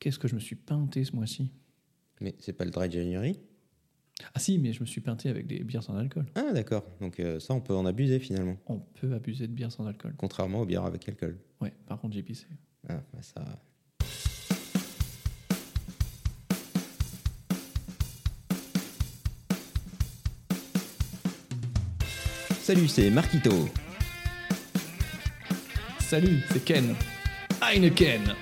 [0.00, 1.50] Qu'est-ce que je me suis peinté ce mois-ci?
[2.22, 3.38] Mais c'est pas le Dry January?
[4.34, 6.24] Ah si, mais je me suis peinté avec des bières sans alcool.
[6.34, 6.86] Ah, d'accord.
[7.02, 8.56] Donc euh, ça, on peut en abuser finalement.
[8.66, 10.14] On peut abuser de bières sans alcool.
[10.16, 11.38] Contrairement aux bières avec alcool.
[11.60, 12.46] Ouais, par contre, j'ai pissé.
[12.88, 13.44] Ah, bah ça.
[22.62, 23.68] Salut, c'est Marquito.
[25.98, 26.94] Salut, c'est Ken.
[27.60, 28.34] Heineken.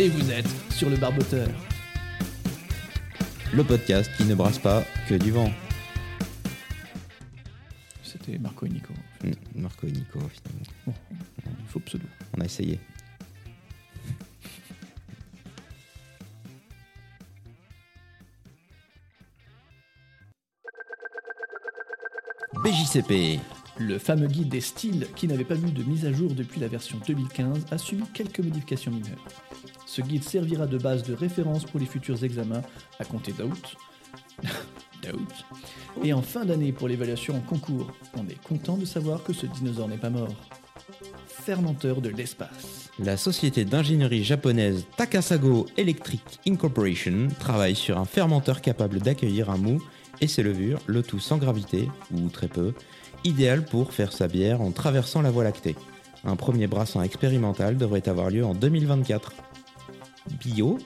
[0.00, 1.46] Et vous êtes sur le barboteur.
[3.52, 5.52] Le podcast qui ne brasse pas que du vent.
[8.02, 8.94] C'était Marco et Nico.
[9.22, 10.64] Hmm, Marco et Nico, finalement.
[10.86, 10.94] Bon,
[11.60, 12.06] il faut pseudo.
[12.34, 12.80] On a essayé.
[22.64, 23.38] BJCP.
[23.78, 26.68] Le fameux guide des styles, qui n'avait pas vu de mise à jour depuis la
[26.68, 29.26] version 2015, a subi quelques modifications mineures.
[29.90, 32.62] Ce guide servira de base de référence pour les futurs examens
[33.00, 33.76] à compter d'août.
[35.02, 35.44] d'août.
[36.04, 37.90] Et en fin d'année pour l'évaluation en concours.
[38.16, 40.32] On est content de savoir que ce dinosaure n'est pas mort.
[41.26, 42.90] Fermenteur de l'espace.
[43.00, 49.82] La société d'ingénierie japonaise Takasago Electric Incorporation travaille sur un fermenteur capable d'accueillir un mou
[50.20, 52.74] et ses levures, le tout sans gravité, ou très peu,
[53.24, 55.74] idéal pour faire sa bière en traversant la Voie lactée.
[56.24, 59.32] Un premier brassin expérimental devrait avoir lieu en 2024.
[60.38, 60.78] Bio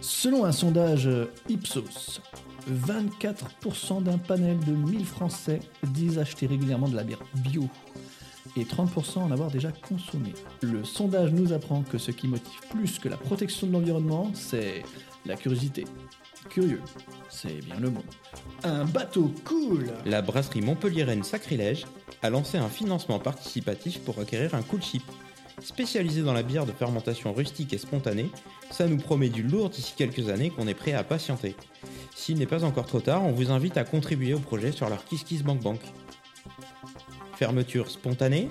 [0.00, 1.08] Selon un sondage
[1.48, 2.20] Ipsos,
[2.70, 7.68] 24% d'un panel de 1000 Français disent acheter régulièrement de la bière bio
[8.56, 10.32] et 30% en avoir déjà consommé.
[10.60, 14.82] Le sondage nous apprend que ce qui motive plus que la protection de l'environnement, c'est
[15.26, 15.84] la curiosité.
[16.50, 16.82] Curieux,
[17.30, 18.04] c'est bien le mot.
[18.64, 21.86] Un bateau cool La brasserie montpelliéraine Sacrilège
[22.22, 25.02] a lancé un financement participatif pour acquérir un cool chip.
[25.62, 28.30] Spécialisé dans la bière de fermentation rustique et spontanée,
[28.70, 31.54] ça nous promet du lourd d'ici quelques années qu'on est prêt à patienter.
[32.14, 35.04] S'il n'est pas encore trop tard, on vous invite à contribuer au projet sur leur
[35.04, 35.80] KissKissBankBank.
[37.36, 38.48] Fermeture spontanée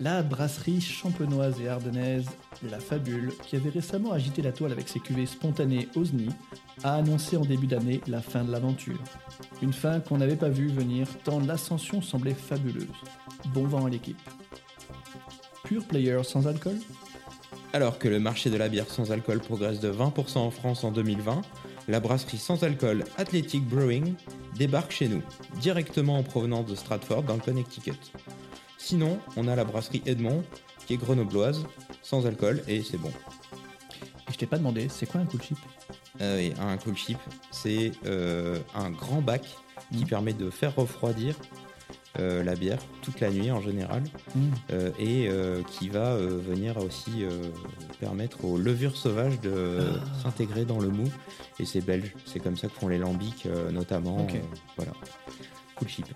[0.00, 2.26] La brasserie champenoise et ardennaise
[2.70, 6.28] La Fabule, qui avait récemment agité la toile avec ses cuvées spontanées Osni,
[6.84, 9.00] a annoncé en début d'année la fin de l'aventure.
[9.60, 12.86] Une fin qu'on n'avait pas vue venir tant l'ascension semblait fabuleuse.
[13.52, 14.20] Bon vent à l'équipe.
[15.66, 16.76] Pure player sans alcool
[17.72, 20.92] Alors que le marché de la bière sans alcool progresse de 20% en France en
[20.92, 21.42] 2020,
[21.88, 24.14] la brasserie sans alcool Athletic Brewing
[24.56, 25.22] débarque chez nous,
[25.60, 27.94] directement en provenance de Stratford dans le Connecticut.
[28.78, 30.44] Sinon, on a la brasserie Edmond,
[30.86, 31.64] qui est grenobloise,
[32.02, 33.10] sans alcool, et c'est bon.
[34.28, 35.58] Et je t'ai pas demandé, c'est quoi un cool chip?
[36.20, 37.18] Euh, oui, un cool chip,
[37.50, 39.42] c'est euh, un grand bac
[39.92, 40.08] qui Mhm.
[40.08, 41.36] permet de faire refroidir
[42.18, 44.02] euh, la bière toute la nuit en général
[44.72, 47.24] euh, et euh, qui va venir aussi
[48.00, 50.22] permettre aux levures sauvages de Ah.
[50.22, 51.08] s'intégrer dans le mou.
[51.58, 54.26] Et c'est belge, c'est comme ça que font les lambics notamment.
[54.76, 54.92] Voilà.
[55.76, 56.06] Cool chip.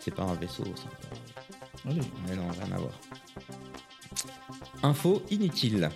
[0.00, 1.90] C'est pas un vaisseau, pas...
[1.90, 2.00] Allez.
[2.28, 2.92] Mais non, rien à voir.
[4.82, 5.90] Info inutile.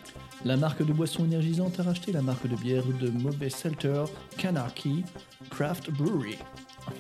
[0.45, 4.05] La marque de boisson énergisante a racheté la marque de bière de mauvais selter
[4.39, 5.05] Kanarki
[5.51, 6.37] Craft Brewery.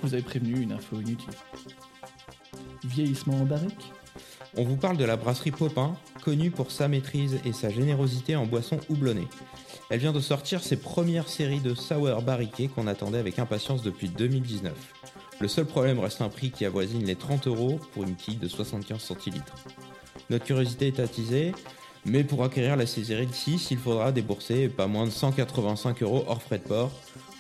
[0.03, 1.35] Vous avez prévenu une info inutile.
[2.85, 3.93] Vieillissement en barrique
[4.57, 8.47] On vous parle de la brasserie Popin, connue pour sa maîtrise et sa générosité en
[8.47, 9.29] boissons houblonnées.
[9.89, 14.09] Elle vient de sortir ses premières séries de sour barriquées qu'on attendait avec impatience depuis
[14.09, 14.73] 2019.
[15.41, 18.49] Le seul problème reste un prix qui avoisine les 30 euros pour une quille de
[18.49, 19.55] 75 centilitres.
[20.31, 21.53] Notre curiosité est attisée,
[22.05, 26.25] mais pour acquérir la série de 6, il faudra débourser pas moins de 185 euros
[26.27, 26.91] hors frais de port.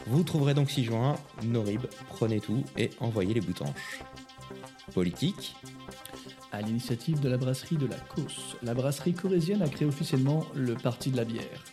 [0.06, 4.02] Vous trouverez donc 6 juin, Norib, prenez tout et envoyez les boutanches.
[4.94, 5.54] Politique,
[6.52, 10.74] À l'initiative de la brasserie de la Causse, la brasserie corésienne a créé officiellement le
[10.74, 11.64] Parti de la bière.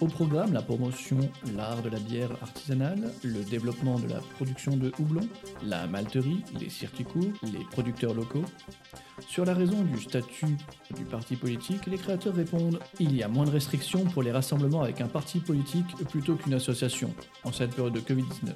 [0.00, 1.18] Au programme, la promotion,
[1.54, 5.28] l'art de la bière artisanale, le développement de la production de houblon,
[5.66, 8.44] la malterie, les circuits courts, les producteurs locaux.
[9.28, 10.56] Sur la raison du statut
[10.96, 14.82] du parti politique, les créateurs répondent Il y a moins de restrictions pour les rassemblements
[14.82, 17.12] avec un parti politique plutôt qu'une association,
[17.44, 18.54] en cette période de Covid-19,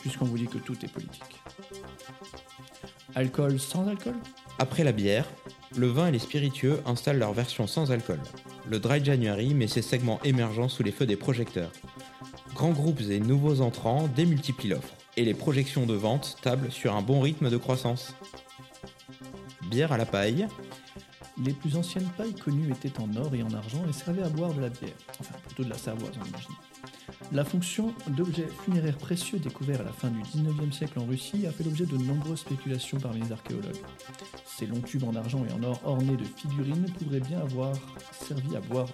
[0.00, 1.40] puisqu'on vous dit que tout est politique.
[3.14, 4.14] Alcool sans alcool?
[4.58, 5.26] Après la bière,
[5.76, 8.20] le vin et les spiritueux installent leur version sans alcool.
[8.68, 11.72] Le Dry January met ses segments émergents sous les feux des projecteurs.
[12.54, 17.02] Grands groupes et nouveaux entrants démultiplient l'offre, et les projections de vente tablent sur un
[17.02, 18.14] bon rythme de croissance.
[19.70, 20.46] Bière à la paille,
[21.44, 24.52] Les plus anciennes pailles connues étaient en or et en argent et servaient à boire
[24.52, 24.90] de la bière.
[25.18, 26.54] Enfin, plutôt de la cervoise, on imagine.
[27.32, 31.50] La fonction d'objet funéraire précieux découvert à la fin du 19e siècle en Russie a
[31.50, 33.82] fait l'objet de nombreuses spéculations parmi les archéologues.
[34.44, 37.74] Ces longs tubes en argent et en or ornés de figurines pourraient bien avoir
[38.12, 38.88] servi à boire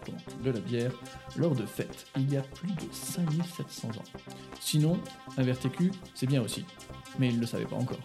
[0.45, 0.93] de la bière
[1.37, 4.21] lors de fêtes, il y a plus de 5700 ans.
[4.61, 4.99] Sinon,
[5.37, 5.57] un verre
[6.15, 6.65] c'est bien aussi,
[7.19, 7.99] mais ils ne le savaient pas encore.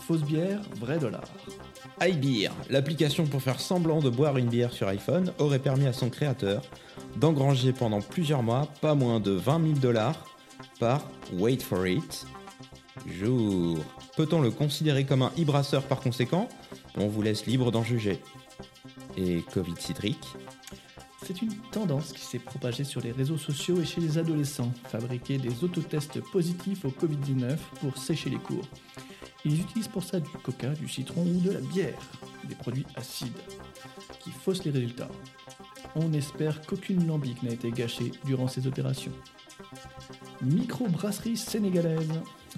[0.00, 1.24] Fausse bière, vrai dollar.
[2.00, 6.10] iBeer, l'application pour faire semblant de boire une bière sur iPhone, aurait permis à son
[6.10, 6.62] créateur
[7.16, 10.26] d'engranger pendant plusieurs mois pas moins de 20 000 dollars
[10.78, 11.02] par
[11.32, 12.26] Wait for it
[13.06, 13.78] jour.
[14.16, 16.48] Peut-on le considérer comme un e-brasseur par conséquent?
[16.96, 18.20] On vous laisse libre d'en juger.
[19.16, 20.34] Et Covid citrique
[21.24, 25.38] C'est une tendance qui s'est propagée sur les réseaux sociaux et chez les adolescents, fabriquer
[25.38, 28.66] des autotests positifs au Covid-19 pour sécher les cours.
[29.44, 31.98] Ils utilisent pour ça du coca, du citron ou de la bière,
[32.44, 33.38] des produits acides,
[34.20, 35.10] qui faussent les résultats.
[35.98, 39.12] On espère qu'aucune lambique n'a été gâchée durant ces opérations.
[40.42, 42.12] Microbrasserie sénégalaise.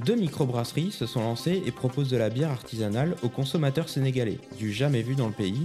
[0.05, 4.73] Deux microbrasseries se sont lancées et proposent de la bière artisanale aux consommateurs sénégalais, du
[4.73, 5.63] jamais vu dans le pays.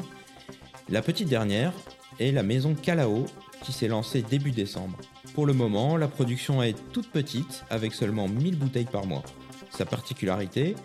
[0.90, 1.74] La petite dernière
[2.20, 3.26] est la maison Calao,
[3.64, 5.00] qui s'est lancée début décembre.
[5.34, 9.24] Pour le moment, la production est toute petite, avec seulement 1000 bouteilles par mois.
[9.72, 10.76] Sa particularité,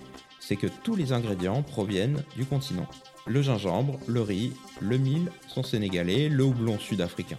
[0.41, 2.87] c'est que tous les ingrédients proviennent du continent.
[3.29, 7.39] Le gingembre, le riz, le mil sont sénégalais, le houblon sud-africain.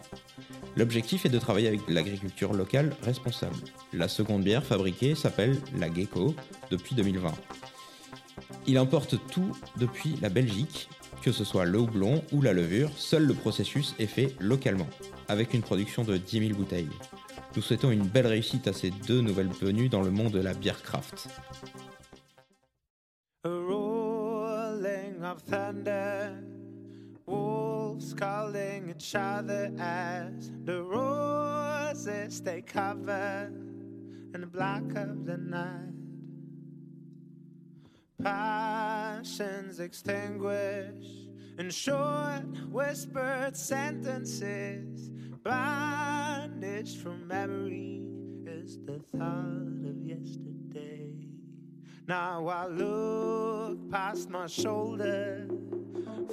[0.78, 3.56] L'objectif est de travailler avec l'agriculture locale responsable.
[3.92, 6.36] La seconde bière fabriquée s'appelle la Gecko
[6.70, 7.34] depuis 2020.
[8.68, 10.90] Il importe tout depuis la Belgique,
[11.24, 14.88] que ce soit le houblon ou la levure, seul le processus est fait localement,
[15.28, 16.88] avec une production de 10 000 bouteilles.
[17.56, 20.54] Nous souhaitons une belle réussite à ces deux nouvelles venues dans le monde de la
[20.54, 21.28] bière craft.
[25.22, 26.42] Of thunder,
[27.26, 33.52] wolves calling each other as the roses they cover
[34.34, 35.94] in the black of the night.
[38.24, 41.28] Passions extinguished
[41.58, 45.10] in short whispered sentences,
[45.44, 48.04] bandaged from memory
[48.46, 50.59] is the thought of yesterday.
[52.10, 55.48] Now I look past my shoulder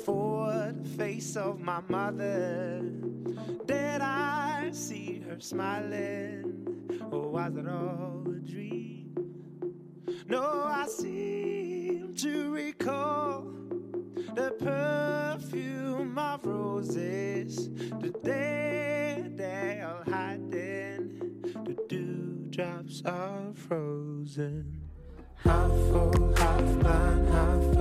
[0.07, 2.81] for the face of my mother.
[3.67, 9.13] Did I see her smiling, or was it all a dream?
[10.27, 13.43] No, I seem to recall
[14.35, 17.69] the perfume of roses,
[18.01, 24.86] the day they are hiding, the dewdrops are frozen.
[25.47, 27.79] Half full, half blind, half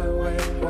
[0.00, 0.60] awake,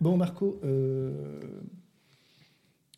[0.00, 1.40] Bon, Marco, euh,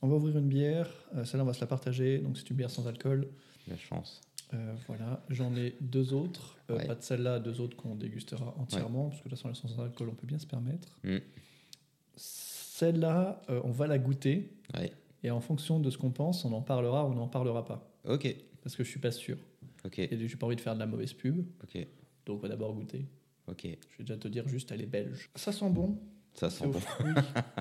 [0.03, 0.89] on va ouvrir une bière.
[1.17, 2.19] Euh, Celle-là, on va se la partager.
[2.19, 3.29] Donc, c'est une bière sans alcool.
[3.69, 4.21] La chance.
[4.55, 6.57] Euh, voilà, j'en ai deux autres.
[6.71, 6.87] Euh, Ouais.
[6.87, 9.83] Pas de celle-là, deux autres qu'on dégustera entièrement, parce que de toute façon, sont sans
[9.83, 10.99] alcool, on peut bien se permettre.
[11.05, 11.19] Mm.
[12.17, 14.53] Celle-là, on va la goûter.
[14.75, 14.93] Ouais.
[15.23, 17.89] Et en fonction de ce qu'on pense, on en parlera ou on n'en parlera pas.
[18.05, 19.37] Ok, Parce que je suis pas sûr.
[19.85, 21.45] ok, Et j'ai pas envie de faire de la mauvaise pub.
[21.63, 21.87] ok,
[22.27, 23.07] Donc, on va d'abord goûter.
[23.49, 23.63] ok.
[23.65, 25.31] Je vais déjà te dire juste, elle est belge.
[25.37, 25.99] Ça sent bon.
[26.35, 26.81] Ça sent bon.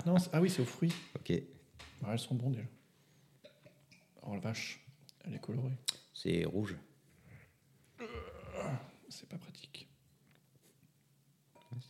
[0.06, 0.92] non, ah oui, c'est aux fruits.
[1.16, 1.28] Ok.
[1.30, 1.44] Ouais,
[2.10, 2.66] elles sont bonnes déjà.
[4.22, 4.84] Oh la vache,
[5.24, 5.76] elle est colorée.
[6.12, 6.76] C'est rouge.
[9.08, 9.88] C'est pas pratique.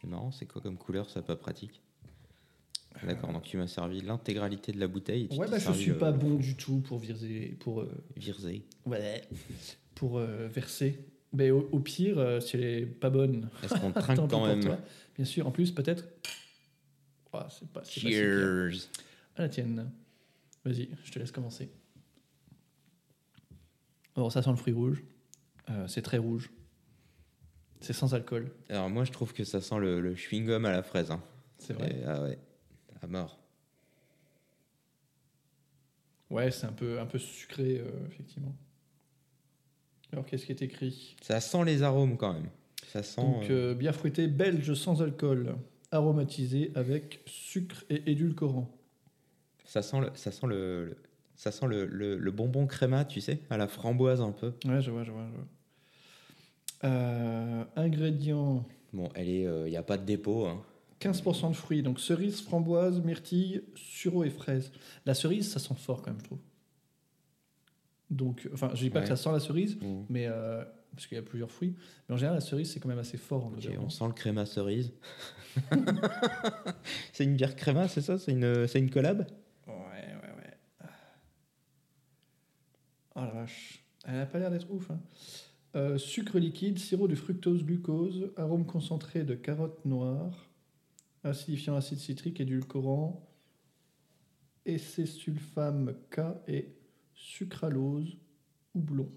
[0.00, 1.80] C'est marrant, c'est quoi comme couleur, ça pas pratique?
[3.04, 5.28] D'accord, donc tu m'as servi l'intégralité de la bouteille.
[5.30, 7.90] et Ouais, bah je suis le- pas bon du tout pour virer, pour euh,
[8.86, 9.22] ouais,
[9.94, 10.98] pour euh, verser.
[11.32, 14.76] Mais au, au pire, euh, si elle est pas bonne, Est-ce qu'on trinque quand même?
[15.16, 15.46] Bien sûr.
[15.46, 16.04] En plus, peut-être.
[17.50, 17.80] C'est pas.
[17.80, 17.84] pas.
[17.84, 18.88] Cheers
[19.36, 19.90] À la tienne.
[20.64, 21.70] Vas-y, je te laisse commencer.
[24.14, 25.02] Bon, ça sent le fruit rouge.
[25.70, 26.50] Euh, c'est très rouge.
[27.80, 28.52] C'est sans alcool.
[28.68, 31.10] Alors moi je trouve que ça sent le, le chewing-gum à la fraise.
[31.10, 31.22] hein.
[31.58, 31.90] C'est vrai.
[31.98, 32.38] Et- ah ouais,
[33.00, 33.38] à mort.
[36.30, 38.56] Ouais, c'est un peu, un peu sucré, euh, effectivement.
[40.12, 41.16] Alors, qu'est-ce qui est écrit?
[41.22, 42.48] Ça sent les arômes quand même.
[42.88, 43.20] Ça sent...
[43.20, 45.56] Donc, euh, euh, bière fruitée belge sans alcool,
[45.92, 48.68] aromatisée avec sucre et édulcorant.
[49.64, 50.96] Ça sent le, ça sent le, le-
[51.36, 54.52] ça sent le, le- le bonbon créma, tu sais, à la framboise un peu.
[54.66, 55.26] Ouais, je vois, je vois.
[55.30, 55.46] Je vois.
[56.84, 60.46] Euh, ingrédients Bon, elle est, il n'y a pas de dépôt.
[60.46, 60.62] hein.
[61.00, 64.70] 15% de fruits, donc cerise, framboise, myrtille, sureau et fraise.
[65.06, 66.38] La cerise, ça sent fort quand même, je trouve.
[68.10, 69.04] Donc, enfin, je dis pas Ouais.
[69.04, 70.02] que ça sent la cerise, Mm.
[70.10, 70.62] mais euh,
[70.94, 71.74] parce qu'il y a plusieurs fruits.
[72.08, 74.46] Mais en général, la cerise, c'est quand même assez fort en on sent le créma
[74.46, 74.92] cerise.
[77.12, 78.18] c'est une bière créma, c'est ça?
[78.18, 79.26] C'est une, une collab?
[79.66, 80.88] Ouais, ouais, ouais.
[83.14, 83.84] Oh la vache.
[84.04, 84.90] Elle a pas l'air d'être ouf.
[84.90, 85.00] hein.
[85.74, 90.50] Euh, sucre liquide, sirop de fructose, glucose, arôme concentré de carotte noire,
[91.24, 93.26] acidifiant acide citrique, édulcorant,
[94.66, 96.74] essai sulfame K et
[97.14, 98.18] sucralose,
[98.74, 99.08] houblon.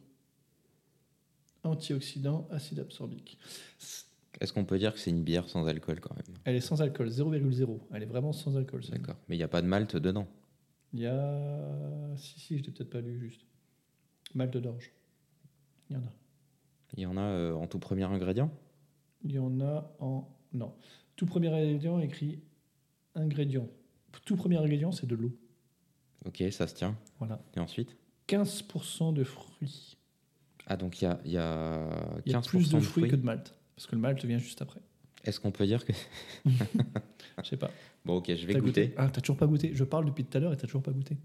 [1.66, 3.38] Antioxydant, acide absorbique.
[4.40, 6.38] Est-ce qu'on peut dire que c'est une bière sans alcool quand même?
[6.44, 7.80] Elle est sans alcool, 0,0.
[7.94, 8.82] Elle est vraiment sans alcool.
[8.90, 9.16] D'accord.
[9.28, 10.28] Mais il n'y a pas de malt dedans?
[10.94, 12.16] Il y a.
[12.18, 13.42] Si, si, je l'ai peut-être pas lu juste.
[14.34, 14.92] Malte d'orge.
[15.90, 16.14] Il y en a.
[16.98, 18.52] Il y en a euh, en tout premier ingrédient?
[19.24, 20.28] Il y en a en.
[20.54, 20.74] Non.
[21.16, 22.40] Tout premier ingrédient écrit
[23.16, 23.70] ingrédient.
[24.26, 25.32] Tout premier ingrédient, c'est de l'eau.
[26.26, 26.98] Ok, ça se tient.
[27.20, 27.42] Voilà.
[27.56, 27.96] Et ensuite?
[28.28, 29.98] 15% de fruits.
[30.68, 32.82] Ah, donc il y a, il y a 15% Il y a plus de de
[32.82, 33.54] fruits que de malt.
[33.76, 34.80] Parce que le malt vient juste après.
[35.24, 35.94] Est-ce qu'on peut dire que.
[37.44, 37.72] Je sais pas.
[38.06, 38.94] Bon, ok, je vais goûter.
[38.98, 39.72] Ah, t'as toujours pas goûté.
[39.74, 41.18] Je parle depuis tout à l'heure et t'as toujours pas goûté.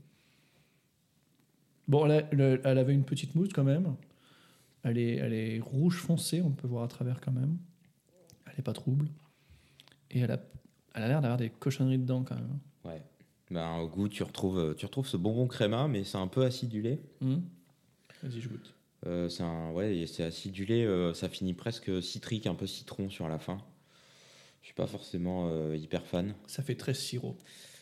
[1.86, 3.94] Bon, elle, avait une petite mousse quand même.
[4.82, 7.58] Elle est, elle est rouge foncé, on peut voir à travers quand même.
[8.46, 9.08] Elle est pas trouble.
[10.10, 10.40] Et elle a,
[10.94, 12.58] elle a l'air d'avoir des cochonneries dedans quand même.
[12.84, 13.02] Ouais.
[13.50, 17.00] Ben, au goût, tu retrouves, tu retrouves ce bonbon créma, mais c'est un peu acidulé.
[17.20, 17.42] Hum
[18.22, 18.74] Vas-y, je goûte.
[19.06, 23.38] Euh, c'est un, ouais, acidulé, euh, ça finit presque citrique, un peu citron sur la
[23.38, 23.58] fin.
[24.60, 26.34] Je suis pas forcément euh, hyper fan.
[26.46, 27.36] Ça fait très sirop.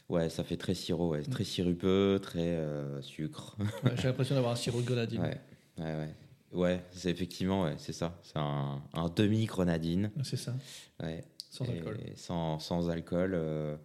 [0.09, 1.31] Ouais, ça fait très sirop, ouais, Mm.
[1.31, 3.57] très sirupeux, très euh, sucre.
[3.85, 5.21] Ouais, J'ai l'impression d'avoir un sirop de grenadine.
[5.21, 5.41] ouais,
[5.79, 6.15] ouais, ouais.
[6.51, 8.19] Ouais, c'est effectivement, ouais, c'est ça.
[8.23, 10.11] C'est un, un demi-grenadine.
[10.23, 10.55] C'est ça,
[11.03, 11.23] Ouais.
[11.51, 11.99] sans Et alcool.
[12.15, 13.33] Sans, sans alcool.
[13.35, 13.77] euh,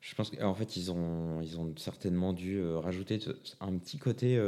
[0.00, 3.18] je pense qu'en fait, ils ont, ils ont certainement dû euh, rajouter
[3.60, 4.38] un petit côté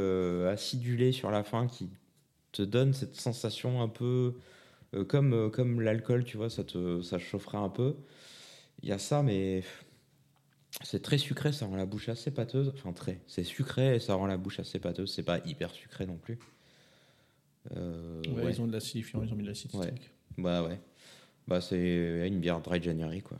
[0.49, 1.89] acidulé sur la fin qui
[2.51, 4.35] te donne cette sensation un peu
[4.93, 7.95] euh, comme, euh, comme l'alcool, tu vois, ça te ça chaufferait un peu.
[8.83, 9.63] Il y a ça, mais
[10.83, 12.71] c'est très sucré, ça rend la bouche assez pâteuse.
[12.75, 13.19] Enfin, très.
[13.27, 15.11] C'est sucré et ça rend la bouche assez pâteuse.
[15.13, 16.39] C'est pas hyper sucré non plus.
[17.75, 18.51] Euh, Ouais, ouais.
[18.51, 19.93] Ils ont de l'acidifiant, ils ont mis de l'acide Ouais.
[20.37, 20.79] Bah ouais.
[21.47, 23.37] Bah c'est une bière dry January quoi.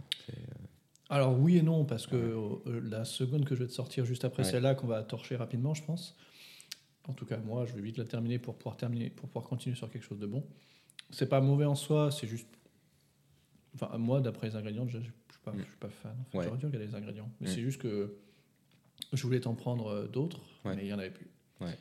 [1.10, 4.26] Alors oui et non, parce que euh, la seconde que je vais te sortir juste
[4.26, 6.18] après celle-là, qu'on va torcher rapidement, je pense.
[7.08, 9.76] En tout cas, moi, je vais vite la terminer pour pouvoir terminer, pour pouvoir continuer
[9.76, 10.44] sur quelque chose de bon.
[11.10, 12.48] C'est pas mauvais en soi, c'est juste.
[13.76, 16.16] Enfin, moi, d'après les ingrédients, je, je suis pas, je suis pas fan.
[16.20, 16.44] En fait, Ouais.
[16.46, 17.52] J'aurais dû regarder les ingrédients, mais Mm.
[17.52, 18.18] c'est juste que
[19.14, 20.76] je voulais t'en prendre euh, d'autres, Ouais.
[20.76, 21.28] mais il y en avait plus.
[21.62, 21.78] Ouais.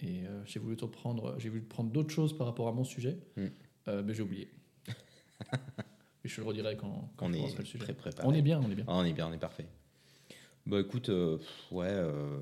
[0.00, 2.84] Et euh, j'ai voulu t'en prendre, j'ai voulu prendre d'autres choses par rapport à mon
[2.84, 3.46] sujet, Mm.
[3.88, 4.48] euh, mais j'ai oublié.
[6.24, 7.82] Et je le redirai quand, quand on est le sujet.
[7.82, 8.28] très préparé.
[8.28, 8.84] On est bien, on est bien.
[8.86, 9.66] Ah, on est bien, on est parfait.
[10.66, 11.38] Bah écoute, euh,
[11.70, 12.38] ouais, euh,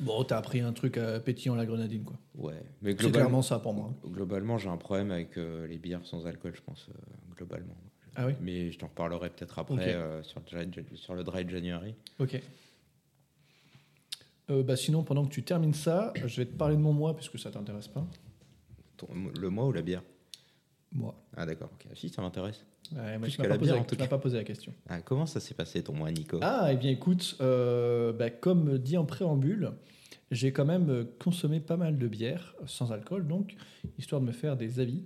[0.00, 2.18] Bon, t'as appris un truc à pétillant la grenadine, quoi.
[2.34, 2.54] ouais.
[2.82, 3.94] Mais C'est globalement, clairement ça pour moi.
[4.04, 6.92] globalement, j'ai un problème avec euh, les bières sans alcool, je pense, euh,
[7.36, 7.76] globalement.
[8.14, 11.48] Ah oui Mais je t'en reparlerai peut-être après euh, sur, le dry, sur le dry
[11.48, 11.94] January.
[12.18, 12.40] Ok.
[14.48, 17.14] Euh, bah sinon, pendant que tu termines ça, je vais te parler de mon mois,
[17.16, 18.06] puisque ça t'intéresse pas.
[18.96, 20.02] Ton- le mois ou la bière?
[20.92, 21.14] Moi.
[21.36, 21.86] Ah d'accord, ok.
[21.96, 22.64] Si, ça m'intéresse.
[22.94, 24.72] Ouais, Plus tu m'as pas, posé la- pas posé question.
[24.88, 26.38] Ah, comment ça s'est passé ton mois, Nico?
[26.42, 29.72] Ah, eh bien écoute, euh, bah, comme dit en préambule,
[30.30, 33.54] j'ai quand même euh, consommé pas mal de bière, sans alcool donc,
[33.98, 35.02] histoire de me faire des avis.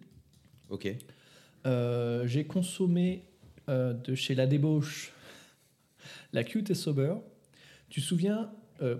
[0.69, 0.89] Ok.
[1.67, 3.25] Euh, j'ai consommé
[3.69, 5.13] euh, de chez La Débauche
[6.33, 7.15] la Cute and Sober.
[7.89, 8.51] Tu te souviens,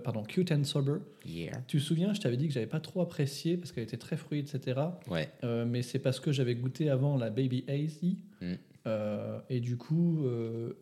[0.03, 0.97] pardon, Cute and Sober?
[1.25, 1.61] Yeah.
[1.67, 4.17] Tu te souviens, je t'avais dit que j'avais pas trop apprécié parce qu'elle était très
[4.17, 4.79] fruit, etc.
[5.09, 5.31] Ouais.
[5.65, 8.17] Mais c'est parce que j'avais goûté avant la Baby Hazy.
[8.41, 8.53] Mm.
[8.87, 10.73] Euh, et du coup, euh,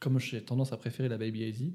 [0.00, 1.74] comme j'ai tendance à préférer la Baby Hazy,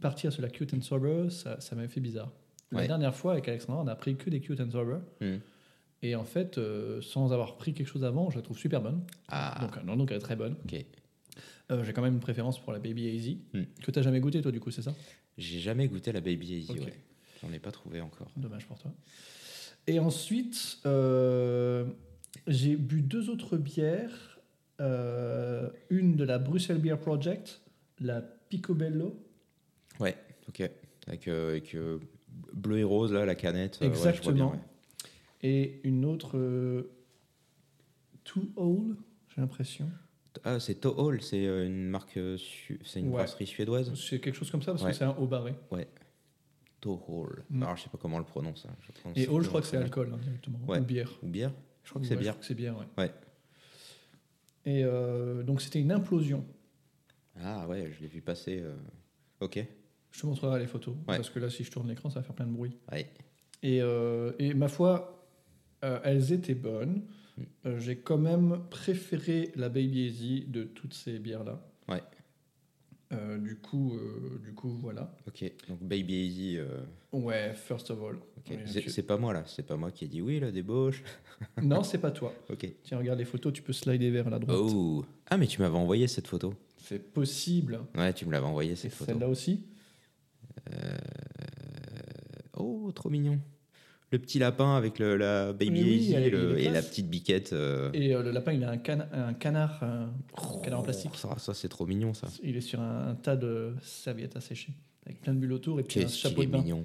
[0.00, 2.32] partir sur la Cute and Sober, ça, ça m'avait fait bizarre.
[2.72, 2.86] La Ouais.
[2.88, 4.98] dernière fois, avec Alexandra, on a pris que des Cute and Sober.
[5.20, 5.36] Hmm.
[6.04, 9.02] Et en fait, euh, sans avoir pris quelque chose avant, je la trouve super bonne.
[9.28, 10.56] Ah, Donc, non, donc elle est très bonne.
[10.68, 13.62] j'ai quand même une préférence pour la Baby Hazy, Mm.
[13.82, 14.94] que tu n'as jamais goûté, toi, du coup, c'est ça?
[15.38, 16.92] J'ai jamais goûté la Baby Easy, ouais.
[17.40, 18.30] J'en ai pas trouvé encore.
[18.36, 18.92] Dommage pour toi.
[19.86, 20.78] Et ensuite,
[22.46, 24.31] j'ai bu deux autres bières.
[24.80, 27.60] Euh, une de la Bruxelles Beer Project,
[28.00, 29.14] la Picobello.
[30.00, 30.16] Ouais,
[30.48, 30.62] ok.
[31.06, 31.98] Avec, euh, avec, euh,
[32.52, 33.78] bleu et rose, là, la canette.
[33.80, 34.34] ouais, Exactement.
[34.34, 34.58] bien, ouais.
[35.42, 36.38] Et une autre,
[38.24, 38.96] Too Old,
[39.34, 39.90] j'ai l'impression.
[40.44, 42.18] Ah, c'est Tohol, c'est une marque,
[42.84, 43.12] c'est une Ouais.
[43.12, 43.92] brasserie suédoise.
[43.94, 44.90] C'est quelque chose comme ça parce Ouais.
[44.92, 45.54] que c'est un haut barré.
[46.80, 47.44] Tohol.
[47.50, 47.62] Mm.
[47.62, 48.66] Alors, je sais pas comment on le prononce.
[48.68, 48.74] hein.
[48.80, 50.58] Je prononce Et haut, je crois que c'est alcool hein, directement.
[50.66, 50.78] Ouais.
[50.80, 51.10] Ou bière.
[51.22, 51.52] Ou bière
[51.84, 52.36] Je crois que Ouais, c'est bière.
[52.40, 53.10] c'est bière, ouais.
[54.64, 56.44] Et euh, donc c'était une implosion.
[57.42, 58.60] Ah ouais, je l'ai vu passer.
[58.60, 58.74] euh,
[59.40, 59.64] Ok.
[60.12, 60.94] Je te montrerai les photos.
[61.08, 61.16] Ouais.
[61.16, 62.76] Parce que là, si je tourne l'écran, ça va faire plein de bruit.
[62.92, 63.08] Ouais.
[63.62, 65.26] Et, euh, et ma foi,
[65.84, 67.02] euh, elles étaient bonnes.
[67.38, 67.42] Mm.
[67.66, 71.66] Euh, J'ai quand même préféré la Baby Easy de toutes ces bières-là.
[71.88, 72.02] Ouais.
[73.40, 73.98] Du, coup,
[74.42, 75.14] du coup, voilà.
[75.28, 75.44] Ok.
[75.68, 76.58] Donc Baby Easy.
[77.12, 78.16] Ouais, first of all.
[78.86, 79.44] C'est pas moi là.
[79.46, 81.02] C'est pas moi qui ai dit oui la débauche.
[81.62, 82.32] Non, c'est pas toi.
[82.50, 82.66] Ok.
[82.84, 84.56] Tiens, regarde les photos, tu peux slider vers la droite.
[84.60, 85.04] Oh.
[85.28, 86.54] Ah mais tu m'avais envoyé cette photo.
[86.76, 87.80] C'est possible.
[87.96, 89.10] Ouais, tu me l'avais envoyé Et cette photo.
[89.10, 89.64] celle-là aussi.
[92.56, 93.38] Oh, trop mignon.
[94.10, 97.08] Le petit lapin avec le, la Baby oui, Easy elle- et, le- et la petite
[97.08, 97.54] biquette.
[97.54, 100.12] euh, Et euh, le lapin, il a un, cana- un canard, un
[100.62, 101.12] canard en plastique.
[101.14, 102.28] Ça, ça, c'est trop mignon ça.
[102.42, 104.74] Il est sur un, un tas de serviettes à sécher,
[105.06, 106.58] avec plein de bulles autour et puis un chapeau de bain.
[106.58, 106.84] mignon.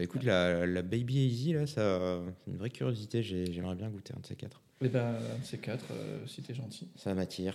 [0.00, 3.22] Bah écoute, la, la Baby Easy, là, ça, c'est une vraie curiosité.
[3.22, 4.62] J'ai- J'aimerais bien goûter un de ces quatre.
[4.80, 6.88] Et ben, c'est quatre, euh, si t'es gentil.
[6.96, 7.52] Ça m'attire.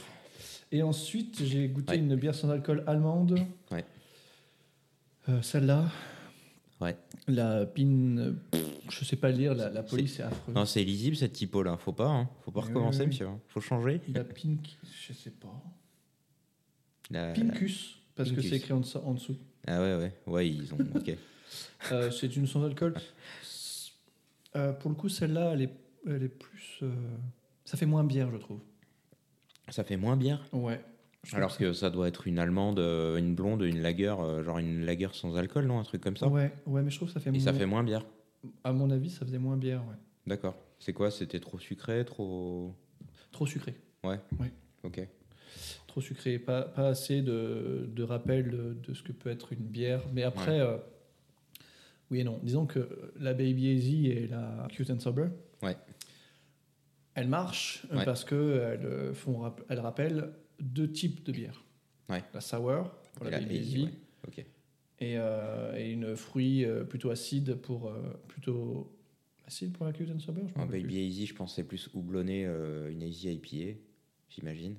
[0.72, 1.98] Et ensuite, j'ai goûté Ouais.
[1.98, 3.40] une bière sans alcool allemande.
[3.72, 3.84] Ouais.
[5.28, 5.90] Euh, Celle-là.
[6.80, 6.96] Ouais.
[7.28, 8.36] La pin.
[8.52, 10.54] pff, Je sais pas lire, la, la police est affreuse.
[10.54, 11.78] Non, c'est lisible cette typo là.
[11.78, 12.30] Faut pas, hein.
[12.44, 13.08] Faut pas Oui, recommencer, oui, oui.
[13.08, 13.28] monsieur.
[13.28, 13.40] hein.
[13.48, 14.00] Faut changer.
[14.14, 14.58] La pin.
[15.08, 15.64] Je sais pas.
[17.10, 18.52] La- la- Pincus, parce que Pincus.
[18.52, 19.36] c'est écrit en, dessous- en dessous.
[19.66, 20.14] Ah ouais, ouais.
[20.28, 20.78] Ouais, ils ont.
[20.94, 21.12] Ok.
[21.92, 22.96] Euh, c'est une sans alcool.
[24.56, 25.74] Euh, pour le coup, celle-là, elle est,
[26.08, 26.80] elle est plus.
[26.84, 26.94] euh,
[27.66, 28.60] Ça fait moins bière, je trouve.
[29.70, 30.44] Ça fait moins bière?
[30.54, 30.84] Ouais.
[31.24, 34.44] Je trouve Alors que ça doit être une allemande, euh, une blonde, une lager, euh,
[34.44, 35.80] genre une lager sans alcool, non?
[35.80, 36.28] Un truc comme ça?
[36.28, 37.42] Ouais, ouais, mais je trouve que ça fait Et moins.
[37.42, 38.06] ça fait moins bière?
[38.64, 39.96] À mon avis, ça faisait moins bière, ouais.
[40.28, 40.56] D'accord.
[40.78, 41.10] C'est quoi?
[41.10, 42.76] C'était trop sucré, trop.
[43.32, 43.76] Trop sucré.
[44.84, 45.08] Ok.
[45.88, 46.38] Trop sucré.
[46.38, 50.04] Pas, pas assez de, de rappel de, de ce que peut être une bière.
[50.14, 50.78] Mais après, euh,
[52.12, 52.40] oui et non.
[52.44, 55.28] Disons que la Baby Easy et la Cute and Sober,
[55.64, 55.76] Ouais.
[57.14, 58.06] elles marchent euh, Ouais.
[58.06, 61.64] parce qu'elles rap- elles rappellent deux types de bières.
[62.10, 62.24] Ouais.
[62.34, 63.90] La Sour pour Et la, la Baby Easy
[65.00, 67.88] et, euh, et une fruit euh, plutôt acide pour...
[67.90, 68.92] euh, plutôt
[69.46, 70.82] acide pour la Cute and Sober je rappelle plus.
[70.84, 73.78] Baby Easy, je pensais plus houblonné, euh, une Easy IPA,
[74.30, 74.76] j'imagine.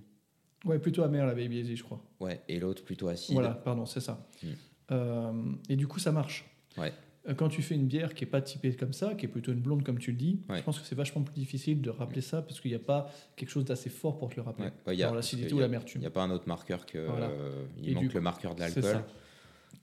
[0.65, 2.03] Ouais, plutôt amer la Baby Easy, je crois.
[2.19, 3.35] Ouais, et l'autre plutôt acide.
[3.35, 4.27] Voilà, pardon, c'est ça.
[4.43, 4.47] Mm.
[4.93, 6.45] Euh, et du coup, ça marche.
[6.79, 6.93] Ouais.
[7.29, 9.53] Euh, Quand tu fais une bière qui est pas typée comme ça, qui est plutôt
[9.53, 10.59] une blonde comme tu le dis, Ouais.
[10.59, 13.11] je pense que c'est vachement plus difficile de rappeler ça parce qu'il n'y a pas
[13.37, 14.67] quelque chose d'assez fort pour te le rappeler.
[14.87, 14.95] Ouais.
[15.05, 16.01] Ouais, l'acidité ou l'amertume.
[16.01, 16.99] Il n'y a pas un autre marqueur que.
[17.07, 17.27] Voilà.
[17.29, 19.03] euh, il Et manque le marqueur de l'alcool.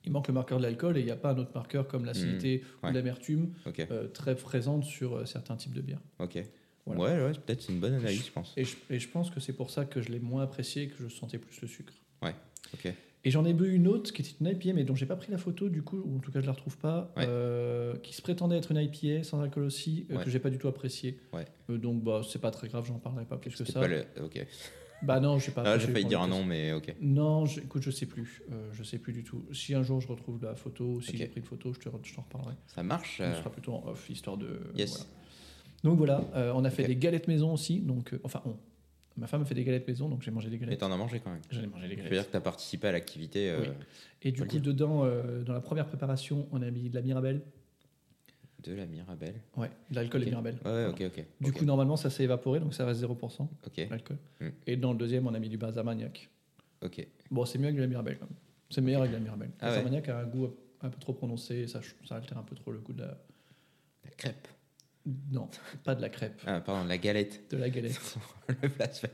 [0.06, 2.03] Il manque le marqueur de l'alcool et il n'y a pas un autre marqueur comme
[2.06, 2.89] l'acidité ouais.
[2.89, 3.53] ou l'amertume
[3.91, 6.01] euh, très présente sur euh, certains types de bières.
[6.19, 6.43] ok.
[6.86, 7.01] Voilà.
[7.01, 8.51] Ouais, ouais, peut-être c'est une bonne analyse, je pense.
[8.58, 10.88] Et je, et je pense que c'est pour ça que je l'ai moins apprécié et
[10.89, 11.93] que je sentais plus le sucre.
[12.73, 12.93] Ok.
[13.26, 15.32] Et j'en ai bu une autre qui était une IPA, mais dont j'ai pas pris
[15.32, 17.24] la photo du coup, ou en tout cas je la retrouve pas, Ouais.
[17.28, 20.24] euh, qui se prétendait être une IPA sans alcool aussi, euh, Ouais.
[20.26, 21.20] que j'ai pas du tout apprécié.
[21.32, 21.46] Ouais.
[21.70, 23.80] Euh, donc bah c'est pas très grave, j'en parlerai pas plus que ça.
[23.80, 24.04] pas le.
[24.22, 24.46] Ok.
[25.04, 25.64] Bah non, j'ai pas.
[25.66, 26.96] Ah, j'ai failli dire un nom, mais ok.
[27.02, 29.46] Non, je- écoute, je sais plus, Euh, je sais plus du tout.
[29.54, 32.16] Si un jour je retrouve la photo, si j'ai pris une photo, je te- je
[32.16, 32.56] t'en reparlerai.
[32.68, 33.18] Ça marche.
[33.18, 34.60] Ce euh, sera plutôt en off, histoire de.
[34.76, 34.92] Yes.
[34.92, 35.06] voilà.
[35.84, 36.88] Donc voilà, euh, on a fait Ok.
[36.90, 38.56] des galettes maison aussi, donc euh, enfin on.
[39.15, 40.80] Ma femme fait des galettes maison, donc j'ai mangé des galettes.
[40.80, 41.41] t'en as mangé quand même.
[41.52, 42.13] J'en ai mangé des Je veux galettes.
[42.13, 43.49] dire que t'as participé à l'activité.
[43.52, 43.67] euh, Oui.
[44.23, 47.41] Et du coup, dedans, euh, dans la première préparation, on a mis de la Mirabelle.
[48.63, 49.36] De la Mirabelle.
[49.58, 50.58] Ouais, de l'alcool et Mirabelle.
[50.65, 51.26] Ouais, ok, ok.
[51.41, 54.17] Du coup, normalement, ça s'est évaporé, donc ça reste 0% Ok, l'alcool.
[54.39, 54.47] Mm.
[54.67, 56.30] Et dans le deuxième, on a mis du Balsamagnac.
[56.82, 57.06] ok.
[57.30, 58.38] Bon, c'est mieux avec de la Mirabelle quand même.
[58.69, 59.52] C'est meilleur avec de la Mirabelle.
[59.60, 60.10] Ah ouais.
[60.10, 60.47] A un goût
[60.82, 63.17] un peu trop prononcé, et ça, ça altère un peu trop le goût de la.
[64.06, 64.47] La crêpe.
[65.32, 65.50] Non,
[65.84, 67.42] pas de la crêpe, Ah, pardon, la galette.
[67.52, 68.00] de la galette.
[68.62, 69.12] le blasphème.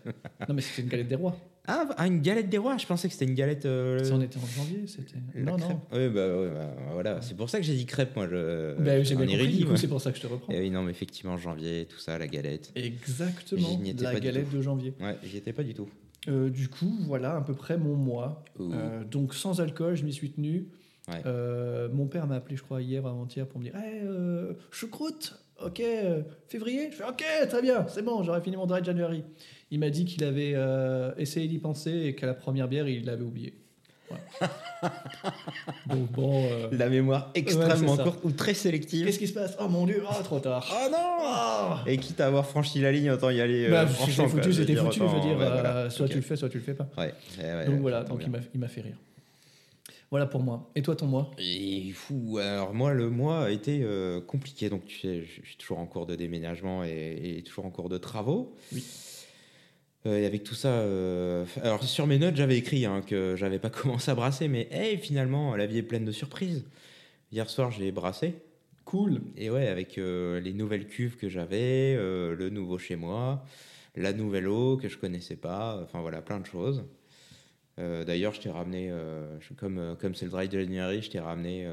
[0.47, 1.35] non, mais c'était une galette des rois.
[1.65, 2.77] Ah, ah, une galette des rois.
[2.77, 3.65] Je pensais que c'était une galette.
[3.65, 5.15] euh, Ça, on était en janvier, c'était.
[5.35, 5.69] Non, crêpe.
[5.69, 5.81] non.
[5.91, 7.21] Oui, bah, ouais, bah, voilà.
[7.23, 8.27] C'est pour ça que j'ai dit crêpe, moi.
[8.27, 10.53] Je, Ben, j'ai bien compris, du coup, c'est pour ça que je te reprends.
[10.53, 12.71] Eh oui, non, mais effectivement, janvier, tout ça, la galette.
[12.75, 14.57] Exactement, J'y n'y étais la pas du galette tout.
[14.57, 14.93] de janvier.
[14.99, 15.89] Ouais, j'y étais pas du tout.
[16.27, 18.43] Euh, du coup, voilà à peu près mon mois.
[18.59, 20.67] Euh, donc sans alcool, je m'y suis tenu.
[21.07, 21.21] Ouais.
[21.25, 25.39] Euh, mon père m'a appelé, je crois, hier avant-hier pour me dire hey, euh, choucroute,
[25.65, 26.89] ok, euh, février?
[26.91, 29.23] Je fais ok, très bien, c'est bon, j'aurais fini mon dry January.
[29.71, 33.05] Il m'a dit qu'il avait euh, essayé d'y penser et qu'à la première bière, il
[33.05, 33.53] l'avait oublié.
[34.09, 34.53] Voilà.
[35.87, 36.43] donc bon.
[36.51, 39.05] euh, La mémoire Ouais, extrêmement courte ou très sélective.
[39.05, 39.55] Qu'est-ce qui se passe?
[39.59, 40.67] Oh mon dieu, oh, trop tard.
[40.71, 43.69] Oh non Ah Et quitte à avoir franchi la ligne, autant y aller.
[43.69, 44.99] bah, franchement, c'était foutu, c'était foutu.
[44.99, 45.89] Je veux dire, ouais, voilà.
[45.91, 46.87] soit tu le fais, soit tu le fais pas.
[46.97, 48.95] Ouais, ouais, ouais, donc ouais, voilà, donc il m'a fait rire.
[50.11, 50.71] Voilà pour moi.
[50.75, 51.29] Et toi, ton mois?
[51.37, 55.57] Et fou, alors moi le mois a été euh, compliqué, donc tu sais, je suis
[55.57, 58.55] toujours en cours de déménagement et, et toujours en cours de travaux.
[58.73, 58.83] Oui.
[60.07, 63.59] Euh, et avec tout ça, euh, alors sur mes notes, j'avais écrit hein, que j'avais
[63.59, 66.65] pas commencé à brasser, mais hey, finalement, la vie est pleine de surprises.
[67.31, 68.33] Hier soir, j'ai brassé.
[68.85, 69.21] Cool.
[69.37, 73.45] Et ouais, avec les nouvelles cuves que j'avais, le nouveau chez moi,
[73.95, 76.83] la nouvelle eau que je connaissais pas, enfin voilà, plein de choses.
[77.79, 81.19] Euh, D'ailleurs, je t'ai ramené, euh, comme euh, comme c'est le dry January, je t'ai
[81.19, 81.67] ramené,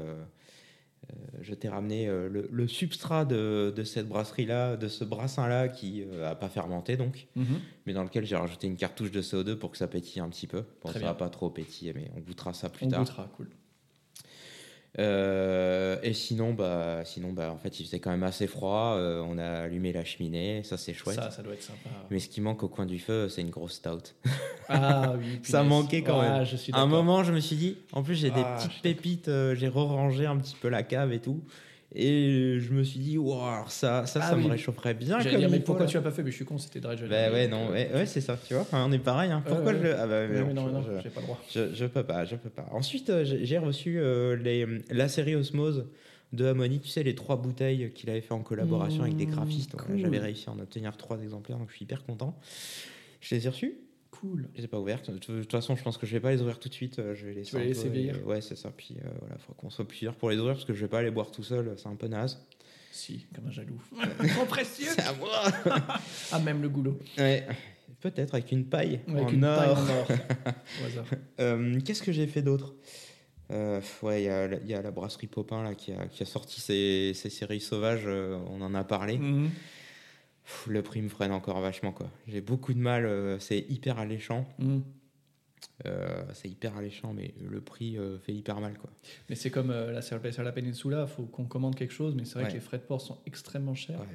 [1.41, 6.29] je t'ai ramené le, le substrat de, de cette brasserie-là, de ce brassin-là qui euh,
[6.31, 7.59] a pas fermenté donc, Mhm.
[7.85, 10.47] mais dans lequel j'ai rajouté une cartouche de CO2 pour que ça pétille un petit
[10.47, 10.63] peu.
[10.83, 12.99] Bon, ça va pas trop pétiller, mais on goûtera ça plus On tard.
[13.01, 13.47] goûtera, cool.
[14.99, 18.95] Euh, et sinon, bah, sinon, bah, en fait, il faisait quand même assez froid.
[18.97, 21.15] euh, on a allumé la cheminée, ça c'est chouette.
[21.17, 21.89] Ça, ça doit être sympa.
[22.09, 24.13] Mais ce qui manque au coin du feu, c'est une grosse stout.
[24.69, 25.39] Ah oui.
[25.43, 26.45] Ça manquait quand Ouais, même.
[26.45, 28.67] Je suis À un moment, je me suis dit, en plus, j'ai Ah, des je
[28.67, 31.41] petites pépites, euh, j'ai re-rangé un petit peu la cave et tout.
[31.95, 34.43] Et je me suis dit, wow, alors ça, ça, Ah ça oui.
[34.43, 35.19] me réchaufferait bien.
[35.21, 35.89] J'allais dire, mais pourquoi là.
[35.91, 36.21] tu as pas fait?
[36.21, 37.09] Mais je suis con, c'était January.
[37.09, 38.67] Bah ouais, donc, non, euh, ouais, ouais, c'est ça, tu vois.
[38.73, 39.31] on est pareil.
[39.31, 39.41] hein.
[39.47, 39.79] Pourquoi ouais.
[39.81, 39.87] je.
[39.97, 41.41] Ah bah, non, mais non, non, je- j'ai pas le droit.
[41.49, 42.67] Je, je peux pas, je peux pas.
[42.71, 45.85] Ensuite, euh, j'ai reçu euh, les, la série Osmose
[46.33, 49.29] de Amoni, tu sais, les trois bouteilles qu'il avait fait en collaboration avec des Mmh,
[49.31, 49.75] graphistes.
[49.77, 49.97] Cool.
[49.97, 52.37] J'avais réussi à en obtenir trois exemplaires, donc je suis hyper content.
[53.21, 53.75] Je les ai reçus,
[54.21, 54.47] Cool.
[54.53, 55.09] je les ai pas ouvertes.
[55.11, 56.99] De toute façon, je pense que je vais pas les ouvrir tout de suite.
[56.99, 58.71] euh, Je vais les Tu vas les laisser vieillir Ouais, c'est ça.
[58.75, 61.01] Puis euh, voilà, faut qu'on soit plusieurs pour les ouvrir parce que je vais pas
[61.03, 62.43] les boire tout seul, c'est un peu naze.
[62.91, 63.79] Si, comme un jaloux.
[64.35, 64.87] Trop précieux.
[64.95, 65.43] C'est à moi
[66.31, 66.97] Ah, même le goulot.
[67.17, 67.45] Ouais,
[68.01, 69.57] peut-être avec une paille Avec en une or.
[69.57, 70.07] paille en or.
[70.81, 71.05] Au hasard.
[71.39, 72.73] Euh, Qu'est-ce que j'ai fait d'autre
[73.51, 76.07] Euh, Ouais, il y, a la- il y a la brasserie Popin là, qui, a,
[76.07, 79.17] qui a sorti ses, ses séries sauvages, euh, on en a parlé.
[79.19, 79.49] Mhm.
[80.47, 81.91] Pff, le prix me freine encore vachement.
[81.91, 82.09] quoi.
[82.27, 84.47] J'ai beaucoup de mal, euh, c'est hyper alléchant.
[84.59, 84.81] Mhm.
[85.85, 88.77] Euh, c'est hyper alléchant, mais le prix euh, fait hyper mal.
[88.77, 88.89] quoi.
[89.29, 92.23] Mais c'est comme euh, la sur la Peninsula, il faut qu'on commande quelque chose, mais
[92.25, 92.49] c'est vrai Ouais.
[92.49, 93.99] que les frais de port sont extrêmement chers.
[93.99, 94.05] Ouais,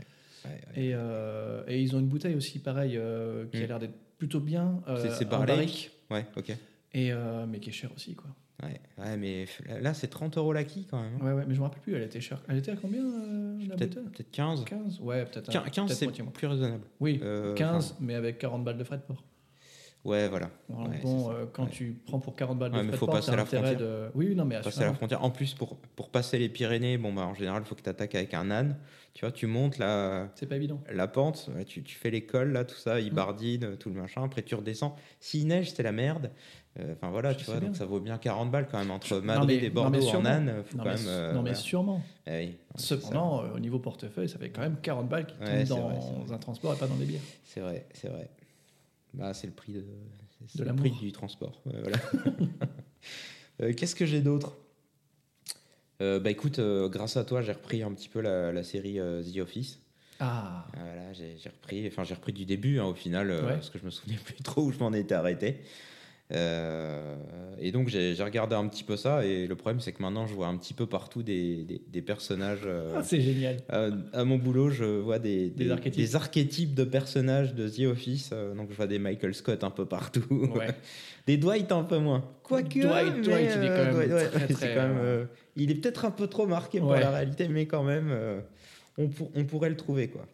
[0.46, 0.84] ouais, ouais.
[0.84, 3.66] Et, euh, et ils ont une bouteille aussi, pareil, euh, qui a Mm.
[3.66, 4.82] l'air d'être plutôt bien.
[4.88, 5.90] euh, C'est- barrique.
[6.10, 6.50] Ouais, ok.
[6.94, 8.30] Et, euh, mais qui est cher aussi, quoi.
[8.62, 9.46] Ouais, ouais, mais
[9.80, 11.14] là, c'est 30 euros l'acquis quand même.
[11.20, 11.24] hein.
[11.24, 12.42] Ouais, ouais, mais je me rappelle plus, elle était chère.
[12.48, 14.12] Elle était à combien, euh, la Peut-être bouteille?
[14.12, 14.64] peut-être 15.
[14.64, 15.48] 15 Ouais, peut-être.
[15.48, 16.32] un- 15, 15, peut-être c'est moins.
[16.32, 16.84] plus raisonnable.
[17.00, 19.24] Oui, Euh, 15, mais avec 40 balles de frais de port.
[20.04, 20.50] Ouais, voilà.
[20.68, 21.70] Alors, Ouais, bon, euh, quand Ouais.
[21.70, 23.76] tu prends pour 40 balles de Ouais, frais de faut port, passer t'as la frontière.
[23.76, 24.08] de...
[24.16, 25.22] Oui, non, mais passer à la frontière.
[25.22, 27.88] En plus, pour, pour passer les Pyrénées, bon, bah, en général, il faut que tu
[27.88, 28.76] attaques avec un âne.
[29.14, 30.82] Tu vois, tu montes la, C'est pas évident.
[30.90, 33.14] la pente, tu, tu fais l'école, là, tout ça, il Mm.
[33.14, 34.24] bardine, tout le machin.
[34.24, 34.96] Après, tu redescends.
[35.20, 36.32] S'il neige, c'est la merde.
[36.78, 37.68] Euh, Enfin, voilà, Je tu vois, bien.
[37.68, 38.90] donc ça vaut bien 40 balles quand même.
[38.90, 41.06] Entre Non, Madrid mais- et non, Bordeaux en âne, faut Non, quand mais, même.
[41.08, 41.54] euh, non, mais voilà.
[41.54, 42.02] sûrement.
[42.26, 42.56] Eh oui.
[42.76, 45.88] Cependant, euh, au niveau portefeuille, ça fait quand même 40 balles qui Ouais, tombent dans
[45.90, 47.20] vrai, un transport et pas dans des bières.
[47.44, 48.30] C'est vrai, c'est vrai.
[49.12, 49.84] Bah, c'est le prix de,
[50.54, 51.60] De le prix du transport.
[51.66, 51.96] Ouais, voilà.
[53.60, 54.56] Euh, Qu'est-ce que j'ai d'autre?
[56.00, 59.78] Bah écoute, grâce à toi, j'ai repris un petit peu la, la série The Office.
[60.18, 63.52] Ah, Ah, Voilà, j'ai repris, enfin j'ai repris du début hein, au final, Ouais.
[63.54, 65.60] parce que je me souvenais plus trop où je m'en étais arrêté.
[66.34, 67.16] Euh,
[67.58, 70.34] et donc j'ai regardé un petit peu ça, et le problème c'est que maintenant je
[70.34, 72.62] vois un petit peu partout des, des, des personnages.
[72.64, 73.58] euh, Ah, c'est génial.
[73.68, 76.74] à, à mon boulot, je vois des, Des archétypes.
[76.74, 78.30] de personnages de The Office.
[78.32, 80.22] euh, donc je vois des Michael Scott un peu partout.
[80.56, 80.68] Ouais.
[81.26, 82.24] des Dwight un peu moins.
[82.42, 82.80] Quoique.
[82.80, 85.24] Dwight, mais, Dwight, il est quand même Dwight, ouais, très, très, quand même, euh, euh,
[85.56, 87.00] il est peut-être un peu trop marqué pour Ouais.
[87.00, 88.40] la réalité, mais quand même, euh,
[88.98, 90.08] on, pour- on pourrait le trouver.
[90.08, 90.26] quoi.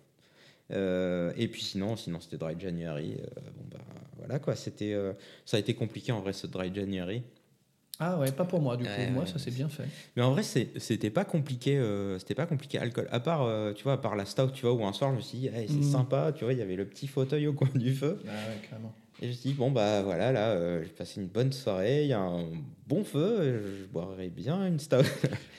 [0.71, 3.17] Euh, et puis sinon, sinon c'était Dry January.
[3.19, 3.85] euh, bon bah
[4.19, 5.13] voilà quoi, c'était, euh,
[5.45, 7.23] ça a été compliqué en vrai ce Dry January.
[8.01, 8.91] Ah ouais, pas pour moi du coup.
[9.13, 9.87] Moi, ça s'est bien fait.
[10.15, 11.83] Mais en vrai, c'était pas compliqué.
[12.21, 13.09] c'était pas compliqué alcool.
[13.11, 15.21] À part, tu vois, à part la stout, tu vois, où un soir, je me
[15.21, 15.83] suis dit, hey, c'est Mhm.
[15.83, 16.33] sympa.
[16.33, 18.21] Tu vois, il y avait le petit fauteuil au coin du feu.
[18.29, 18.95] Ah ouais, carrément.
[19.21, 22.03] Et je me suis dit, bon, bah voilà, là, euh, j'ai passé une bonne soirée.
[22.05, 22.45] Il y a un
[22.87, 23.59] bon feu.
[23.83, 24.99] Je boirais bien une stout.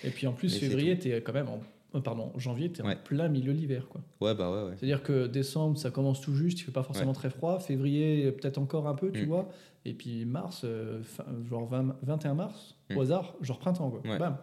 [0.06, 1.60] Et puis en plus, Mais février, t'es quand même en.
[1.96, 2.94] Euh, Pardon, janvier, t'es Ouais.
[2.94, 4.02] en plein milieu de l'hiver, quoi.
[4.22, 4.74] ouais, bah ouais, ouais.
[4.78, 7.60] C'est-à-dire que décembre, ça commence tout juste, il fait pas forcément très froid.
[7.60, 9.30] Février, peut-être encore un peu, tu Mm.
[9.30, 9.50] vois.
[9.86, 13.00] Et puis mars, euh, fin- genre 20 21 mars, au Mm.
[13.02, 14.02] hasard, genre printemps, quoi.
[14.12, 14.20] Ouais.
[14.20, 14.38] Bam.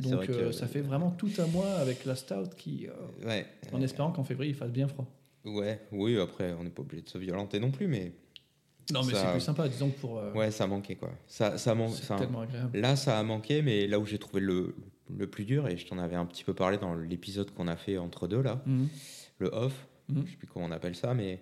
[0.00, 2.86] Donc vrai que, euh, ça fait vraiment tout un mois avec la stout qui.
[2.88, 3.46] euh, Ouais.
[3.72, 5.06] en espérant qu'en février, il fasse bien froid.
[5.44, 8.12] Ouais, oui, après, on n'est pas obligé de se violenter non plus, mais
[8.92, 10.16] Non, mais Ça- c'est plus sympa, disons que pour.
[10.18, 11.10] euh, ouais, ça manquait, quoi.
[11.26, 12.78] Ça, ça man- c'est tellement agréable.
[12.78, 14.76] Là, ça a manqué, mais là où j'ai trouvé le,
[15.14, 17.76] le plus dur, et je t'en avais un petit peu parlé dans l'épisode qu'on a
[17.76, 18.88] fait entre deux, là, Mhm.
[19.38, 20.24] le off, Mhm.
[20.26, 21.40] je sais plus comment on appelle ça, mais.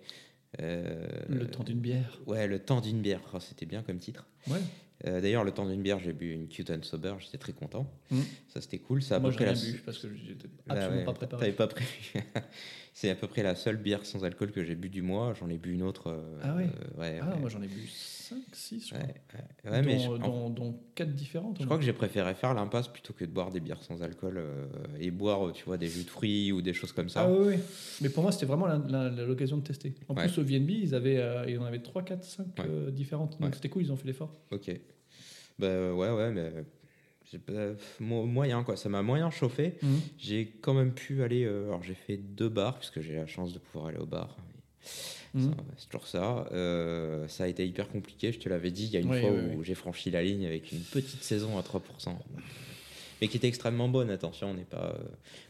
[0.61, 2.19] euh, Le temps d'une bière.
[2.27, 4.27] Ouais, le temps d'une bière, Oh, c'était bien comme titre.
[4.49, 4.59] Ouais.
[5.07, 7.91] Euh, D'ailleurs, le temps d'une bière, j'ai bu une Cute and Sober, j'étais très content.
[8.13, 8.23] Mhm.
[8.49, 9.03] Ça, c'était cool.
[9.03, 9.53] Ça, Moi, je la...
[9.53, 11.41] bu parce que j'étais Ah absolument ouais, pas préparé.
[11.41, 11.89] T'avais pas prévu.
[12.95, 15.35] C'est à peu près la seule bière sans alcool que j'ai bu du mois.
[15.35, 16.11] J'en ai bu une autre.
[16.11, 17.41] euh, Ah ouais ouais, Ah, ouais.
[17.41, 17.91] moi, j'en ai bu
[18.29, 19.07] 5, 6, je crois.
[19.07, 19.71] ouais.
[19.71, 21.59] Ouais, mais dont, en- dont, dont 4 différentes.
[21.61, 24.39] je crois que j'ai préféré faire l'impasse plutôt que de boire des bières sans alcool
[24.39, 24.67] euh,
[25.01, 27.23] et boire, tu vois, des jus de fruits ou des choses comme ça.
[27.25, 27.63] Ah oui, oui.
[28.01, 29.95] Mais pour moi, c'était vraiment l'occasion de tester.
[30.09, 30.27] En Ouais.
[30.27, 32.65] plus, au VNB, ils, avaient, euh, ils en avaient 3, 4, 5 Ouais.
[32.69, 33.41] euh, différentes.
[33.41, 34.33] Donc c'était cool, ils ont fait l'effort.
[34.51, 34.71] Ok.
[35.59, 36.53] Bah euh, ouais, ouais, mais
[38.01, 38.77] moyen quoi.
[38.77, 39.79] Ça m'a moyen chauffé.
[40.19, 41.45] J'ai quand même pu aller.
[41.45, 44.37] euh, alors j'ai fait deux bars puisque j'ai la chance de pouvoir aller au bar.
[45.37, 46.47] Ça, C'est toujours ça.
[46.53, 48.31] Euh, ça a été hyper compliqué.
[48.33, 49.65] Je te l'avais dit il y a une Oui, fois oui, où oui.
[49.65, 52.17] j'ai franchi la ligne avec une petite saison à 3%.
[53.21, 54.95] Mais qui était extrêmement bonne, attention, on n'est pas.
[54.99, 55.05] euh,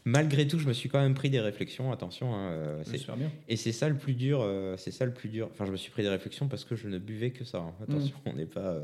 [0.05, 2.33] Malgré tout, je me suis quand même pris des réflexions, attention.
[2.33, 2.83] hein, euh,
[3.17, 3.31] bien.
[3.49, 5.49] et c'est ça le plus dur, euh, c'est ça le plus dur.
[5.51, 7.57] Enfin, je me suis pris des réflexions parce que je ne buvais que ça.
[7.59, 7.73] hein.
[7.83, 8.29] Attention, Mm.
[8.29, 8.77] on n'est pas,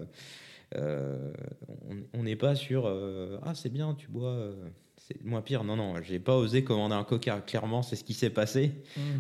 [0.75, 1.31] euh,
[2.13, 2.85] on- n'est pas sur.
[3.43, 4.51] ah, c'est bien, tu bois.
[5.19, 5.63] C'est moins pire.
[5.63, 7.39] Non, non, j'ai pas osé commander un coca.
[7.41, 8.71] Clairement, c'est ce qui s'est passé.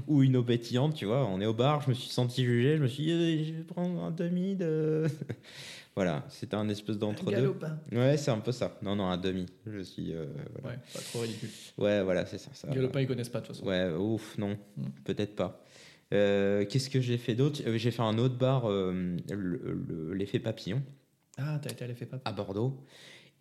[0.07, 1.25] Ou une eau pétillante, tu vois.
[1.27, 2.77] On est au bar, je me suis senti jugé.
[2.77, 5.05] Je me suis dit, euh, je vais prendre un demi de.
[5.95, 7.31] voilà, c'était un espèce d'entre-deux.
[7.31, 7.79] Galopin.
[7.91, 8.77] Ouais, c'est un peu ça.
[8.81, 9.45] Non, non, un demi.
[9.67, 10.13] Je suis.
[10.13, 10.25] euh,
[10.61, 10.77] voilà.
[10.77, 11.49] Ouais, pas trop ridicule.
[11.77, 12.51] Ouais, voilà, c'est ça.
[12.53, 13.67] ça Galopin, ils connaissent pas de toute façon.
[13.67, 14.83] Ouais, ouf, non, Mm.
[15.03, 15.63] peut-être pas.
[16.13, 17.61] Euh, Qu'est-ce que j'ai fait d'autre?
[17.65, 20.81] Euh, J'ai fait un autre bar, euh, le- le- l'effet papillon,
[21.37, 22.21] Ah, t'as été à l'effet pape.
[22.25, 22.77] à Bordeaux.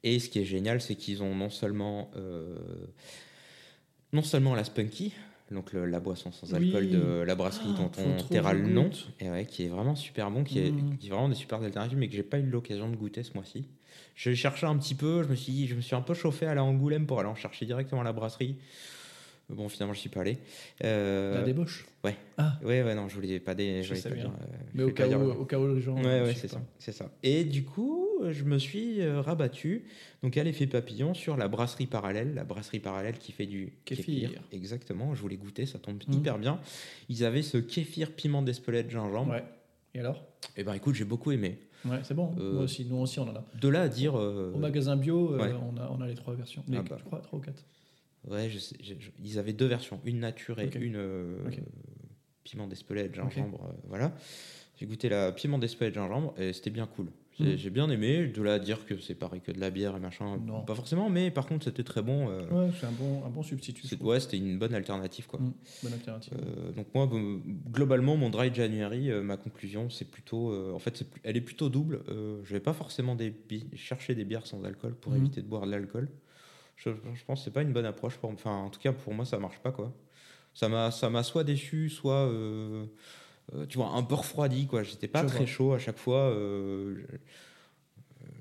[0.03, 2.57] Et ce qui est génial, c'est qu'ils ont non seulement, euh,
[4.13, 5.13] non seulement la Spunky,
[5.51, 6.91] donc le- la boisson sans alcool Oui.
[6.91, 9.09] de la brasserie Ah, dont on taira le nom, goûte.
[9.21, 10.97] et ouais, qui est vraiment super bon, qui est, Mm.
[10.99, 13.35] qui est vraiment des super alternatives, mais que j'ai pas eu l'occasion de goûter ce
[13.35, 13.65] mois-ci.
[14.15, 16.47] Je cherchais un petit peu, je me suis, dit- je me suis un peu chauffé
[16.47, 18.57] à la Angoulême pour aller en chercher directement à la brasserie.
[19.49, 20.39] Bon, finalement, je suis pas allé.
[20.85, 21.85] Euh, La débauche.
[22.05, 22.17] ouais.
[22.39, 23.83] Ah, Ouais, ouais, non, je voulais pas des.
[23.83, 24.25] Je voulais pas bien.
[24.25, 25.97] dire, euh, mais au cas, où, au cas où les gens.
[25.97, 27.11] Ouais, ouais, c'est ça, c'est ça.
[27.25, 29.85] Et du coup, je me suis euh, rabattu,
[30.23, 34.31] donc à l'effet papillon, sur la brasserie parallèle, la brasserie parallèle qui fait du Kéfir.
[34.53, 36.15] Exactement, je voulais goûter, ça tombe Mhm.
[36.15, 36.61] hyper bien.
[37.09, 39.33] Ils avaient ce kéfir piment d'Espelette gingembre.
[39.33, 39.45] Ouais.
[39.95, 40.25] Et alors?
[40.57, 41.59] Et ben écoute, j'ai beaucoup aimé.
[41.85, 42.35] Ouais, c'est bon.
[42.39, 43.45] Euh, Moi aussi, nous aussi, on en a.
[43.61, 44.15] De là à dire.
[44.19, 45.53] euh, Au magasin bio, euh, ouais.
[45.55, 46.63] on, a, on a les trois versions.
[46.69, 46.97] Les, Ah bah.
[46.99, 47.65] Je crois, trois ou quatre.
[48.29, 51.59] Ouais, je sais, je- je- ils avaient deux versions, une nature et une euh, Ok.
[52.45, 54.15] piment d'Espelette, gingembre, euh, voilà.
[54.79, 57.07] J'ai goûté la piment d'Espelette, gingembre et c'était bien cool.
[57.39, 57.57] J'ai Mhm.
[57.59, 60.01] j'ai bien aimé, de là à dire que c'est pareil que de la bière et
[60.01, 60.63] machin, Non.
[60.63, 62.29] pas forcément, mais par contre c'était très bon.
[62.29, 63.87] euh, Ouais, c'est un bon, un bon substitut.
[64.01, 65.39] ouais, c'était une bonne alternative quoi.
[65.41, 65.53] Mm,
[65.85, 66.35] bonne alternative.
[66.37, 67.09] Euh, donc moi,
[67.73, 71.69] globalement, mon dry January, euh, ma conclusion, c'est plutôt, en fait, plus- elle est plutôt
[71.69, 72.03] double.
[72.09, 73.33] Je vais pas forcément des
[73.77, 75.19] chercher des bières sans alcool pour Mhm.
[75.19, 76.09] éviter de boire de l'alcool.
[76.77, 78.17] Je, je pense que c'est pas une bonne approche.
[78.17, 79.95] Pour, enfin, en tout cas, pour moi, ça marche pas quoi.
[80.53, 80.91] Ça m'a,
[81.23, 82.29] soit déçu, soit,
[83.69, 84.83] tu vois, un peu refroidi quoi.
[84.83, 86.31] J'étais pas très chaud à chaque fois.
[86.31, 86.97] euh,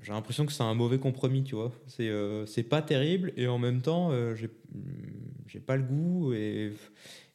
[0.02, 1.72] j'ai l'impression que c'est un mauvais compromis, tu vois.
[1.86, 6.72] C'est, euh, pas terrible et en même temps, euh, j'ai, pas le goût et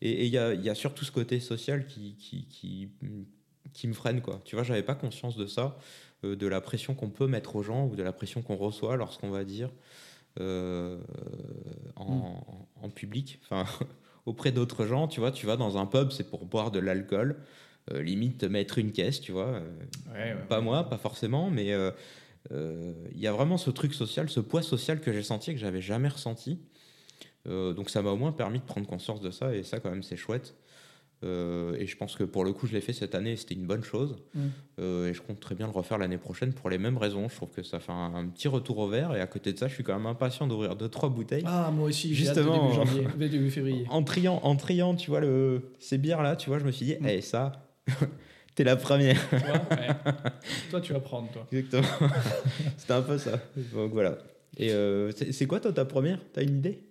[0.02, 2.90] et il y a, y a surtout ce côté social qui, qui, qui,
[3.74, 4.40] qui me freine, quoi.
[4.46, 5.78] Tu vois, j'avais pas conscience de ça,
[6.24, 8.98] euh, de la pression qu'on peut mettre aux gens ou de la pression qu'on reçoit
[8.98, 9.70] lorsqu'on va dire
[10.40, 11.00] euh,
[11.96, 13.66] en, en public, enfin,
[14.26, 17.32] auprès d'autres gens, tu vois, tu vas dans un pub, c'est pour boire de l'alcool,
[17.32, 17.44] euh,
[17.94, 19.46] limite te mettre une caisse, tu vois.
[19.48, 19.60] euh,
[20.14, 20.64] Ouais, ouais, pas ouais.
[20.64, 21.92] moi, pas forcément, mais euh,
[22.52, 25.54] euh, il y a vraiment ce truc social, ce poids social que j'ai senti et
[25.54, 26.60] que j'avais jamais ressenti.
[27.48, 29.92] Euh, donc ça m'a au moins permis de prendre conscience de ça et ça quand
[29.92, 30.56] même c'est chouette.
[31.24, 33.54] Euh, et je pense que pour le coup je l'ai fait cette année et c'était
[33.56, 34.18] une bonne chose.
[34.34, 34.40] Mm.
[34.80, 37.30] Euh, et je compte très bien le refaire l'année prochaine pour les mêmes raisons.
[37.30, 39.58] Je trouve que ça fait un, un petit retour au vert et à côté de
[39.60, 41.44] ça je suis quand même impatient d'ouvrir deux trois bouteilles.
[41.46, 42.64] Ah, moi aussi, j'ai hâte de Justement.
[42.64, 43.86] début janvier, début début février.
[43.90, 46.86] En triant, en triant, tu vois le, ces bières là, tu vois, je me suis
[46.86, 47.08] dit, Mm.
[47.08, 47.65] eh ça,
[48.56, 49.22] t'es la première.
[49.32, 49.90] Ouais.
[50.70, 51.48] Toi, tu vas prendre, toi.
[51.52, 52.10] Exactement.
[52.78, 53.40] C'était un peu ça.
[53.74, 54.18] Donc voilà.
[54.58, 56.20] Et euh, c'est quoi toi ta première?
[56.34, 56.84] T'as une idée?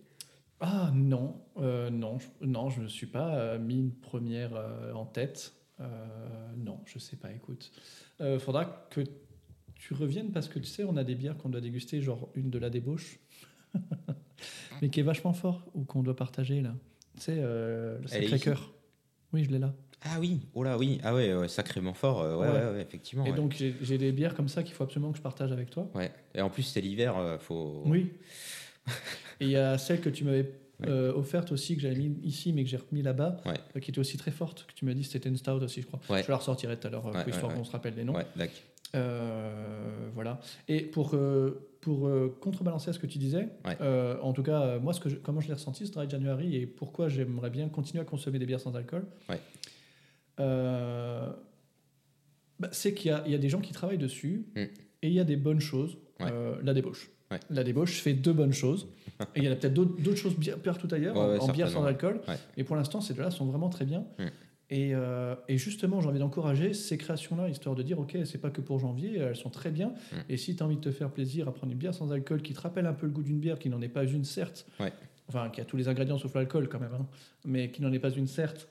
[0.61, 4.52] Ah non, euh, non, je, non, je me suis pas euh, mis une première
[4.94, 5.52] en tête.
[6.57, 7.30] Non, je sais pas.
[7.33, 7.72] Écoute,
[8.38, 9.00] faudra que
[9.74, 12.48] tu reviennes parce que tu sais, on a des bières qu'on doit déguster, genre une
[12.48, 13.18] de la débauche,
[14.83, 16.74] mais qui est vachement fort ou qu'on doit partager là.
[17.16, 18.72] Tu sais, le sacré cœur.
[19.33, 19.74] Oui, je l'ai là.
[20.05, 22.73] Ah oui, oh là oui, ah ouais, ouais, sacrément fort, euh, ouais, Ouais.
[22.77, 23.25] ouais, effectivement.
[23.25, 25.88] Et donc j'ai des bières comme ça qu'il faut absolument que je partage avec toi.
[25.95, 26.11] Ouais.
[26.35, 27.83] Et en plus c'est l'hiver, euh, faut.
[27.87, 28.12] Oui.
[29.40, 30.51] Et il y a celle que tu m'avais
[30.87, 33.38] euh, offerte aussi, que j'avais mis ici, mais que j'ai remis là-bas,
[33.81, 36.01] qui était aussi très forte, que tu m'as dit c'était une stout aussi, je crois.
[36.11, 36.23] Ouais.
[36.23, 38.14] Je la ressortirai tout à l'heure, histoire qu'on se rappelle les noms.
[40.14, 40.40] Voilà.
[40.69, 41.17] Et pour,
[41.81, 43.77] pour euh, contrebalancer à ce que tu disais, Ouais.
[43.81, 46.09] euh, en tout cas, euh, moi, ce que je- comment je l'ai ressenti, ce Dry
[46.09, 49.40] January, et pourquoi j'aimerais bien continuer à consommer des bières sans alcool, Ouais.
[50.40, 51.31] Euh,
[52.61, 54.61] Bah, c'est qu'il y, y a des gens qui travaillent dessus Mm.
[54.61, 55.99] et il y a des bonnes choses.
[56.20, 56.27] Ouais.
[56.31, 57.11] Euh, la débauche.
[57.31, 57.40] Ouais.
[57.51, 58.88] La débauche fait deux bonnes choses.
[59.35, 61.49] et il y en a peut-être d'autres choses bien partout ailleurs, Ouais, en- ouais, en,
[61.53, 62.20] bière sans alcool.
[62.57, 64.07] Mais pour l'instant, ces deux-là sont vraiment très bien.
[64.18, 64.25] Mm.
[64.70, 68.51] Et, euh, et justement, j'ai envie d'encourager ces créations-là, histoire de dire, OK, c'est pas
[68.51, 69.88] que pour janvier, elles sont très bien.
[69.88, 70.16] Mm.
[70.29, 72.40] Et si tu as envie de te faire plaisir à prendre une bière sans alcool
[72.40, 74.66] qui te rappelle un peu le goût d'une bière, qui n'en est pas une, certes,
[75.29, 77.07] enfin, qui a tous les ingrédients sauf l'alcool quand même, hein,
[77.44, 78.68] mais qui n'en est pas une, certes,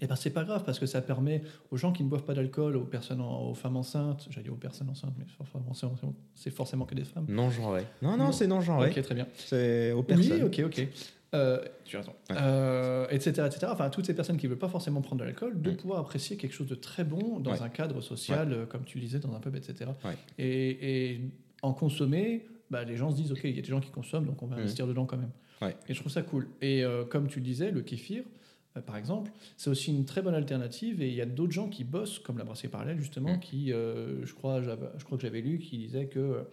[0.00, 2.34] et ben c'est pas grave parce que ça permet aux gens qui ne boivent pas
[2.34, 6.06] d'alcool, aux personnes, en- aux femmes enceintes, j'allais dire aux personnes enceintes, mais forcément, c'est-
[6.34, 7.26] c'est forcément que des femmes.
[7.28, 7.84] Non genré.
[8.02, 8.90] Non, non, c'est non genré.
[8.90, 9.26] Ok, très bien.
[9.34, 10.32] C'est aux personnes.
[10.34, 10.88] Oui, ok, ok.
[11.34, 12.12] Euh, tu as raison.
[12.30, 12.36] Ouais.
[12.40, 13.66] Euh, etc., etc.
[13.70, 16.36] Enfin, toutes ces personnes qui ne veulent pas forcément prendre de l'alcool, de pouvoir apprécier
[16.36, 17.62] quelque chose de très bon dans Ouais.
[17.62, 19.90] un cadre social, euh, comme tu le disais, dans un pub, etc.
[20.04, 20.16] Ouais.
[20.38, 21.20] Et, et
[21.62, 24.26] en consommer, bah, les gens se disent, OK, il y a des gens qui consomment,
[24.26, 24.60] donc on va Mm.
[24.60, 25.32] investir dedans quand même.
[25.60, 25.76] Ouais.
[25.88, 26.48] Et je trouve ça cool.
[26.62, 28.26] Et euh, comme tu le disais, le kéfir, euh,
[28.80, 31.00] par exemple, c'est aussi une très bonne alternative.
[31.02, 33.40] Et il y a d'autres gens qui bossent, comme la brasserie parallèle, justement, Mm.
[33.40, 36.44] qui, euh, je, crois, je crois que j'avais lu, qui disait que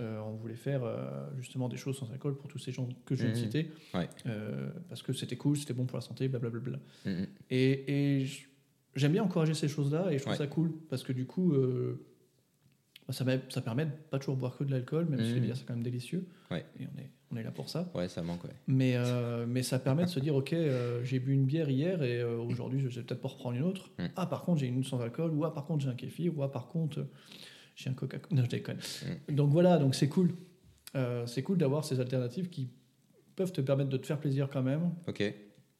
[0.00, 3.14] euh, on voulait faire euh, justement des choses sans alcool pour tous ces gens que
[3.14, 3.42] je viens de Mhm.
[3.44, 3.70] citer.
[3.94, 4.08] Ouais.
[4.26, 6.78] Euh, parce que c'était cool, c'était bon pour la santé, blablabla.
[7.04, 7.26] Mm, mm.
[7.50, 8.26] Et, et
[8.96, 10.38] j'aime bien encourager ces choses-là et je trouve Ouais.
[10.38, 12.00] ça cool parce que du coup, euh,
[13.10, 15.56] ça, met- ça permet de pas toujours boire que de l'alcool, même si les bières
[15.56, 16.26] c'est quand même délicieux.
[16.50, 16.64] Ouais.
[16.78, 17.90] Et on est, on est là pour ça.
[17.94, 18.54] Ouais, ça manque, ouais.
[18.66, 22.02] Mais, euh, mais ça permet de se dire, ok, euh, j'ai bu une bière hier
[22.02, 23.90] et euh, aujourd'hui je vais peut-être pas reprendre une autre.
[23.98, 24.06] Mm.
[24.16, 26.42] Ah, par contre, j'ai une sans alcool, ou ah, par contre, j'ai un kéfir, ou
[26.42, 27.06] ah, par contre,
[27.74, 28.36] j'ai un Coca-Cola.
[28.36, 28.78] Non, je déconne.
[29.28, 29.34] Mm.
[29.34, 30.34] Donc voilà, donc c'est cool.
[31.26, 32.68] C'est cool d'avoir ces alternatives qui
[33.34, 34.92] peuvent te permettre de te faire plaisir quand même.
[35.08, 35.22] Ok,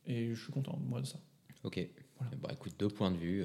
[0.07, 1.19] Et je suis content, moi, de ça.
[1.65, 1.87] ok.
[2.19, 2.37] Voilà.
[2.41, 3.45] Bah écoute, deux points de vue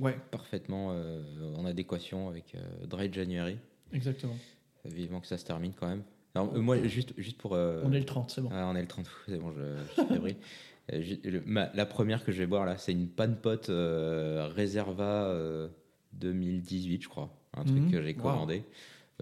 [0.00, 1.22] Ouais, parfaitement euh,
[1.56, 3.56] en adéquation avec euh, Dry January.
[3.92, 4.36] exactement.
[4.84, 6.02] Vivement que ça se termine quand même.
[6.36, 7.54] Euh, moi, juste, juste pour.
[7.54, 8.50] euh, On est le 30, c'est bon.
[8.52, 10.36] Ah, on est le 30 août, c'est bon, je, je suis fébrile.
[10.92, 14.48] J'ai- le- ma- la première que je vais boire là, c'est une Pan Pot euh,
[14.56, 15.68] Reserva euh,
[16.12, 17.30] 2018, je crois.
[17.56, 17.90] Un truc Mhm.
[17.90, 18.22] que j'ai Wow.
[18.22, 18.62] commandé.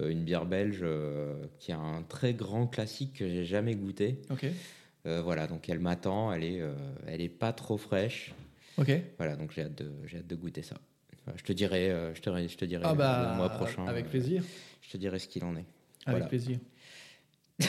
[0.00, 4.20] Euh, une bière belge euh, qui a un très grand classique que j'ai jamais goûté.
[4.30, 4.44] Ok,
[5.06, 6.62] Euh, voilà, donc elle m'attend, elle est,
[7.06, 8.34] elle est pas trop fraîche.
[8.78, 8.90] Ok.
[9.18, 10.76] Voilà, donc j'ai hâte de, j'ai hâte de goûter ça.
[11.36, 13.86] Je te dirai, euh, je te, je te dirai Ah bah, le mois prochain.
[13.86, 14.42] avec euh, plaisir.
[14.82, 15.60] je te dirai ce qu'il en est.
[15.60, 15.66] Avec
[16.06, 16.26] Voilà.
[16.26, 16.58] plaisir.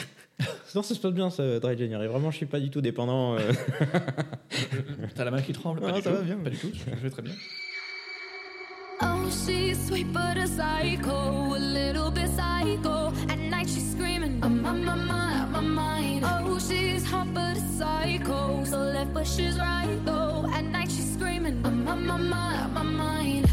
[0.74, 2.06] Non, ça se passe bien, ça, Dry January.
[2.06, 3.38] Vraiment, je suis pas du tout dépendant.
[3.38, 3.50] euh,
[5.14, 6.16] T'as la main qui tremble Ah, Pas du ça tout.
[6.16, 6.36] va bien.
[6.36, 7.32] Pas du tout, je vais très bien.
[9.00, 13.12] Oh, she's sweet but a psycho, a little bit psycho.
[13.30, 16.24] At night she's screaming, I'm on my mind, my mind.
[16.24, 20.44] Oh, she's hot but a psycho, so left but she's right though.
[20.52, 20.85] At night she's
[21.16, 23.50] screaming, I'm on my mind, my mind.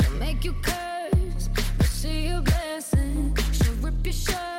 [0.00, 3.36] She'll make you curse, but she a blessing.
[3.52, 4.53] She'll rip your shirt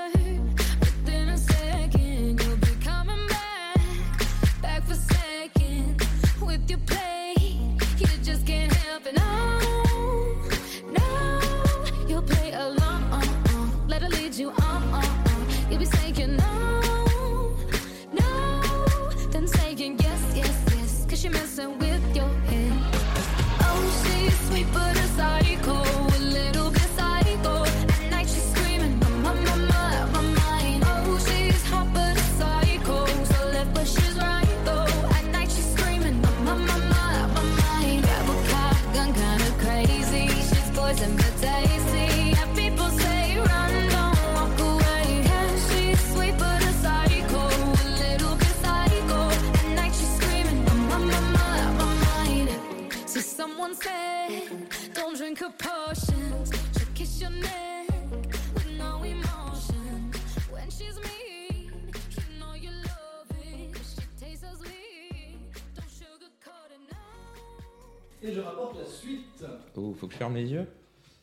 [69.95, 70.67] faut que je ferme les yeux.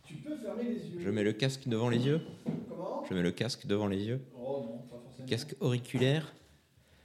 [0.04, 1.00] Tu peux fermer les yeux.
[1.00, 2.20] Je mets le casque devant les yeux.
[2.68, 3.04] Comment?
[3.08, 4.20] Je mets le casque devant les yeux.
[4.36, 5.28] Oh non, pas forcément.
[5.28, 6.32] Casque auriculaire.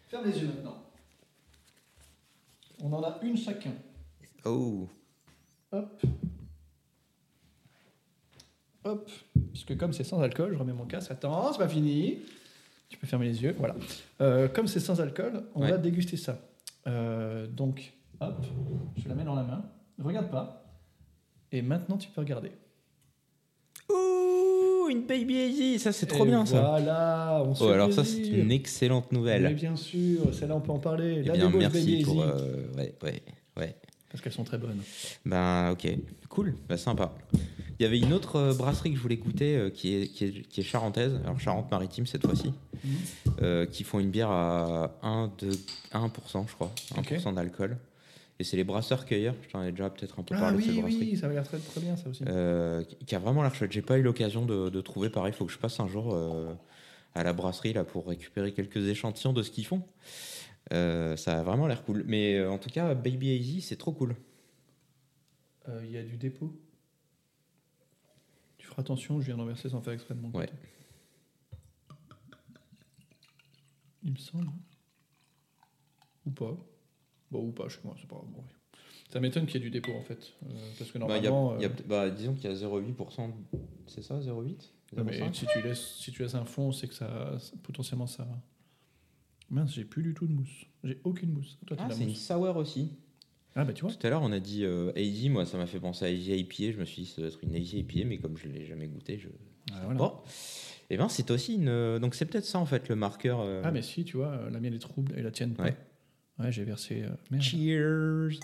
[0.07, 0.83] Ferme les yeux maintenant.
[2.81, 3.71] On en a une chacun.
[4.45, 4.87] Oh,
[5.71, 6.01] Hop.
[8.83, 9.09] Hop.
[9.51, 11.11] Puisque comme c'est sans alcool, je remets mon casque.
[11.11, 12.19] Attends, c'est pas fini.
[12.89, 13.53] Tu peux fermer les yeux.
[13.57, 13.75] Voilà.
[14.21, 15.71] Euh, comme c'est sans alcool, on Ouais.
[15.71, 16.39] va déguster ça.
[16.87, 18.45] Euh, donc, hop.
[18.95, 19.65] Je la mets dans la main.
[20.01, 20.66] Regarde pas.
[21.51, 22.51] Et maintenant, tu peux regarder.
[23.89, 26.61] Ouh, une Baby Easy, ça c'est trop Et bien ça.
[26.61, 27.41] Voilà.
[27.45, 29.55] On se Oh, alors ça c'est une excellente Mais nouvelle.
[29.55, 31.21] bien sûr, celle-là on peut en parler.
[31.21, 32.15] Eh La bien, merci Baby pour.
[32.15, 32.23] Easy.
[32.25, 33.21] euh, ouais, ouais,
[33.57, 33.75] ouais.
[34.11, 34.79] Parce qu'elles sont très bonnes.
[35.25, 35.87] Ben ok,
[36.29, 37.13] cool, bah, sympa.
[37.79, 40.25] Il y avait une autre euh, brasserie que je voulais goûter euh, qui, est, qui,
[40.25, 42.51] est, qui est charentaise, alors Charente-Maritime cette fois-ci,
[42.83, 42.91] Mhm.
[43.41, 45.49] euh, qui font une bière à 1, de,
[45.93, 47.35] 1% je crois, 1% Ok.
[47.35, 47.77] d'alcool.
[48.39, 49.35] Et c'est les brasseurs cueilleurs.
[49.41, 51.09] Je t'en ai déjà peut-être un peu Ah parlé de cette oui, brasserie.
[51.11, 52.23] oui, ça avait l'air très, très bien ça aussi.
[52.27, 53.71] Euh, qui a vraiment l'air chouette.
[53.71, 55.33] J'ai pas eu l'occasion de, de trouver pareil.
[55.33, 56.53] Il faut que je passe un jour euh,
[57.15, 59.81] à la brasserie là pour récupérer quelques échantillons de ce qu'ils font.
[60.71, 62.03] Euh, ça a vraiment l'air cool.
[62.05, 64.15] Mais en tout cas, Baby Easy, c'est trop cool.
[65.83, 66.53] Il y a du dépôt.
[68.57, 70.45] Tu feras attention, je viens d'en verser sans faire exprès de mon Ouais.
[70.45, 70.57] côté.
[74.03, 74.47] Il me semble.
[76.25, 76.55] Ou pas.
[77.31, 78.43] Bon, ou pas, moi, c'est pas bon.
[79.11, 80.33] Ça m'étonne qu'il y ait du dépôt en fait.
[80.43, 81.57] euh, parce que Bah, il y a- normalement.
[81.59, 83.31] il y a euh, bah, disons qu'il y a 0,8%.
[83.87, 85.33] C'est ça, 0,8 non, mais 0,5?
[85.33, 88.27] si tu, laisses, si tu laisses un fond, c'est que ça, ça- potentiellement ça.
[89.49, 90.65] Mince, j'ai plus du tout de mousse.
[90.83, 91.57] J'ai aucune mousse.
[91.65, 92.91] Toi, Ah, c'est une sour aussi.
[93.55, 93.91] Ah, bah tu vois.
[93.93, 95.29] Tout à l'heure, on a dit euh, Easy.
[95.29, 96.73] Moi, ça m'a fait penser à Easy IPA.
[96.73, 98.87] Je me suis dit, ça doit être une Easy IPA, mais comme je l'ai jamais
[98.87, 99.29] goûté, je.
[99.71, 99.99] Ah, voilà.
[99.99, 100.13] Bon.
[100.89, 101.69] Et ben, c'est aussi une.
[101.69, 103.39] euh, Donc, c'est peut-être ça en fait le marqueur.
[103.39, 105.63] euh, Ah, mais si, tu vois, la mienne est trouble et la tienne pas.
[105.63, 105.77] Ouais.
[106.39, 107.03] Ouais, j'ai versé.
[107.03, 107.43] euh, merde.
[107.43, 108.39] Cheers.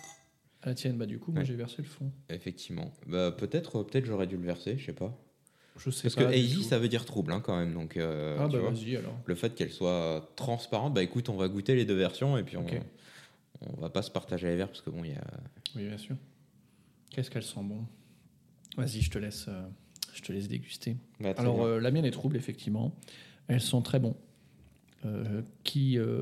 [0.63, 1.45] Ah, La tienne, bah du coup, moi Ouais.
[1.45, 2.11] j'ai versé le fond.
[2.29, 2.93] Effectivement.
[3.07, 5.17] Bah, peut-être, euh, peut-être j'aurais dû le verser, je sais pas.
[5.77, 6.25] Je sais Parce pas.
[6.31, 6.61] que du tout.
[6.63, 7.73] ça veut dire trouble hein, quand même.
[7.73, 9.17] Donc, euh, Ah, tu bah vois, vas-y alors.
[9.25, 12.57] le fait qu'elle soit transparente, bah écoute, on va goûter les deux versions et puis
[12.57, 12.79] on, Ok.
[13.61, 15.23] on va pas se partager les verres parce que bon, il y a.
[15.75, 16.15] Oui, bien sûr.
[17.09, 17.85] Qu'est-ce qu'elles sont bon?
[18.77, 19.61] Vas-y, je te laisse, euh,
[20.13, 20.95] je te laisse déguster.
[21.19, 21.65] Bah, très Alors, bien.
[21.65, 22.95] euh, la mienne est trouble, effectivement.
[23.47, 24.15] Elles sont très bons.
[25.05, 26.21] Euh, qui, euh,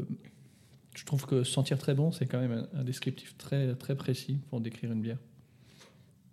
[0.96, 4.60] je trouve que sentir très bon, c'est quand même un, descriptif très, très précis pour
[4.62, 5.18] décrire une bière.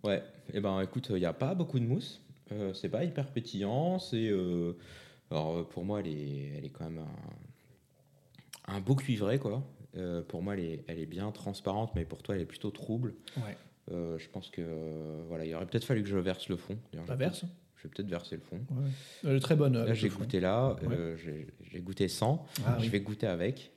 [0.05, 2.21] Ouais, et ben écoute, il n'y a pas beaucoup de mousse.
[2.53, 3.99] Euh, c'est pas hyper pétillant.
[3.99, 4.29] C'est.
[4.29, 4.73] euh,
[5.31, 7.05] Alors euh, pour moi, elle est, elle est quand même
[8.69, 9.63] un, un beau cuivré, quoi.
[9.97, 12.71] Euh, pour moi, elle est, elle est bien transparente, mais pour toi, elle est plutôt
[12.71, 13.15] trouble.
[13.37, 13.57] Ouais.
[13.91, 16.77] Euh, je pense que euh, voilà, il aurait peut-être fallu que je verse le fond.
[16.93, 17.45] La vais verse
[17.77, 18.61] Je vais peut-être verser le fond.
[18.71, 18.91] ouais.
[19.25, 19.83] Elle est très bonne.
[19.83, 22.47] Là, j'ai goûté là, euh, j'ai j'ai goûté sans.
[22.67, 22.89] Ah, je oui.
[22.91, 23.73] vais goûter avec.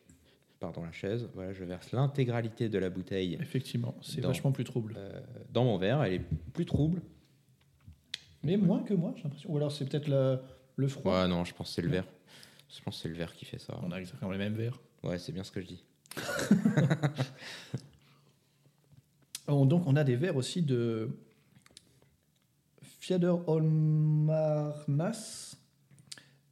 [0.62, 1.28] Pardon la chaise.
[1.34, 4.94] Voilà, je verse l'intégralité de la bouteille Effectivement, c'est Dans- vachement plus trouble.
[4.96, 5.20] euh,
[5.52, 6.04] dans mon verre.
[6.04, 6.22] Elle est
[6.54, 7.02] plus trouble.
[8.44, 9.52] Mais moins que moi, j'ai l'impression.
[9.52, 10.38] Ou alors c'est peut-être le,
[10.76, 11.20] le froid.
[11.24, 12.06] Ouais, non, je pense que c'est le verre.
[12.70, 13.76] Je pense que c'est le verre qui fait ça.
[13.84, 14.80] On a exactement les mêmes verres.
[15.04, 15.84] Ouais, c'est bien ce que je dis.
[19.48, 21.10] Oh, donc on a des verres aussi de
[23.00, 25.56] Fjäderholmarnas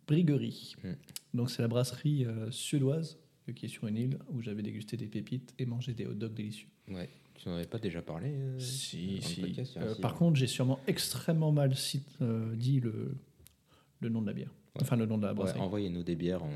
[0.07, 0.75] Briggerie.
[0.83, 0.93] Mm.
[1.35, 3.19] Donc c'est la brasserie euh, suédoise
[3.53, 6.33] qui est sur une île où j'avais dégusté des pépites et mangé des hot dogs
[6.33, 6.67] délicieux.
[6.89, 7.09] Ouais.
[7.35, 10.17] Tu n'en avais pas déjà parlé euh, si, podcast, un Euh, si, par ouais.
[10.17, 13.15] contre, j'ai sûrement extrêmement mal cite- euh, dit le,
[14.01, 14.51] le nom de la bière.
[14.81, 15.59] Enfin, le nom de la Ouais, brasserie.
[15.61, 16.49] envoyez-nous des bières, on,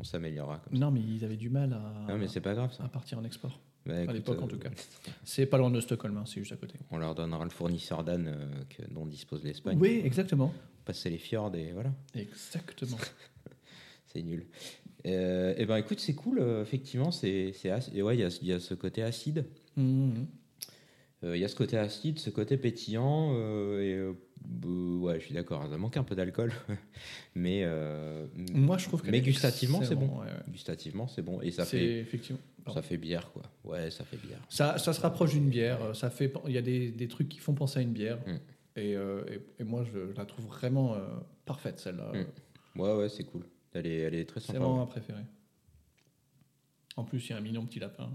[0.00, 0.62] on s'améliorera.
[0.70, 2.06] Non, mais ils avaient du mal à.
[2.08, 2.84] Non, mais pas grave ça.
[2.84, 3.60] à partir en export.
[3.84, 4.70] Bah, à l'époque, en tout cas.
[5.24, 6.74] C'est pas loin de Stockholm, hein, c'est juste à côté.
[6.92, 8.36] On leur donnera le fournisseur d'âne
[8.92, 9.76] dont dispose l'Espagne.
[9.80, 10.54] Oui, exactement.
[10.84, 11.92] Passer les fjords et voilà.
[12.14, 12.96] Exactement.
[14.06, 14.44] C'est nul.
[15.06, 16.38] Euh, et ben écoute, c'est cool.
[16.40, 17.52] euh, effectivement, c'est
[17.94, 19.44] et ouais, il y y a ce côté acide.
[19.76, 20.26] Mhm.
[21.24, 23.32] Euh, Il y a ce côté acide, ce côté pétillant.
[23.36, 24.66] euh, et
[25.00, 25.66] ouais, je suis d'accord.
[25.70, 26.52] Ça manque un peu d'alcool,
[27.34, 27.64] mais
[28.52, 30.06] Moi, je trouve que Mais gustativement, c'est bon.
[30.20, 30.52] ouais, ouais.
[30.52, 32.40] gustativement, c'est bon et ça fait effectivement.
[32.64, 32.80] pardon.
[32.80, 33.42] ça fait bière quoi.
[33.64, 34.40] Ouais, ça fait bière.
[34.48, 35.94] Ça, ça se rapproche d'une bière.
[35.96, 38.18] Ça fait, il y a des, des trucs qui font penser à une bière.
[38.76, 38.98] Et, et,
[39.60, 40.96] et moi, je la trouve vraiment
[41.44, 42.12] parfaite celle-là.
[42.76, 43.42] Ouais, ouais, c'est cool.
[43.74, 44.60] Elle est, elle est très C'est sympa.
[44.60, 45.24] vraiment ma préférée.
[46.96, 48.10] En plus, il y a un mignon petit lapin.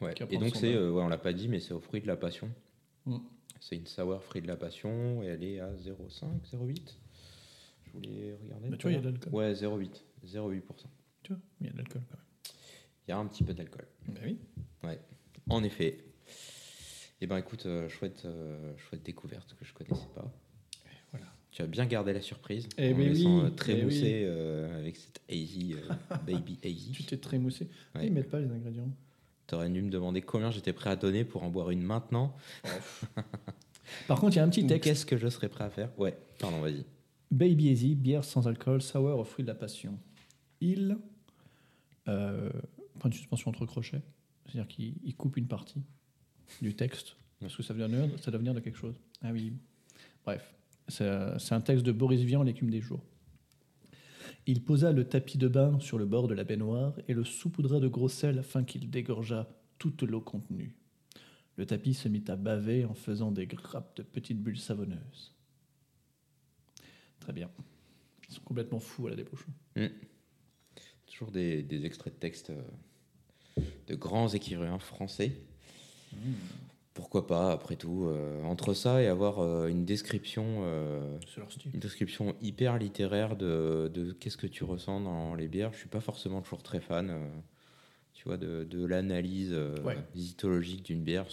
[0.00, 0.14] Ouais.
[0.14, 2.06] qui Et donc c'est, euh, ouais, on l'a pas dit, mais c'est au fruit de
[2.06, 2.50] la passion.
[3.06, 3.18] Mm.
[3.60, 6.94] C'est une sour fruit de la passion et elle est à 0,5, 0,8.
[7.84, 8.68] Je voulais regarder.
[8.70, 9.34] Bah, tu vois, il y a de l'alcool.
[9.34, 10.62] Ouais, 0,8, 0,8%.
[11.22, 12.18] Tu vois, il y a de l'alcool quand
[13.06, 13.86] Il y a un petit peu d'alcool.
[14.08, 14.36] même.
[14.82, 14.98] Bah oui.
[15.48, 16.04] En effet.
[17.20, 20.30] Et ben écoute, euh, chouette, euh, chouette découverte que je connaissais pas.
[21.54, 22.68] Tu as bien gardé la surprise.
[22.76, 26.66] Eh en ben laissant oui, euh, eh moussé euh, avec cette hazy, euh, baby Tu
[26.68, 27.06] hazy.
[27.06, 27.68] t'es très moussé.
[27.94, 28.08] Ouais.
[28.08, 28.90] Ils mettent pas les ingrédients.
[29.46, 32.34] T'aurais dû me demander combien j'étais prêt à donner pour en boire une maintenant.
[34.08, 34.82] Par contre, il y a un petit texte.
[34.82, 35.90] Qu'est-ce que je serais prêt à faire?
[35.96, 36.84] Ouais, pardon, vas-y.
[37.30, 39.96] Baby Easy, bière sans alcool, sour aux fruits de la passion.
[40.60, 40.98] Il,
[42.08, 42.50] euh,
[42.98, 44.02] point de suspension entre crochets,
[44.46, 45.82] c'est-à-dire qu'il il coupe une partie
[46.60, 48.96] du texte, parce que ça doit venir, ça doit venir de quelque chose.
[49.22, 49.52] Ah oui.
[50.24, 50.52] Bref,
[50.88, 53.04] c'est un texte de Boris Vian, L'écume des jours.
[54.46, 57.80] Il posa le tapis de bain sur le bord de la baignoire et le saupoudra
[57.80, 60.76] de gros sel afin qu'il dégorgeât toute l'eau contenue.
[61.56, 65.34] Le tapis se mit à baver en faisant des grappes de petites bulles savonneuses.
[67.20, 67.50] Très bien.
[68.28, 69.46] Ils sont complètement fous à la débauche.
[71.06, 75.32] Toujours des, des extraits de texte euh, de grands écrivains français.
[76.94, 81.18] Pourquoi pas, après tout, euh, entre ça et avoir euh, une description, euh,
[81.72, 85.72] une description hyper littéraire de, de qu'est-ce que tu ressens dans les bières.
[85.72, 87.12] Je suis pas forcément toujours très fan.
[88.12, 89.52] tu vois, de, de l'analyse
[89.84, 89.96] Ouais.
[90.84, 91.26] d'une bière,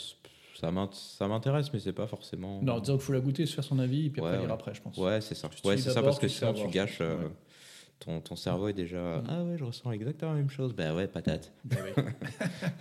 [0.60, 2.60] ça m'int- ça m'intéresse, mais c'est pas forcément.
[2.64, 4.48] Non, disons qu'il faut la goûter, se faire son avis, et puis après Ouais, lire
[4.48, 4.54] ouais.
[4.56, 4.98] après, je pense.
[4.98, 5.48] Ouais, c'est ça.
[5.64, 7.04] Ouais, c'est ça, parce que sinon tu gâches.
[8.00, 9.22] ton, ton cerveau est déjà.
[9.30, 10.74] Ah ouais, je ressens exactement la même chose.
[10.74, 11.54] Bah ouais, patate.
[11.66, 12.04] Ben oui.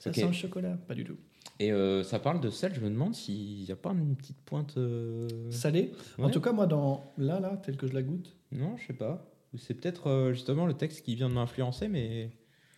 [0.00, 1.16] Ça sent le chocolat Pas du tout.
[1.58, 4.40] Et euh, ça parle de sel, je me demande s'il n'y a pas une petite
[4.42, 4.76] pointe.
[4.78, 6.30] euh, Salé En ouais.
[6.30, 9.24] tout cas, moi, dans là, là, tel que je la goûte, Non, je sais pas.
[9.54, 12.30] Ou c'est peut-être euh, justement le texte qui vient de m'influencer, mais.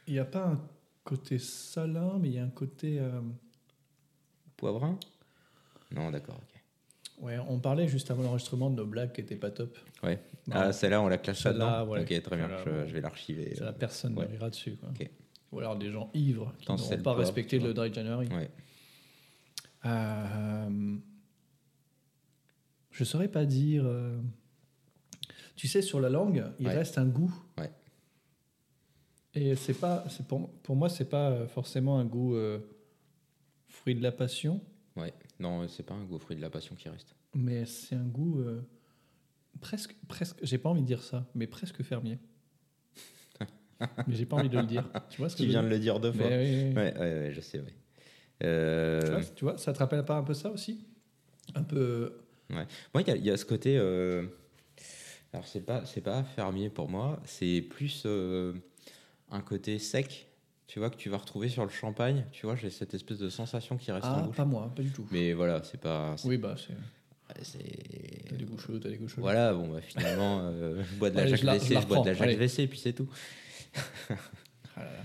[0.06, 0.60] il n'y a pas un
[1.04, 2.98] côté salin, mais il y a un côté.
[2.98, 3.20] euh,
[4.56, 4.98] Poivrin?
[5.92, 6.60] Non, d'accord, ok.
[7.24, 9.78] Ouais, on parlait juste avant l'enregistrement de nos blagues qui n'étaient pas top.
[10.02, 10.18] Ouais.
[10.50, 11.92] Ah, celle-là, on la classe Celle-là, là-dedans?
[11.92, 12.00] ouais.
[12.02, 13.54] Ok, très bien, Celle-là, je, vais l'archiver.
[13.54, 14.26] ça, personne ouais.
[14.26, 14.76] ne rira dessus.
[14.76, 14.88] Quoi.
[14.90, 15.08] Ok.
[15.52, 17.72] Ou alors des gens ivres qui Dans n'auront cette pas poivre, respecté le.
[17.72, 18.26] Dry January.
[18.28, 18.50] Ouais.
[19.86, 20.96] Euh,
[22.90, 23.84] je saurais pas dire.
[23.86, 24.20] euh,
[25.56, 26.74] Tu sais, sur la langue, il Ouais.
[26.74, 27.32] reste un goût.
[27.58, 27.70] Ouais.
[29.34, 32.58] Et c'est pas, c'est pour, pour moi, c'est pas euh, forcément un goût euh,
[33.68, 34.60] fruit de la passion,
[34.96, 35.12] Ouais.
[35.40, 37.16] Non, c'est pas un goût fruit de la passion qui reste.
[37.34, 38.62] mais c'est un goût euh,
[39.60, 40.36] presque, presque.
[40.42, 42.18] J'ai pas envie de dire ça, mais presque fermier.
[44.06, 44.88] mais j'ai pas envie de le dire.
[45.10, 46.28] Tu vois ce que Tu je viens veux de le dire deux fois.
[46.28, 46.74] Oui, oui, oui.
[46.74, 47.74] Ouais, ouais, ouais, je sais, ouais.
[48.44, 50.84] Tu, Euh, vois, tu vois, ça te rappelle pas un peu ça aussi?
[51.54, 52.12] Un peu.
[52.50, 52.66] Moi,
[53.06, 53.76] il y y, a ce côté.
[53.78, 54.24] euh,
[55.32, 58.52] Alors, c'est pas, c'est pas fermier pour moi, c'est plus euh,
[59.30, 60.28] un côté sec,
[60.66, 62.26] tu vois, que tu vas retrouver sur le champagne.
[62.32, 64.36] Tu vois, j'ai cette espèce de sensation qui reste en Ah, bouche.
[64.36, 65.06] pas moi, pas du tout.
[65.10, 66.14] Mais voilà, c'est pas.
[66.24, 66.74] Oui, bah, c'est.
[68.28, 69.20] T'as des chauds, t'as des chauds.
[69.20, 71.80] Voilà, bon, bah, finalement, euh, je bois de la Allez, Jacques je la- WC, je
[71.80, 72.36] je bois de la Jacques allez.
[72.36, 73.08] WC, puis c'est tout.
[74.76, 75.04] Ah là là.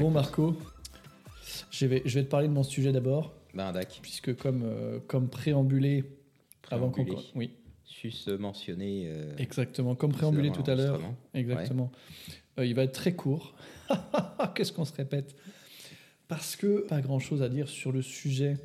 [0.00, 0.10] Bon.
[0.10, 0.56] Marco,
[1.70, 3.72] je vais, je vais te parler de mon sujet d'abord, Ben,
[4.02, 6.04] puisque comme, euh, comme préambulé,
[6.70, 7.06] avant qu'on.
[7.34, 7.50] Oui,
[7.84, 9.04] Sus mentionné.
[9.06, 9.94] euh, exactement.
[9.94, 11.00] Comme préambulé tout à l'heure.
[11.32, 11.92] Exactement.
[12.58, 13.54] Euh, il va être très court.
[14.54, 15.34] Qu'est-ce qu'on se répète?
[16.28, 18.56] Parce que pas grand chose à dire sur le sujet.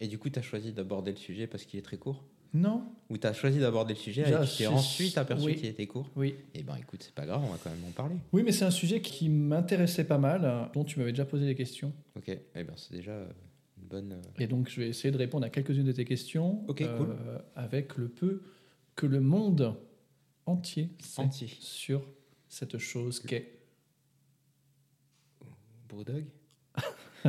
[0.00, 2.22] Et du coup, tu as choisi d'aborder le sujet parce qu'il est très court?
[2.56, 5.54] Non Ou tu as choisi d'aborder le sujet et tu t'es ensuite aperçu oui.
[5.56, 6.34] qu'il était court Oui.
[6.54, 8.16] Eh ben écoute, c'est pas grave, on va quand même en parler.
[8.32, 11.44] Oui, mais c'est un sujet qui m'intéressait pas mal, euh, dont tu m'avais déjà posé
[11.44, 11.92] des questions.
[12.16, 13.28] Ok, eh ben c'est déjà euh,
[13.78, 14.12] une bonne.
[14.12, 16.64] euh, Et donc, je vais essayer de répondre à quelques-unes de tes questions.
[16.68, 17.16] Ok, cool.
[17.54, 18.42] Avec le peu
[18.94, 19.76] que le monde
[20.46, 21.48] entier sait Entier.
[21.60, 22.08] sur
[22.48, 23.52] cette chose qu'est
[25.88, 26.24] Brewdog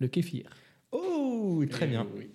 [0.00, 0.48] le kéfir.
[0.92, 2.06] Oh, très Et bien.
[2.16, 2.30] oui.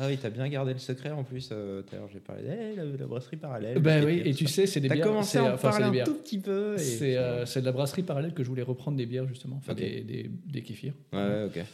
[0.00, 1.48] Ah oui, t'as bien gardé le secret en plus.
[1.52, 3.78] euh, tout à l'heure, j'ai parlé de la, la brasserie parallèle.
[3.80, 5.06] Ben oui, et tu sais, c'est des T'as bières.
[5.06, 6.06] commencé c'est- à en enfin, parler un bières.
[6.06, 6.74] tout petit peu.
[6.74, 9.56] et- C'est euh, c'est de la brasserie parallèle que je voulais reprendre des bières justement,
[9.56, 10.94] enfin des, des, des kéfirs.
[11.12, 11.64] Ouais, ouais, ok.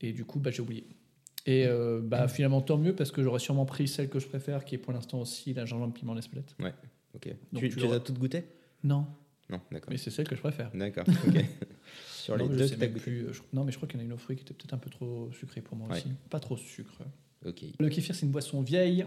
[0.00, 0.84] Et du coup, bah, j'ai oublié.
[1.46, 4.64] Et euh, bah, finalement, tant mieux parce que j'aurais sûrement pris celle que je préfère,
[4.64, 6.54] qui est pour l'instant aussi la gingembre piment l'espelette.
[7.14, 7.34] ok.
[7.52, 8.44] Donc tu les as toutes goûtées?
[8.82, 9.06] Non,
[9.50, 9.90] Non, d'accord.
[9.90, 10.70] mais c'est celle que je préfère.
[10.74, 11.44] D'accord, ok.
[12.14, 13.02] Sur Non, les mais je deux sais que t'as même goûté.
[13.04, 14.54] plus, je- Non, mais je crois qu'il y en a une au fruit qui était
[14.54, 15.96] peut-être un peu trop sucrée pour moi Ouais.
[15.98, 16.08] aussi.
[16.30, 16.98] Pas trop sucre.
[17.78, 19.04] Le kéfir, c'est une boisson vieille,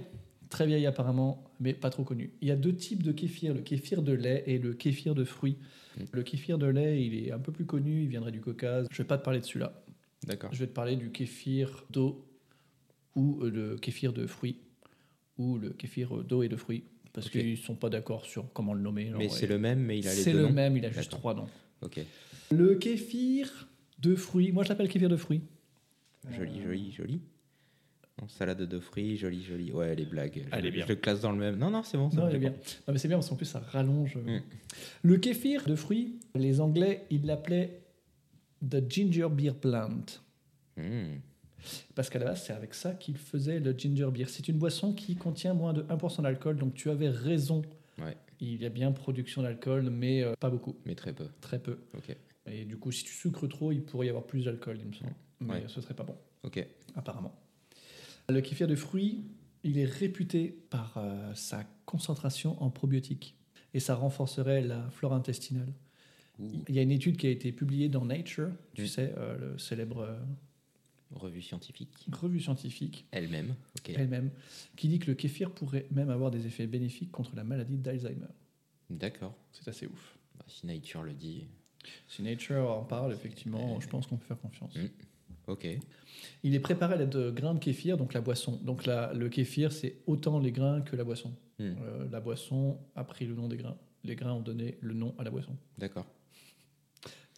[0.49, 2.31] très vieille apparemment, mais pas trop connue.
[2.41, 5.23] Il y a deux types de kéfir, le kéfir de lait et le kéfir de
[5.23, 5.57] fruits.
[5.97, 6.03] Mm.
[6.11, 8.88] Le kéfir de lait, il est un peu plus connu, il viendrait du Caucase.
[8.91, 9.83] Je vais pas te parler de celui-là.
[10.25, 10.51] D'accord.
[10.53, 12.25] Je vais te parler du kéfir d'eau
[13.15, 14.57] ou euh, le kéfir de fruits
[15.38, 16.83] ou le kéfir d'eau et de fruits.
[17.13, 19.11] parce qu'ils sont pas d'accord sur comment le nommer.
[19.17, 20.53] Mais c'est le même, mais il a les C'est deux le noms.
[20.53, 21.47] même, il a juste trois noms.
[21.81, 21.99] Ok.
[22.51, 23.67] Le kéfir
[23.99, 25.41] de fruits, moi je l'appelle kéfir de fruits.
[26.31, 27.21] Joli, joli, joli.
[28.28, 29.72] Salade de fruits, joli, joli.
[29.72, 30.45] Ouais, les blagues.
[30.51, 30.84] Elle je, est bien.
[30.86, 31.57] Je le classe dans le même.
[31.57, 32.09] Non, non, c'est bon.
[32.09, 32.49] ça Non, il est bien.
[32.51, 34.15] Non, mais c'est bien parce qu'en plus ça rallonge.
[34.18, 34.39] Mm.
[35.03, 37.82] Le kéfir de fruits, les Anglais ils l'appelaient
[38.68, 40.05] the ginger beer plant.
[40.78, 41.18] Hmm.
[41.95, 44.26] Parce qu'à la base, c'est avec ça qu'ils faisaient le ginger beer.
[44.30, 47.61] C'est une boisson qui contient moins de 1% d'alcool, donc tu avais raison.
[47.99, 48.15] Ouais.
[48.39, 51.26] Il y a bien production d'alcool, mais euh, pas beaucoup, Mais très peu.
[51.41, 51.80] très peu.
[51.95, 52.15] Ok.
[52.45, 54.93] Et du coup, si tu sucres trop, il pourrait y avoir plus d'alcool, il me
[54.93, 55.11] semble.
[55.41, 55.63] Mais Ouais.
[55.68, 56.65] ce serait pas bon, Ok.
[56.95, 57.34] apparemment.
[58.30, 59.23] Le kéfir de fruits,
[59.63, 63.36] il est réputé par euh, sa concentration en probiotiques.
[63.73, 65.73] Et ça renforcerait la flore intestinale.
[66.39, 66.49] Ouh.
[66.67, 69.57] Il y a une étude qui a été publiée dans Nature, tu sais, euh, le
[69.57, 70.19] célèbre euh,
[71.11, 71.89] Revue scientifique.
[72.11, 73.55] revue scientifique, Elle-même.
[73.78, 73.91] Ok.
[73.95, 74.30] elle-même,
[74.75, 78.28] qui dit que le kéfir pourrait même avoir des effets bénéfiques contre la maladie d'Alzheimer.
[78.89, 79.34] D'accord.
[79.53, 80.17] C'est assez ouf.
[80.38, 81.47] Bah, si Nature le dit.
[82.09, 84.75] Si Nature en parle, effectivement, je pense qu'on peut faire confiance.
[84.75, 84.88] Mm.
[85.47, 85.67] Ok.
[86.43, 88.59] Il est préparé à l'aide de grains de kéfir, donc la boisson.
[88.63, 91.31] Donc la- le kéfir, c'est autant les grains que la boisson.
[91.59, 91.73] Hmm.
[91.81, 93.77] Euh, la boisson a pris le nom des grains.
[94.03, 95.55] Les grains ont donné le nom à la boisson.
[95.77, 96.05] D'accord.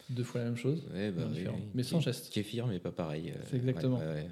[0.09, 1.45] Deux fois la même chose, Ouais, bah, oui,
[1.75, 2.31] mais sans geste.
[2.31, 3.29] Kéfir, mais pas pareil.
[3.29, 3.99] euh, C'est exactement.
[3.99, 4.27] ouais, ouais.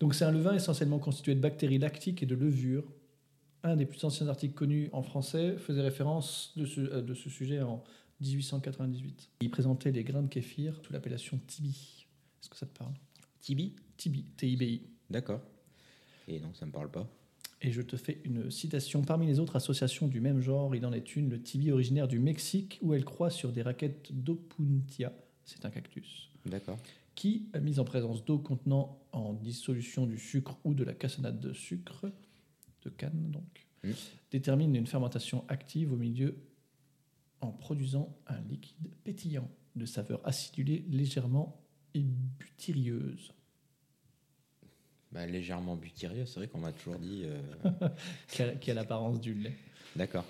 [0.00, 2.84] Donc c'est un levain essentiellement constitué de bactéries lactiques et de levure.
[3.62, 7.28] Un des plus anciens articles connus en français faisait référence de ce, euh, de ce
[7.30, 7.82] sujet en
[8.20, 9.30] 1898.
[9.42, 12.03] Il présentait les grains de kéfir sous l'appellation Tibi.
[12.44, 12.92] Est-ce que ça te parle
[13.40, 14.82] Tibi Tibi, T-I-B-I.
[15.08, 15.40] D'accord.
[16.28, 17.08] Et non, ça me parle pas.
[17.62, 19.00] Et je te fais une citation.
[19.00, 22.18] Parmi les autres associations du même genre, il en est une, le tibi originaire du
[22.18, 25.10] Mexique, où elle croît sur des raquettes d'Opuntia,
[25.46, 26.78] c'est un cactus, D'accord.
[27.14, 31.54] qui, mise en présence d'eau contenant en dissolution du sucre ou de la cassonade de
[31.54, 32.10] sucre,
[32.82, 33.92] de canne donc, Mm.
[34.30, 36.36] détermine une fermentation active au milieu
[37.40, 41.63] en produisant un liquide pétillant de saveur acidulée légèrement
[42.02, 43.32] butyrieuse.
[45.12, 47.24] Bah, légèrement butyrieuse, c'est vrai qu'on m'a toujours dit.
[47.24, 47.88] euh,
[48.60, 49.54] qui a, l'apparence du lait.
[49.94, 50.24] D'accord.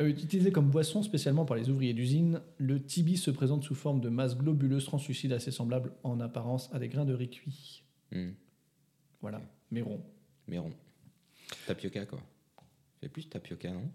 [0.00, 4.00] Euh, Utilisé comme boisson spécialement par les ouvriers d'usine, le tibi se présente sous forme
[4.00, 7.84] de masse globuleuse translucide assez semblable en apparence à des grains de riz cuit.
[8.12, 8.30] Hmm.
[9.20, 10.02] Voilà, mais rond.
[10.48, 10.72] Mais rond.
[11.66, 12.20] Tapioca, quoi.
[13.02, 13.90] C'est plus tapioca, non?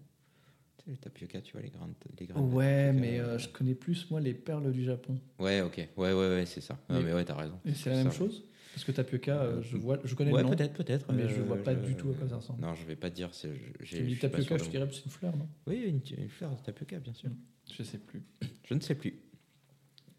[0.86, 4.10] Le tapioca, tu vois, les graines, les graines Ouais, mais euh, euh, je connais plus
[4.10, 5.18] moi les perles du Japon.
[5.38, 5.76] Ouais, ok.
[5.96, 6.78] Ouais, ouais, ouais, c'est ça.
[6.88, 7.58] Non, Mais- mais ouais, t'as raison.
[7.64, 10.48] Et c'est la même chose Parce que tapioca, euh, je vois, je connais Ouais, le
[10.48, 10.54] nom.
[10.54, 11.12] peut-être, peut-être.
[11.12, 12.62] mais je vois pas du tout à quoi ça ressemble.
[12.62, 13.34] Non, je vais pas dire.
[13.34, 15.48] c'est- je- j'ai- Tu dis tapioca, je dirais que c'est une fleur, non?
[15.66, 17.30] Oui, une, une fleur de tapioca, bien sûr.
[17.76, 18.22] Je sais plus.
[18.64, 19.18] Je ne sais plus.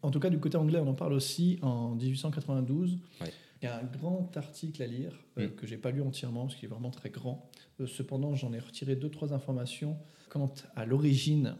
[0.02, 2.98] En tout cas, du côté anglais, on en parle aussi en 1892.
[3.20, 3.32] Ouais.
[3.62, 5.50] Il y a un grand article à lire euh, Mm.
[5.52, 7.48] que j'ai pas lu entièrement parce qu'il est vraiment très grand.
[7.80, 9.96] Euh, cependant, j'en ai retiré deux trois informations
[10.28, 11.56] quant à l'origine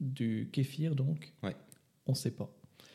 [0.00, 0.94] du kéfir.
[0.94, 1.54] Donc, Ouais.
[2.06, 2.50] on ne sait pas.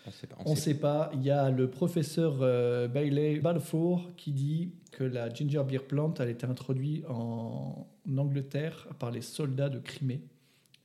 [0.07, 0.37] On sait pas.
[0.45, 1.11] On sait pas.
[1.13, 6.11] Il y a le professeur euh, Bailey Balfour qui dit que la ginger beer plant
[6.13, 7.87] a été introduite en
[8.17, 10.21] Angleterre par les soldats de Crimée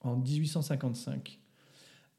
[0.02, 1.38] en 1855.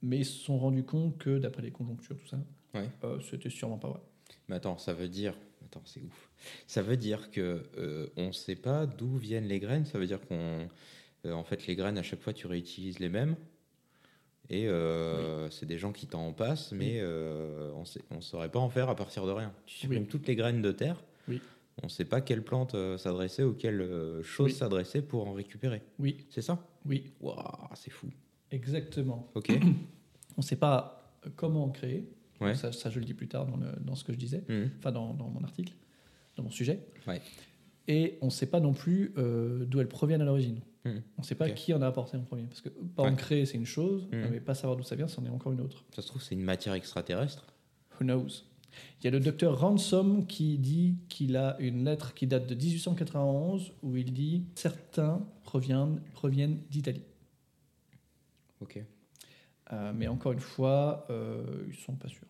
[0.01, 2.39] Mais ils se sont rendus compte que, d'après les conjonctures, tout ça,
[2.73, 2.89] Ouais.
[3.03, 3.99] euh, c'était sûrement pas vrai.
[4.47, 5.33] Mais attends, ça veut dire.
[5.65, 6.29] Attends, c'est ouf.
[6.67, 9.85] Ça veut dire que euh, on ne sait pas d'où viennent les graines.
[9.85, 10.67] Ça veut dire qu'on,
[11.25, 13.35] euh, en fait, les graines à chaque fois tu réutilises les mêmes.
[14.51, 18.89] Et euh, c'est des gens qui t'en passent, mais on on saurait pas en faire
[18.89, 19.51] à partir de rien.
[19.65, 20.07] Tu supprimes Oui.
[20.07, 21.03] toutes les graines de terre.
[21.27, 21.41] Oui.
[21.81, 25.81] On ne sait pas quelle plante s'adresser ou quelle chose s'adresser pour en récupérer.
[25.99, 26.63] Oui, C'est ça?
[26.85, 27.41] Oui, Waouh,
[27.73, 28.07] c'est fou.
[28.51, 29.27] exactement.
[29.33, 29.49] Ok.
[30.37, 32.07] On ne sait pas comment créer.
[32.41, 32.55] Ouais.
[32.55, 34.43] Ça, ça, je le dis plus tard dans, le- dans ce que je disais.
[34.49, 34.69] Mhm.
[34.79, 35.73] enfin dans, dans mon article,
[36.35, 36.79] dans mon sujet.
[37.07, 37.21] Ouais.
[37.87, 40.59] Et on ne sait pas non plus euh, d'où elles proviennent à l'origine.
[40.85, 41.01] Mhm.
[41.17, 42.43] On ne sait pas qui en a apporté en premier.
[42.43, 44.29] Parce que pas en créer, c'est une chose, Mhm.
[44.31, 45.83] mais pas savoir d'où ça vient, c'en est encore une autre.
[45.95, 47.45] Ça se trouve, c'est une matière extraterrestre.
[47.99, 48.27] Who knows?
[48.99, 52.55] Il y a le docteur Ransom qui dit qu'il a une lettre qui date de
[52.55, 57.03] 1891 où il dit certains proviennent, proviennent d'Italie.
[58.61, 58.83] Ok.
[59.73, 62.27] Euh, mais encore une fois, euh, ils sont pas sûrs.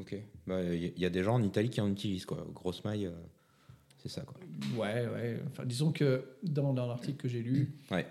[0.00, 0.14] Ok.
[0.46, 2.46] Bah, Il y, a des gens en Italie qui en utilisent, quoi.
[2.54, 3.12] Grosse maille, euh,
[3.98, 4.36] c'est ça, quoi.
[4.76, 5.40] Ouais, ouais.
[5.48, 8.06] Enfin, disons que dans, dans l'article que j'ai lu, Ouais.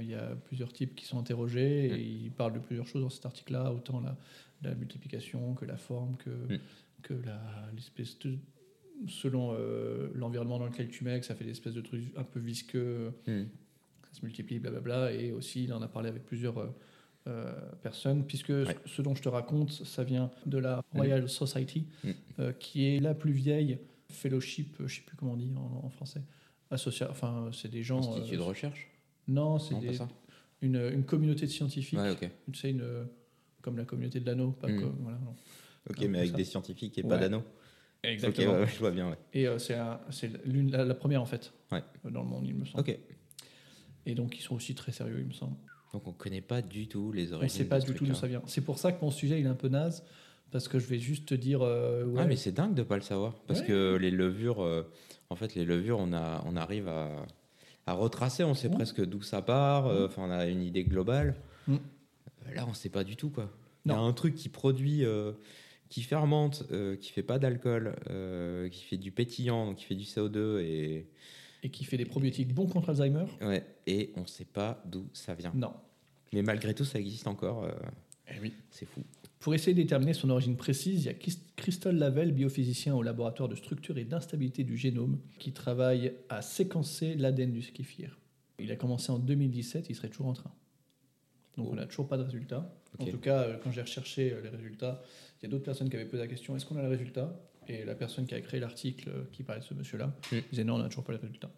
[0.00, 1.94] il y a plusieurs types qui sont interrogés Mm.
[1.94, 4.16] et ils parlent de plusieurs choses dans cet article-là, autant la,
[4.62, 6.58] la multiplication que la forme, que, Mm.
[7.02, 7.14] que
[7.74, 8.36] l'espèce de.
[9.06, 12.24] Selon euh, l'environnement dans lequel tu mets, que ça fait des espèces de trucs un
[12.24, 13.44] peu visqueux, Hmm.
[14.02, 15.12] ça se multiplie, blablabla.
[15.12, 16.58] Et aussi, il en a parlé avec plusieurs.
[16.58, 16.66] euh,
[17.28, 17.52] euh,
[17.82, 18.76] personnes, puisque ce- Ouais.
[18.86, 22.10] ce dont je te raconte, ça vient de la Royal Society, Mm.
[22.40, 23.78] euh, qui est la plus vieille
[24.10, 26.22] fellowship, euh, je sais plus comment on dit en, en français,
[26.70, 28.88] Associa enfin c'est des gens, Institut euh, de recherche
[29.26, 29.74] Non, c'est
[30.60, 31.98] une, une communauté de scientifiques.
[31.98, 32.28] Ouais, ok.
[32.52, 33.06] Tu sais, une,
[33.62, 34.52] comme la communauté de l'anneau.
[34.52, 34.80] Pas Mm.
[34.80, 35.34] comme, voilà, non.
[35.90, 36.36] Ok, peu mais avec ça.
[36.36, 37.08] des scientifiques et Ouais.
[37.08, 37.44] pas d'anneaux.
[38.04, 39.18] Ouais, je vois bien, ouais.
[39.34, 41.82] Et euh, c'est un- c'est l'une- la, la première, en fait, Ouais.
[42.06, 42.80] euh, dans le monde, il me semble.
[42.80, 42.98] Ok.
[44.06, 45.56] Et donc, ils sont aussi très sérieux, il me semble.
[45.92, 47.48] Donc on connaît pas du tout les origines.
[47.56, 48.42] c'est pas de ce du tout d'où ça vient.
[48.46, 50.04] C'est pour ça que mon sujet, il est un peu naze.
[50.50, 51.60] Parce que je vais juste te dire.
[51.62, 53.34] euh, ouais, Ah, mais c'est dingue de pas le savoir.
[53.46, 53.66] Parce Ouais.
[53.66, 54.82] que les levures, euh,
[55.28, 57.10] en fait, les levures, on, a, on arrive à,
[57.86, 61.34] à retracer, on sait presque d'où ça part, euh, enfin, on a une idée globale.
[61.66, 61.76] Mm.
[62.54, 63.50] Là, on sait pas du tout, quoi.
[63.84, 65.04] Il y a un truc qui produit,
[65.90, 67.94] qui fermente, euh, qui fait pas d'alcool,
[68.70, 71.06] qui fait du pétillant, donc qui fait du CO2, et,
[71.62, 73.26] et qui fait des probiotiques bons contre Alzheimer.
[73.40, 75.52] ouais, et on sait pas d'où ça vient.
[75.54, 75.72] Non.
[76.32, 77.64] Mais malgré tout, ça existe encore.
[77.64, 77.70] euh,
[78.28, 78.52] Eh oui.
[78.70, 79.02] c'est fou.
[79.40, 83.02] Pour essayer de déterminer son origine précise, il y a Chris- Christophe Lavelle, biophysicien au
[83.02, 88.18] laboratoire de structure et d'instabilité du génome, qui travaille à séquencer l'ADN du kéfir.
[88.58, 90.52] Il a commencé en 2017, il serait toujours en train.
[91.56, 91.72] Donc Oh.
[91.72, 92.74] on n'a toujours pas de résultat.
[92.98, 95.02] En tout cas, euh, quand j'ai recherché euh, les résultats,
[95.40, 97.38] il y a d'autres personnes qui avaient posé la question est-ce qu'on a le résultat?
[97.68, 100.36] Et la personne qui a créé l'article euh, qui parlait de ce monsieur-là Mm.
[100.50, 101.50] disait non, on n'a toujours pas les résultats.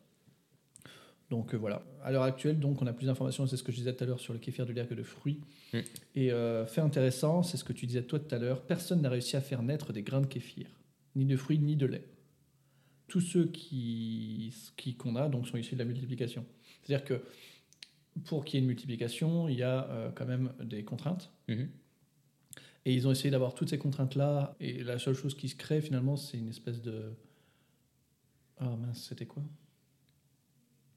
[1.31, 1.83] Donc euh, voilà.
[2.03, 4.07] À l'heure actuelle, donc, on a plus d'informations, c'est ce que je disais tout à
[4.07, 5.41] l'heure sur le kéfir de l'air que de fruits.
[5.73, 5.79] Mm.
[6.17, 9.09] Et euh, fait intéressant, c'est ce que tu disais toi tout à l'heure, personne n'a
[9.11, 10.67] réussi à faire naître des grains de kéfir,
[11.15, 12.05] ni de fruits, ni de lait.
[13.07, 16.45] Tous ceux qui qui- qu'on a donc sont issus de la multiplication.
[16.83, 17.23] C'est-à-dire que
[18.25, 21.31] pour qu'il y ait une multiplication, il y a euh, quand même des contraintes.
[21.49, 21.69] Mhm.
[22.87, 24.57] Et ils ont essayé d'avoir toutes ces contraintes-là.
[24.61, 27.13] Et la seule chose qui se crée finalement, c'est une espèce de.
[28.59, 29.43] Ah mince, c'était quoi?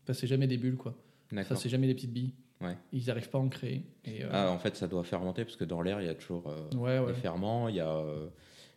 [0.04, 0.96] Enfin, c'est jamais des bulles, quoi.
[1.36, 2.34] Enfin, c'est jamais des petites billes.
[2.62, 2.78] Ouais.
[2.92, 3.84] Ils n'arrivent pas à en créer.
[4.06, 6.16] Et, euh, Ah, en fait, ça doit fermenter parce que dans l'air, il y a
[6.16, 7.14] toujours euh, ouais, ouais.
[7.14, 8.28] des ferments, il y a euh,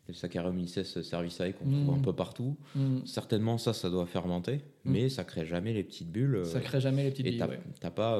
[0.09, 1.85] le Saccharomyces cerevisiae qu'on Mm.
[1.85, 2.57] trouve un peu partout.
[2.75, 3.05] Mm.
[3.07, 4.91] Certainement, ça, ça doit fermenter, Mm.
[4.93, 6.37] mais ça crée jamais les petites bulles.
[6.37, 7.61] euh, Ça crée jamais les petites et t'as Ouais.
[7.81, 8.19] t'as pas.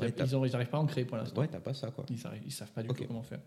[0.00, 1.40] Ouais, ils n'arrivent pas à en créer pour l'instant.
[1.40, 2.04] ouais, t'as pas ça, quoi.
[2.10, 3.40] Ils savent, ils savent pas du tout comment faire.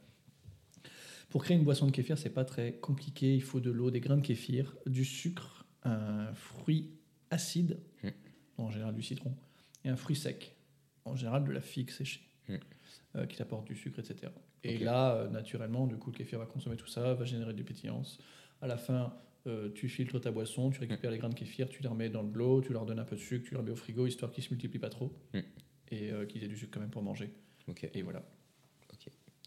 [1.30, 3.34] Pour créer une boisson de kéfir, c'est pas très compliqué.
[3.36, 6.92] Il faut de l'eau, des grains de kéfir, du sucre, un fruit
[7.32, 8.10] acide, Hmm.
[8.58, 9.34] en général du citron,
[9.84, 10.56] et un fruit sec,
[11.06, 12.58] en général de la figue séchée, Hmm.
[13.16, 14.32] euh, qui t'apporte du sucre, etc.
[14.64, 17.64] Et là, euh, naturellement, du coup, le kéfir va consommer tout ça, va générer du
[17.64, 18.20] pétillance.
[18.62, 19.14] À la fin,
[19.48, 22.24] euh, tu filtres ta boisson, tu récupères les grains de kéfir, tu les remets dans
[22.24, 24.32] de l'eau, tu leur donnes un peu de sucre, tu les remets au frigo, histoire
[24.32, 25.40] qu'ils se multiplient pas trop, Hmm.
[25.94, 27.32] Et euh, qu'ils aient du sucre quand même pour manger.
[27.94, 28.24] Et voilà.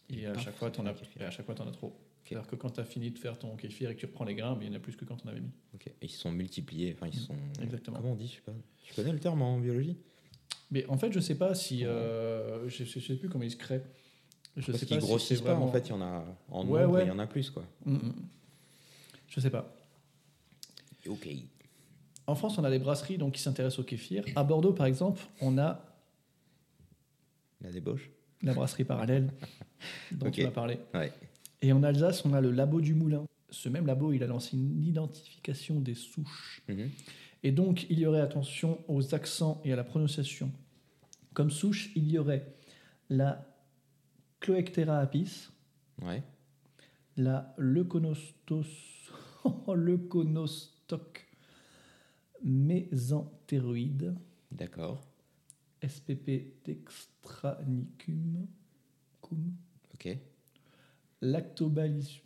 [0.08, 1.22] Et à chaque fois, as, forcément kéfir.
[1.22, 1.96] et à chaque fois, t'en as trop.
[2.24, 4.34] C'est-à-dire que quand tu as fini de faire ton kéfir et que tu reprends les
[4.34, 5.50] grains, il y en a plus que quand on avait mis.
[5.86, 6.92] Et ils se sont multipliés.
[6.96, 7.34] Enfin, ils sont.
[7.34, 7.62] Mm.
[7.62, 7.96] Exactement.
[7.98, 8.52] Comment on dit Je sais pas.
[8.84, 9.96] Tu connais le terme en biologie?
[10.70, 11.84] Mais en fait, je sais pas si.
[11.84, 13.84] euh, je, je sais plus comment ils se créent.
[14.56, 15.50] Je Parce sais qu'ils si grossissent pas.
[15.50, 17.04] vraiment- En fait, il y en a en Ouais, nombre, ouais.
[17.04, 17.64] il y en a plus, quoi.
[17.84, 18.14] Mm, mm.
[19.28, 19.76] Je sais pas.
[21.08, 21.28] Ok.
[22.26, 24.24] En France, on a des brasseries donc, qui s'intéressent au kéfir.
[24.34, 25.84] À Bordeaux, par exemple, on a
[27.60, 28.10] La débauche.
[28.42, 29.32] la brasserie parallèle
[30.12, 30.32] dont Ok.
[30.34, 30.78] tu m'as parlé.
[30.94, 31.12] Ouais.
[31.62, 33.24] Et en Alsace, on a le labo du Moulin.
[33.50, 36.62] Ce même labo, il a lancé une identification des souches.
[36.68, 36.90] Mhm.
[37.42, 40.50] Et donc, il y aurait attention aux accents et à la prononciation.
[41.32, 42.54] Comme souche, il y aurait
[43.08, 43.46] la
[44.40, 45.48] Cloectera apis,
[46.02, 46.22] Ouais.
[47.16, 48.66] la Leuconostos,
[49.74, 51.26] Leuconostoc
[52.44, 54.14] mésenthéroïde,
[54.52, 55.00] D'accord.
[55.88, 58.46] SPP dextranicum,
[59.20, 59.52] cum,
[59.94, 60.16] Ok.
[61.22, 62.22] lactobacillus.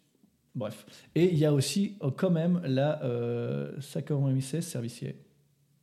[0.54, 0.84] Bref.
[1.14, 5.14] Et il y a aussi, euh, quand même, la euh, Saccharomyces cerevisiae,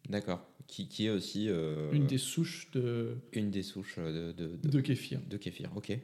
[0.10, 0.46] D'accord.
[0.68, 4.70] Qui, qui est aussi euh, une des souches de, une des souches de, de, de,
[4.70, 5.22] de kéfir.
[5.30, 5.72] de kéfir.
[5.78, 5.98] Ok.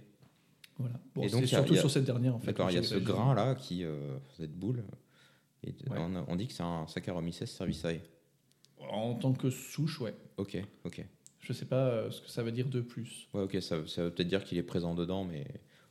[0.78, 1.00] Voilà.
[1.14, 2.48] Bon, Et donc, c'est surtout a- sur cette dernière, en fait.
[2.48, 2.72] D'accord.
[2.72, 4.84] Il y a ce grain là qui euh, cette boule.
[5.66, 5.98] Et Ouais.
[6.00, 8.00] on, a- on dit que c'est un Saccharomyces cerevisiae.
[8.80, 10.16] En tant que souche, ouais.
[10.38, 10.58] Ok.
[10.86, 11.06] Ok.
[11.44, 13.28] Je sais pas euh, ce que ça veut dire de plus.
[13.34, 13.42] Ouais.
[13.44, 13.58] Ok.
[13.62, 15.42] Ça, ça veut peut-être dire qu'il est présent dedans, mais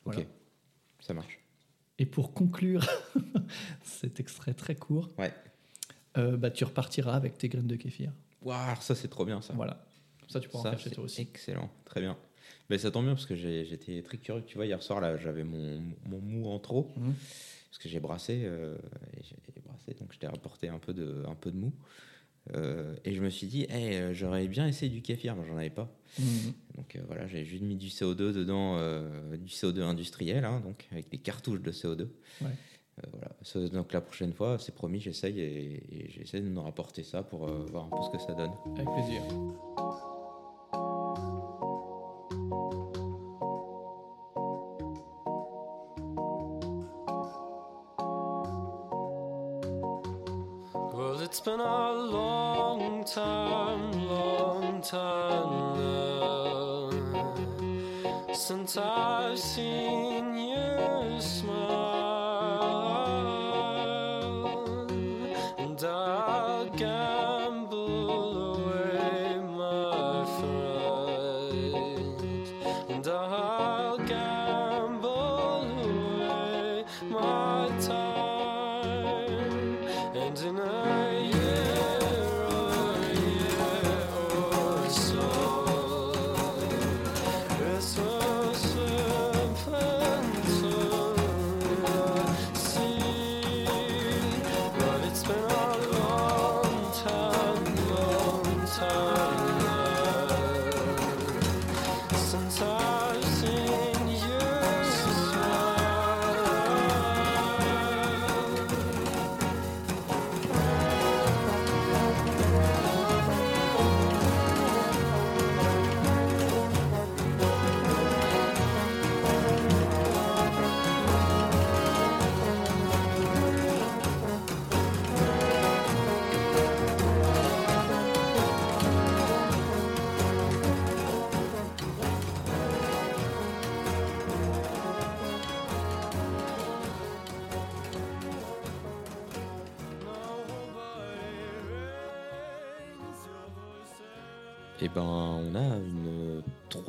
[0.05, 0.15] ok.
[0.15, 0.23] Voilà.
[1.01, 1.39] Ça marche.
[1.99, 2.85] Et pour conclure
[3.83, 5.33] cet extrait très court, Ouais.
[6.17, 8.13] euh, bah, tu repartiras avec tes graines de kéfir.
[8.43, 9.53] Waouh, ça c'est trop bien ça.
[9.55, 9.85] Voilà.
[10.29, 11.21] Ça, tu pourras en faire chez toi aussi.
[11.21, 12.17] excellent, très bien.
[12.71, 14.43] Mais ça tombe bien parce que j'étais très curieux.
[14.47, 17.15] Tu vois, hier soir là, j'avais mon, mon mou en trop Mhm.
[17.71, 18.77] parce que j'ai brassé euh,
[19.19, 21.73] et brassé, donc je t'ai rapporté un peu de un peu de mou.
[22.55, 25.57] Euh, et je me suis dit, hey, euh, j'aurais bien essayé du kéfir, mais j'en
[25.57, 25.89] avais pas.
[26.19, 26.53] Mhm.
[26.77, 30.87] Donc euh, voilà, j'ai juste mis du CO2 dedans, euh, du CO2 industriel, hein, donc
[30.91, 32.01] avec des cartouches de CO2.
[32.41, 32.49] Ouais.
[32.99, 33.31] Euh, voilà.
[33.43, 37.23] Ça, Donc la prochaine fois, c'est promis, j'essaye et, et j'essaie de nous rapporter ça
[37.23, 38.53] pour voir un peu ce que ça donne.
[38.77, 39.23] Avec plaisir.
[51.83, 55.45] A long time, long Montana.
[58.35, 61.82] Since I've seen you smile,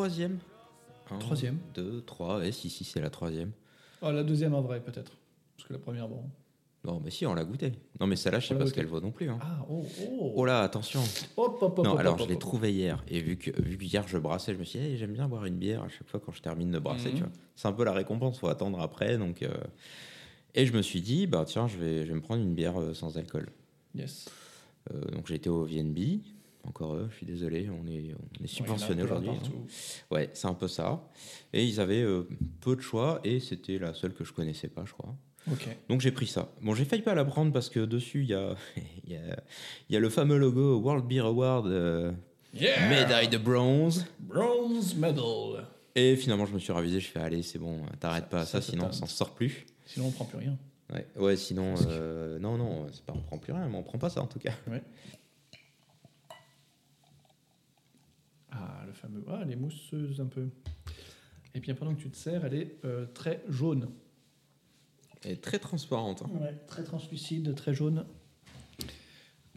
[0.08, 0.40] troisième.
[1.12, 1.58] Un, Troisième.
[1.74, 2.40] Deux, trois.
[2.40, 3.52] Ouais, si, si, c'est la troisième.
[4.02, 5.12] Oh, la deuxième en vrai, peut-être.
[5.56, 6.24] Parce que la première, bon.
[6.86, 7.72] Non, mais si, on l'a goûté.
[8.02, 9.30] Non, mais celle-là, je sais pas ce qu'elle vaut non plus.
[9.30, 9.40] hein.
[9.42, 10.34] Ah, oh, oh.
[10.36, 11.00] Oh là, attention.
[11.38, 12.42] Hop, hop, hop, non, hop, alors hop, je l'ai hop.
[12.42, 13.02] trouvé hier.
[13.08, 15.30] Et vu que, vu que hier je brassais, je me suis dit, Eh, j'aime bien
[15.30, 17.10] boire une bière à chaque fois quand je termine de brasser.
[17.10, 17.16] Mhm.
[17.16, 17.32] tu vois.
[17.56, 19.18] C'est un peu la récompense, faut attendre après.
[19.18, 19.54] Donc, euh,
[20.56, 22.78] Et je me suis dit, bah tiens, je vais, je vais me prendre une bière
[22.80, 23.48] euh, sans alcool.
[23.96, 24.28] Yes.
[24.94, 25.98] Euh, donc été au VNB.
[26.66, 29.30] Encore eux, je suis désolé, on est, on est subventionné aujourd'hui.
[29.32, 29.66] hein.
[30.12, 31.04] Ouais, c'est un peu ça.
[31.52, 32.28] Et ils avaient euh,
[32.62, 35.14] peu de choix et c'était la seule que je connaissais pas, je crois.
[35.52, 35.68] Ok.
[35.90, 36.54] Donc j'ai pris ça.
[36.62, 38.56] Bon, j'ai failli pas la prendre parce que dessus, il y a,
[39.08, 39.36] y, a,
[39.90, 42.12] y a le fameux logo World Beer Award, euh,
[42.54, 44.06] Yeah médaille de bronze.
[44.20, 45.68] Bronze medal.
[45.96, 47.00] Et finalement, je me suis ravisé.
[47.02, 49.66] Je fais, allez, c'est bon, t'arrêtes pas à ça, sinon on s'en sort plus.
[49.86, 50.58] Sinon, on prend plus rien.
[50.94, 53.98] Ouais, ouais sinon, euh, non, non, c'est pas, on prend plus rien, mais on prend
[53.98, 54.54] pas ça en tout cas.
[54.68, 54.82] Ouais.
[58.54, 59.24] Ah, le fameux.
[59.28, 60.48] Ah, elle est mousseuse un peu.
[61.56, 63.90] Et bien, pendant que tu te sers, elle est euh, très jaune.
[65.24, 66.22] Elle est très transparente.
[66.24, 66.30] hein.
[66.42, 68.06] Ouais, très translucide, très jaune.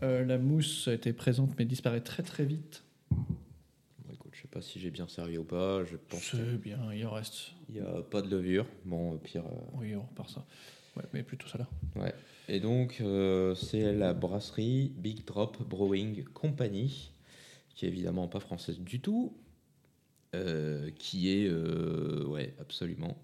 [0.02, 2.84] Euh, la mousse était présente mais disparaît très très vite.
[3.10, 5.84] Bon, écoute, je sais pas si j'ai bien servi ou pas.
[5.84, 7.52] Je pense C'est bien, il en reste.
[7.66, 8.66] qu'il y a pas de levure.
[8.84, 9.44] Bon, au pire.
[9.46, 10.44] euh, Oui, on repart ça.
[10.96, 11.68] Ouais, mais plutôt ça là.
[11.96, 12.14] Ouais.
[12.48, 17.10] Et donc, euh, c'est la brasserie Big Drop Brewing Company,
[17.76, 19.36] qui est évidemment pas française du tout,
[20.34, 23.16] euh, qui est, euh, ouais, absolument.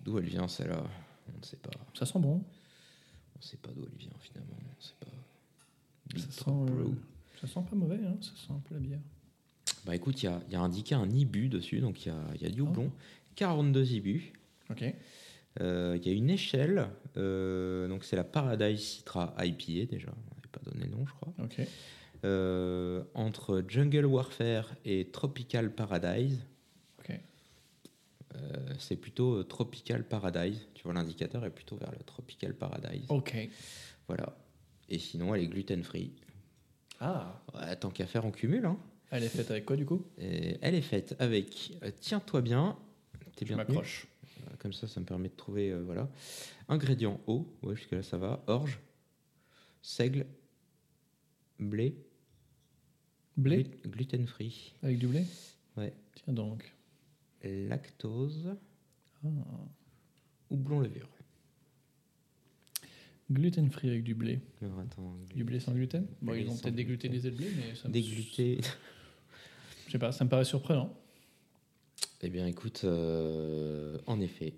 [0.00, 0.82] D'où elle vient celle-là?
[1.34, 1.70] On ne sait pas.
[1.94, 2.42] Ça sent bon.
[3.34, 4.56] On ne sait pas d'où elle vient finalement.
[4.58, 5.06] On sait pas.
[6.06, 6.88] Big Ça sent, Drop euh,
[7.40, 8.16] ça sent pas mauvais, hein.
[8.20, 9.00] ça sent un peu la bière.
[9.84, 12.12] Bah écoute, il y a, il y a indiqué un IBU dessus, donc il y
[12.12, 12.66] a, il y a du Oh.
[12.66, 12.90] houblon.
[13.36, 14.32] 42 IBU.
[14.70, 14.82] Ok.
[15.58, 15.64] Il
[16.04, 20.84] y a une échelle, donc c'est la Paradise Citra IPA déjà, on n'avait pas donné
[20.84, 21.32] le nom je crois.
[21.42, 21.60] Ok.
[22.26, 26.44] Euh, entre Jungle Warfare et Tropical Paradise,
[28.34, 30.66] euh, c'est plutôt euh, Tropical Paradise.
[30.74, 33.06] Tu vois, l'indicateur est plutôt vers le Tropical Paradise.
[33.08, 33.34] Ok.
[34.08, 34.36] Voilà.
[34.88, 36.12] Et sinon, elle est gluten free.
[37.00, 38.66] Ah, Ouais, tant qu'à faire, on cumule.
[38.66, 38.76] Hein.
[39.10, 40.04] elle est faite avec quoi du coup?
[40.18, 42.76] Et elle est faite avec, euh, tiens-toi bien,
[43.36, 44.06] t'es bien m'accroche.
[44.58, 46.08] Comme ça, ça me permet de trouver, voilà.
[46.68, 48.42] Ingrédients eau, ouais, jusque-là ça va.
[48.48, 48.80] Orge,
[49.80, 50.26] seigle,
[51.58, 51.94] blé,
[53.36, 55.24] Blé gluten free, avec du blé
[55.76, 55.92] ouais.
[56.14, 56.72] Tiens donc.
[57.44, 58.56] lactose,
[59.24, 59.28] Ah.
[60.50, 61.08] houblon levure.
[63.30, 64.38] Gluten free avec du blé.
[64.62, 67.48] Alors, attends, Du blé sans gluten Bon, ils ont peut-être dégluté des ailes de blé,
[67.56, 67.92] mais ça me...
[67.92, 68.60] Dégluté.
[69.86, 70.96] Je sais pas, ça me paraît surprenant.
[72.22, 74.54] Eh bien, écoute, euh, en effet,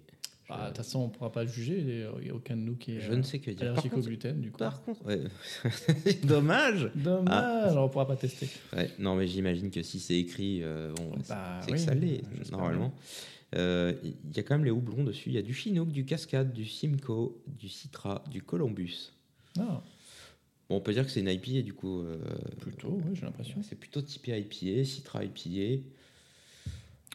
[0.48, 1.78] je, Ah, De toute façon, on pourra pas juger.
[2.18, 3.58] Il n'y a aucun de nous qui est je ne sais que dire.
[3.58, 4.58] Par allergique au contre, gluten, du coup.
[4.58, 5.22] par contre ouais.
[6.24, 6.90] dommage.
[6.94, 8.48] Dommage, on pourra pas tester.
[8.74, 11.94] Ouais, non, mais j'imagine que si c'est écrit, euh, bon, Bah c'est oui, que ça
[11.94, 12.94] l'est, normalement.
[13.54, 15.30] Euh, Il y a quand même les houblons dessus.
[15.30, 19.12] Il y a du Chinook, du Cascade, du Simcoe, du Citra, du Columbus.
[19.58, 19.82] Ah,
[20.68, 22.02] Bon, on peut dire que c'est une IPA, du coup.
[22.02, 22.18] euh,
[22.60, 23.62] plutôt, oui, j'ai l'impression.
[23.62, 25.82] c'est plutôt typé IPA, Citra IPA.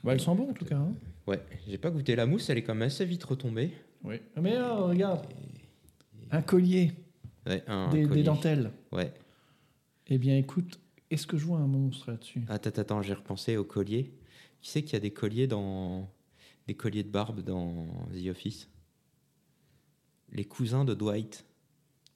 [0.04, 0.78] Bah, elles sont bonnes en tout cas.
[0.78, 0.92] hein.
[1.28, 3.72] Ouais, j'ai pas goûté la mousse, elle est quand même assez vite retombée.
[4.04, 4.16] Oui.
[4.42, 5.26] Mais euh, regarde,
[6.32, 6.92] un collier,
[7.46, 8.24] Ouais, un des, des collier.
[8.24, 8.72] dentelles.
[8.92, 9.14] Ouais,
[10.08, 12.44] Eh bien, écoute, Est-ce que je vois un monstre là-dessus?
[12.50, 14.14] Attends, attends, j'ai repensé aux colliers.
[14.62, 16.10] Qui sait qu'il y a des colliers dans.
[16.68, 18.70] Des colliers de barbe dans The Office?
[20.32, 21.46] Les cousins de Dwight.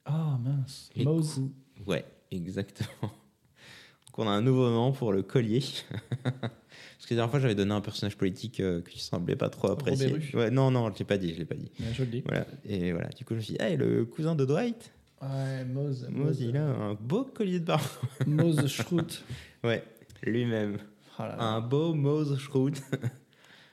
[0.05, 0.89] Ah mince.
[0.95, 1.35] Les Mose.
[1.35, 1.53] cou-
[1.85, 2.89] Ouais, exactement.
[3.01, 5.61] Donc on a un nouveau nom pour le collier.
[6.97, 9.69] Parce que la dernière fois, j'avais donné un personnage politique euh, qui semblait pas trop
[9.71, 10.15] apprécié.
[10.33, 11.71] Ouais, non, non, je l'ai pas dit, je l'ai pas dit.
[11.93, 12.23] Je le dis.
[12.25, 12.45] Voilà.
[12.65, 14.91] Et voilà, du coup, je me suis dit, hey, le cousin de Dwight,
[15.21, 16.07] Ouais, Mose.
[16.11, 17.81] moi, il a un beau collier de barbe.
[18.27, 19.23] Mose Schroot.
[19.63, 19.83] Ouais,
[20.23, 20.77] lui-même.
[21.19, 21.35] Là.
[21.41, 22.73] Un beau Mose Schroot.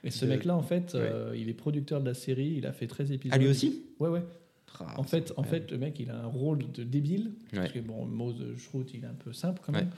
[0.02, 2.54] Et ce de- mec-là, en fait, euh, il est producteur de la série.
[2.56, 3.34] Il a fait 13 épisodes.
[3.34, 4.22] Ah, lui aussi Ouais, ouais.
[4.80, 7.32] Ah, En fait, en fait, le mec, il a un rôle de débile.
[7.54, 9.90] Parce que bon, Mose Schroot, il est un peu simple quand même.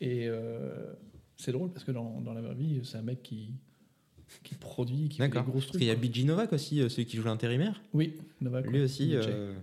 [0.00, 0.92] Et euh,
[1.40, 3.54] c'est drôle parce que dans, dans la vraie vie, c'est un mec qui,
[4.42, 5.44] qui produit, qui fait des D'accord.
[5.44, 5.78] gros Parce trucs.
[5.80, 5.94] qu'il y a.
[5.96, 7.80] BG Novak aussi, euh, celui qui joue l'intérimaire.
[7.92, 8.66] Oui, Novak.
[8.66, 9.54] Lui aussi, euh, euh,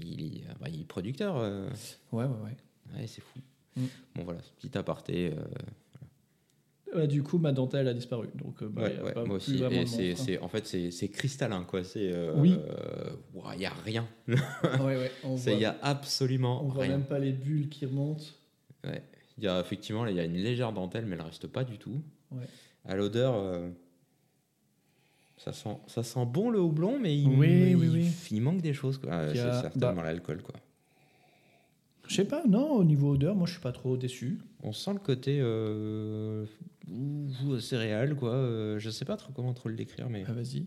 [0.00, 1.36] il, est, bah, il est producteur.
[1.36, 1.68] euh,
[2.12, 2.96] Ouais, ouais, ouais.
[3.00, 3.38] Ouais, c'est fou.
[3.76, 3.84] Mm.
[4.14, 5.32] Bon, voilà, petit aparté.
[5.32, 5.42] euh,
[6.94, 8.28] Ouais, du coup, ma dentelle a disparu.
[8.36, 9.74] Donc, euh, bah, ouais, y a ouais, pas moi plus aussi.
[9.74, 10.14] Et c'est, hein.
[10.16, 11.82] c'est- en fait, c'est, cristallin, quoi.
[11.84, 12.10] C'est.
[12.12, 12.56] euh, Oui.
[12.70, 13.10] euh,
[13.52, 14.06] Il n'y a rien.
[14.28, 14.36] Ouais,
[14.80, 16.92] ouais, on voit, Il n'y a absolument on voit rien.
[16.98, 18.24] même pas les bulles qui remontent.
[18.84, 19.02] Ouais.
[19.38, 21.64] Il y a effectivement, là, il y a une légère dentelle, mais elle reste pas
[21.64, 22.00] du tout.
[22.30, 22.46] Ouais.
[22.86, 23.68] À l'odeur, euh,
[25.36, 28.10] ça sent, ça sent bon le houblon, mais il, Oui, il- oui, oui.
[28.30, 28.96] il manque des choses.
[28.98, 29.12] quoi.
[29.12, 30.04] Euh, C'est certainement bah.
[30.04, 30.54] l'alcool, quoi.
[32.08, 34.38] Je sais pas, non, au niveau odeur, moi je suis pas trop déçu.
[34.62, 36.46] On sent le côté euh,
[36.88, 38.30] ou- ou céréales, quoi.
[38.32, 40.66] Euh, je sais pas trop comment trop le décrire, mais Ah, vas-y.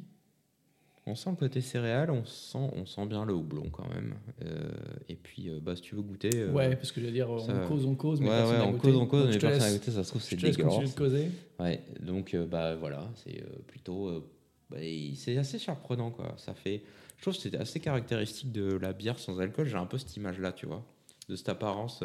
[1.10, 4.14] On sent le côté céréales, on sent, on sent bien le houblon quand même.
[4.46, 4.70] Euh,
[5.10, 6.30] et puis, euh, bah, si tu veux goûter.
[6.34, 8.54] euh, ouais, parce que je veux dire, ça- on cause, on cause, mais ouais, personne
[8.54, 10.22] ouais, n'a on cause, on cause, Donc, mais personne n'a laisse- goûté, ça se trouve,
[10.22, 10.94] c'est dégueulasse.
[10.94, 11.28] de causer.
[11.60, 14.24] Ouais, donc bah voilà, c'est plutôt
[14.70, 14.78] bah,
[15.16, 16.34] c'est assez surprenant quoi.
[16.38, 16.84] Ça fait
[17.18, 20.16] je trouve que c'était assez caractéristique de la bière sans alcool, j'ai un peu cette
[20.16, 20.86] image là, tu vois,
[21.28, 22.02] de cette apparence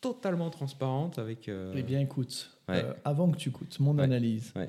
[0.00, 2.84] totalement transparente avec Eh bien, écoute, Ouais.
[3.04, 4.52] avant que tu goûtes, mon analyse.
[4.56, 4.68] Ouais.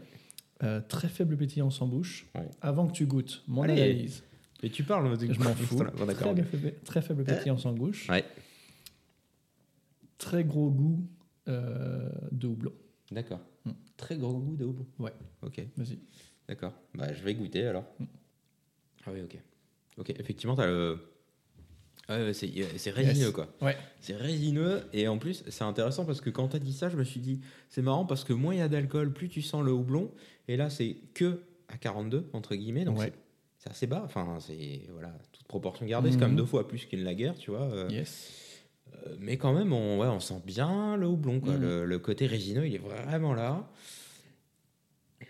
[0.64, 2.28] Euh, très faible pétillance en bouche.
[2.36, 2.47] Ouais.
[2.62, 3.74] Avant que tu goûtes, mon Allez.
[3.82, 4.24] analyse.
[4.64, 5.78] Et tu parles Je m'en fous.
[5.78, 8.07] Bon, très, faible, très faible pétillance en bouche.
[8.09, 8.24] Ouais.
[10.18, 11.03] Très gros goût
[11.47, 12.74] euh, de houblon.
[13.09, 13.39] D'accord.
[13.66, 13.72] Hmm.
[13.97, 14.86] Très gros goût de houblon.
[14.99, 15.14] Ouais.
[15.41, 15.62] OK.
[15.78, 15.97] Vas-y.
[16.47, 16.74] D'accord.
[16.93, 17.86] Bah je vais goûter alors.
[17.99, 18.05] Hmm.
[19.07, 19.38] Ah oui, OK.
[19.97, 20.99] OK, effectivement, tu as le
[22.09, 23.32] Ouais, ouais, c'est résineux Yes.
[23.32, 23.47] quoi.
[23.62, 23.78] Ouais.
[24.01, 26.97] C'est résineux et en plus c'est intéressant parce que quand tu as dit ça, je
[26.97, 27.39] me suis dit
[27.70, 30.12] c'est marrant parce que moins il y a d'alcool, plus tu sens le houblon
[30.47, 33.11] et là c'est que à 42 entre guillemets donc Ouais.
[33.59, 34.01] c'est- assez bas.
[34.05, 36.31] Enfin c'est voilà toute proportion gardée, c'est quand Mhm.
[36.31, 37.61] même deux fois plus qu'une lager, tu vois.
[37.71, 38.31] euh, Yes.
[39.07, 41.53] euh, mais quand même on ouais, on sent bien le houblon quoi.
[41.53, 41.61] Mhm.
[41.61, 43.69] Le, le côté résineux il est vraiment là.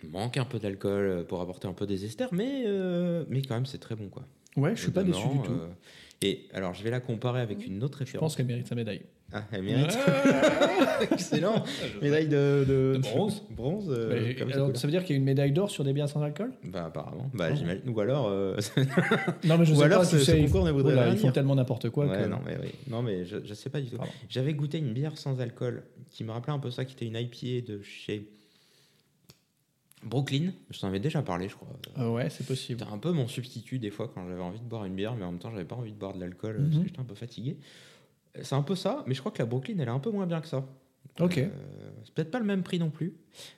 [0.04, 3.42] Il manque un peu d'alcool euh, pour apporter un peu des esters, mais mais mais
[3.42, 4.24] quand même c'est très bon quoi.
[4.58, 5.52] Ouais, je suis pas déçu du tout.
[5.52, 5.70] euh,
[6.22, 8.36] et alors je vais la comparer avec une autre Je pense référence.
[8.36, 9.02] qu'elle mérite sa médaille.
[9.34, 9.98] Ah, elle mérite.
[11.12, 11.64] Excellent.
[12.02, 13.44] Médaille de, de, De bronze.
[13.50, 13.86] bronze.
[13.90, 16.22] euh, alors, ça veut dire qu'il y a une médaille d'or sur des bières sans
[16.22, 16.52] alcool?
[16.66, 17.30] Bah apparemment.
[17.34, 17.56] Bah Oh.
[17.56, 17.90] j'imagine.
[17.90, 18.28] Ou alors.
[18.28, 18.58] euh,
[19.46, 20.06] Non, mais je Ou sais alors pas.
[20.06, 22.08] ce- tu ce sais, concours ne voudrait rien Ils font tellement n'importe quoi.
[22.08, 22.28] ouais, que...
[22.28, 22.70] non mais oui.
[22.90, 23.98] Non mais je, je sais pas du tout.
[24.30, 27.16] J'avais goûté une bière sans alcool qui me rappelait un peu ça, qui était une
[27.16, 28.28] IPA de chez
[30.04, 30.52] Brooklyn.
[30.72, 31.68] Je t'en avais déjà parlé, je crois.
[32.00, 32.80] Euh, ouais, c'est possible.
[32.80, 35.24] C'était un peu mon substitut des fois quand j'avais envie de boire une bière, mais
[35.24, 36.82] en même temps j'avais pas envie de boire de l'alcool euh, parce Mhm.
[36.82, 37.58] que j'étais un peu fatigué.
[38.42, 40.26] C'est un peu ça, mais je crois que la Brooklyn elle est un peu moins
[40.28, 40.66] bien que ça.
[41.20, 41.38] Ok.
[41.40, 41.50] Euh,
[42.06, 43.14] c'est peut-être pas le même prix non plus,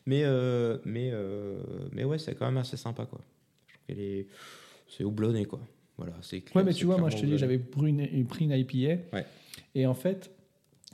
[0.06, 1.62] mais euh, mais euh,
[1.92, 3.20] mais ouais c'est quand même assez sympa quoi.
[3.68, 4.28] Je trouve qu'elle est
[4.88, 5.60] c'est houblonné quoi.
[5.98, 6.42] Voilà c'est.
[6.42, 9.04] clair- Ouais, mais tu vois, moi, je te dis, j'avais pris une, pris une IPA.
[9.16, 9.26] Ouais.
[9.76, 10.32] Et en fait,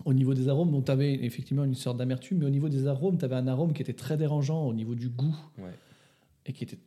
[0.03, 3.17] au niveau des arômes, tu avais effectivement une sorte d'amertume, mais au niveau des arômes,
[3.17, 5.71] tu avais un arôme qui était très dérangeant au niveau du goût Ouais.
[6.45, 6.79] et qui était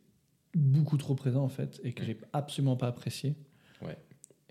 [0.53, 3.33] beaucoup trop présent, en fait, et que j'ai absolument pas apprécié.
[3.81, 3.97] Ouais.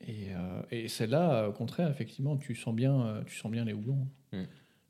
[0.09, 3.73] Et, euh, et celle-là, au contraire, effectivement, tu sens bien, euh, tu sens bien les
[3.73, 4.07] houblons.
[4.33, 4.43] Mm.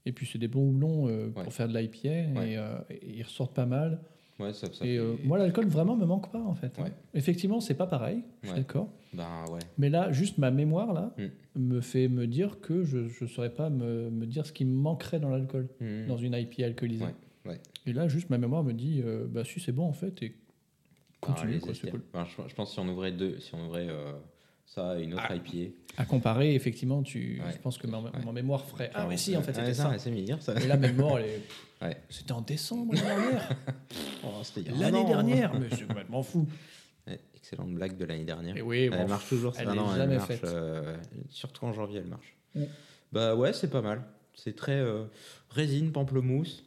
[0.07, 1.45] Et puis, c'est des bons houblons euh, Ouais.
[1.45, 2.09] pour faire de l'IPA,
[2.41, 2.53] Ouais.
[2.91, 4.01] et, et ils ressortent pas mal.
[4.41, 6.77] Ouais ça, ça et fait- moi, l'alcool vraiment me manque pas, en fait.
[6.79, 6.91] Ouais.
[7.15, 8.61] Effectivement, c'est pas pareil, je suis Ouais.
[8.63, 8.89] d'accord.
[9.13, 9.61] Ben ouais.
[9.79, 11.61] Mais là, juste ma mémoire là Mm.
[11.61, 14.75] me fait me dire que je ne saurais pas me, me dire ce qui me
[14.75, 16.07] manquerait dans l'alcool, Mhm.
[16.09, 17.05] dans une IPA alcoolisée.
[17.85, 20.29] Et là, juste ma mémoire me dit, euh, bah si c'est bon en fait, et
[20.31, 20.35] Ben,
[21.21, 21.91] continue, quoi, esters.
[21.91, 22.03] cool.
[22.13, 24.13] Ben, je, je pense que si on ouvrait deux, si on ouvrait euh,
[24.75, 25.35] ça une autre Ah.
[25.37, 25.73] IPA.
[25.99, 27.53] À comparer, effectivement, tu, Ouais.
[27.53, 28.11] je pense que ma, Ouais.
[28.25, 29.95] ma mémoire ferait ah mais si en fait Ouais, c'était ça.
[29.99, 30.55] C'est meilleur ça.
[30.61, 31.43] Et là, ma mémoire, elle est-
[31.83, 31.97] Ouais.
[32.09, 33.49] c'était en décembre l'année dernière.
[34.25, 34.43] Oh,
[34.79, 35.09] L'année an.
[35.09, 36.47] dernière, mais c'est complètement fou.
[37.35, 38.57] Excellente blague de l'année dernière.
[38.57, 39.73] Et oui, bon, elle marche toujours, elle ça.
[39.73, 40.45] est non, jamais marche, faite.
[40.45, 40.97] euh,
[41.29, 42.37] surtout en janvier, elle marche.
[42.55, 42.63] Mm.
[43.11, 44.03] Bah ouais, c'est pas mal.
[44.35, 45.05] C'est très euh,
[45.51, 46.65] résine, pamplemousse.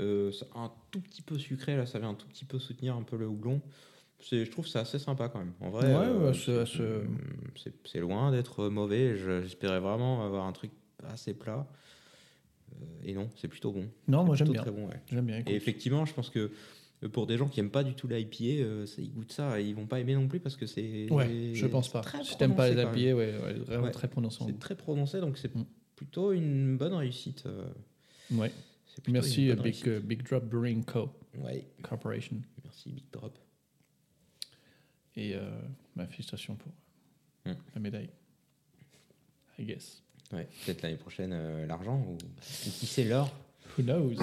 [0.00, 3.02] Euh, un tout petit peu sucré, là, ça vient un tout petit peu soutenir un
[3.02, 3.60] peu le houblon.
[4.30, 5.52] Je trouve c'est assez sympa quand même.
[5.60, 6.66] En vrai, Ouais, euh, ouais,
[7.84, 9.16] c'est- loin d'être mauvais.
[9.16, 10.70] Je- J'espérais vraiment avoir un truc
[11.04, 11.66] assez plat.
[12.72, 13.86] Euh, et non, c'est plutôt bon.
[14.08, 14.62] Non, moi j'aime bien.
[14.62, 15.00] Très bon, ouais.
[15.10, 15.38] J'aime bien.
[15.38, 15.52] écoute.
[15.52, 16.50] Et effectivement, je pense que
[17.02, 19.60] euh, pour des gens qui aiment pas du tout l'IPA, euh, ça- ils goûtent ça,
[19.60, 21.10] et ils vont pas aimer non plus parce que c'est.
[21.10, 22.02] Ouais, je pense pas.
[22.22, 22.80] Si t'aimes pas les.
[22.80, 23.30] IPA, ouais,
[23.66, 24.42] vraiment très prononcé.
[24.46, 25.64] C'est très prononcé, donc c'est Mm.
[25.96, 27.44] plutôt une bonne réussite.
[27.46, 27.66] euh,
[28.30, 28.50] Ouais.
[29.08, 31.10] Merci euh, Big, euh, Big Drop Brewing Co.
[31.44, 32.36] Ouais, Corporation.
[32.62, 33.36] merci Big Drop.
[35.16, 35.40] Et euh,
[35.96, 36.72] ma félicitation pour
[37.46, 37.52] Hmm.
[37.74, 38.08] la médaille.
[39.58, 40.02] I guess.
[40.32, 43.30] Ouais, peut-être l'année prochaine euh, l'argent ou, ou qui sait l'or?
[43.78, 44.14] Who knows?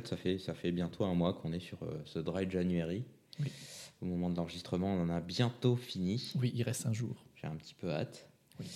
[0.00, 3.04] Fait, ça fait, ça fait bientôt un mois qu'on est sur euh, ce Dry January.
[3.40, 3.50] Oui.
[4.00, 6.32] Au moment de l'enregistrement, on en a bientôt fini.
[6.40, 7.24] Oui, il reste un jour.
[7.36, 8.28] J'ai un petit peu hâte.
[8.60, 8.66] Oui.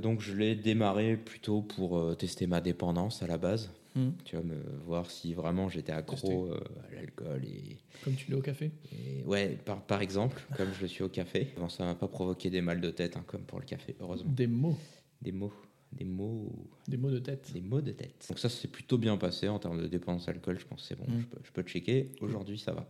[0.00, 3.70] Donc je l'ai démarré plutôt pour euh, tester ma dépendance à la base.
[3.94, 4.10] Hmm.
[4.24, 8.36] Tu vois, me voir si vraiment j'étais accro euh, à l'alcool et, Comme tu l'es
[8.36, 8.70] au café.
[8.92, 11.48] et- ouais, par, par exemple, comme je le suis au café.
[11.56, 14.30] Bon, ça m'a pas provoqué des mal de tête, hein, comme pour le café, heureusement.
[14.30, 14.76] Des mots.
[15.22, 15.52] Des mots,
[15.92, 16.52] des mots,
[16.88, 17.50] Des mots de tête.
[17.52, 18.26] des mots de tête.
[18.28, 20.58] Donc ça, c'est plutôt bien passé en termes de dépendance à l'alcool.
[20.58, 21.20] Je pense que c'est bon, Mm.
[21.20, 22.12] je, peux, je peux checker.
[22.20, 22.86] Aujourd'hui, ça va.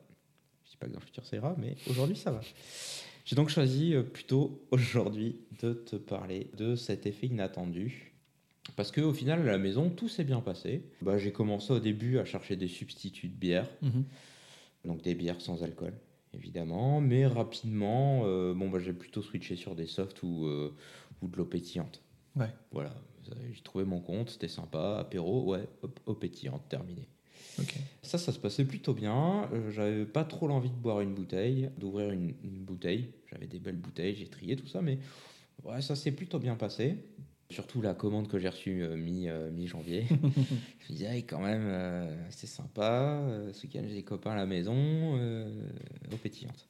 [0.64, 2.40] Je dis pas que dans le futur, ça ira, mais aujourd'hui, ça va.
[3.24, 8.12] J'ai donc choisi euh, plutôt aujourd'hui de te parler de cet effet inattendu.
[8.74, 10.82] Parce qu'au final, à la maison, tout s'est bien passé.
[11.02, 14.04] Bah, j'ai commencé au début à chercher des substituts de bière, Mhm.
[14.84, 15.92] donc des bières sans alcool,
[16.34, 17.00] évidemment.
[17.00, 20.74] Mais rapidement, euh, bon, bah, j'ai plutôt switché sur des softs ou, euh,
[21.22, 22.02] ou de l'eau pétillante.
[22.36, 22.52] Ouais.
[22.70, 22.94] Voilà,
[23.52, 27.08] j'ai trouvé mon compte, c'était sympa, apéro, ouais, hop, pétillante, terminé.
[28.02, 29.48] Ça, ça se passait plutôt bien.
[29.52, 33.12] Euh, J'avais pas trop l'envie de boire une bouteille, d'ouvrir une, une bouteille.
[33.30, 34.98] J'avais des belles bouteilles, j'ai trié tout ça, mais
[35.64, 36.96] ouais, ça s'est plutôt bien passé.
[37.48, 40.06] Surtout la commande que j'ai reçue euh, mi, euh, mi-janvier.
[40.10, 43.20] je me disais, quand même, euh, c'est sympa.
[43.22, 45.48] Euh, ce week-end, j'ai des copains à la maison, euh,
[46.12, 46.66] eau pétillante.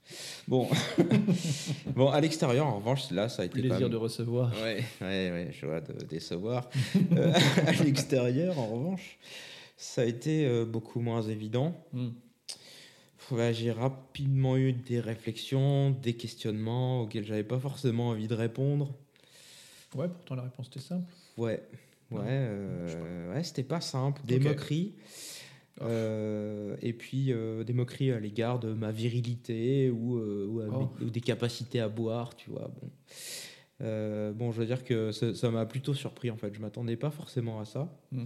[0.47, 0.69] Bon,
[1.97, 4.53] bon à l'extérieur, en revanche, là, ça a été Plaisir de recevoir.
[4.63, 6.69] Ouais, ouais, ouais, je vois de décevoir.
[7.13, 7.33] Euh,
[7.67, 9.19] à l'extérieur, en revanche,
[9.77, 11.75] ça a été euh, beaucoup moins évident.
[11.93, 12.11] Hmm.
[13.31, 18.95] Ouais, j'ai rapidement eu des réflexions, des questionnements auxquels j'avais pas forcément envie de répondre.
[19.97, 21.11] Ouais, pourtant la réponse était simple.
[21.37, 21.63] Ouais,
[22.11, 24.21] ouais, Ouais, euh, ouais, c'était pas simple.
[24.25, 24.95] Des moqueries.
[25.83, 30.67] euh, et puis euh, des moqueries à l'égard de ma virilité ou, euh, ou, à
[30.73, 30.91] Oh.
[31.05, 32.71] ou des capacités à boire, tu vois.
[32.81, 32.91] Bon,
[34.35, 36.55] bon je veux dire que ça m'a plutôt surpris en fait.
[36.55, 37.89] Je m'attendais pas forcément à ça.
[38.13, 38.25] Hmm.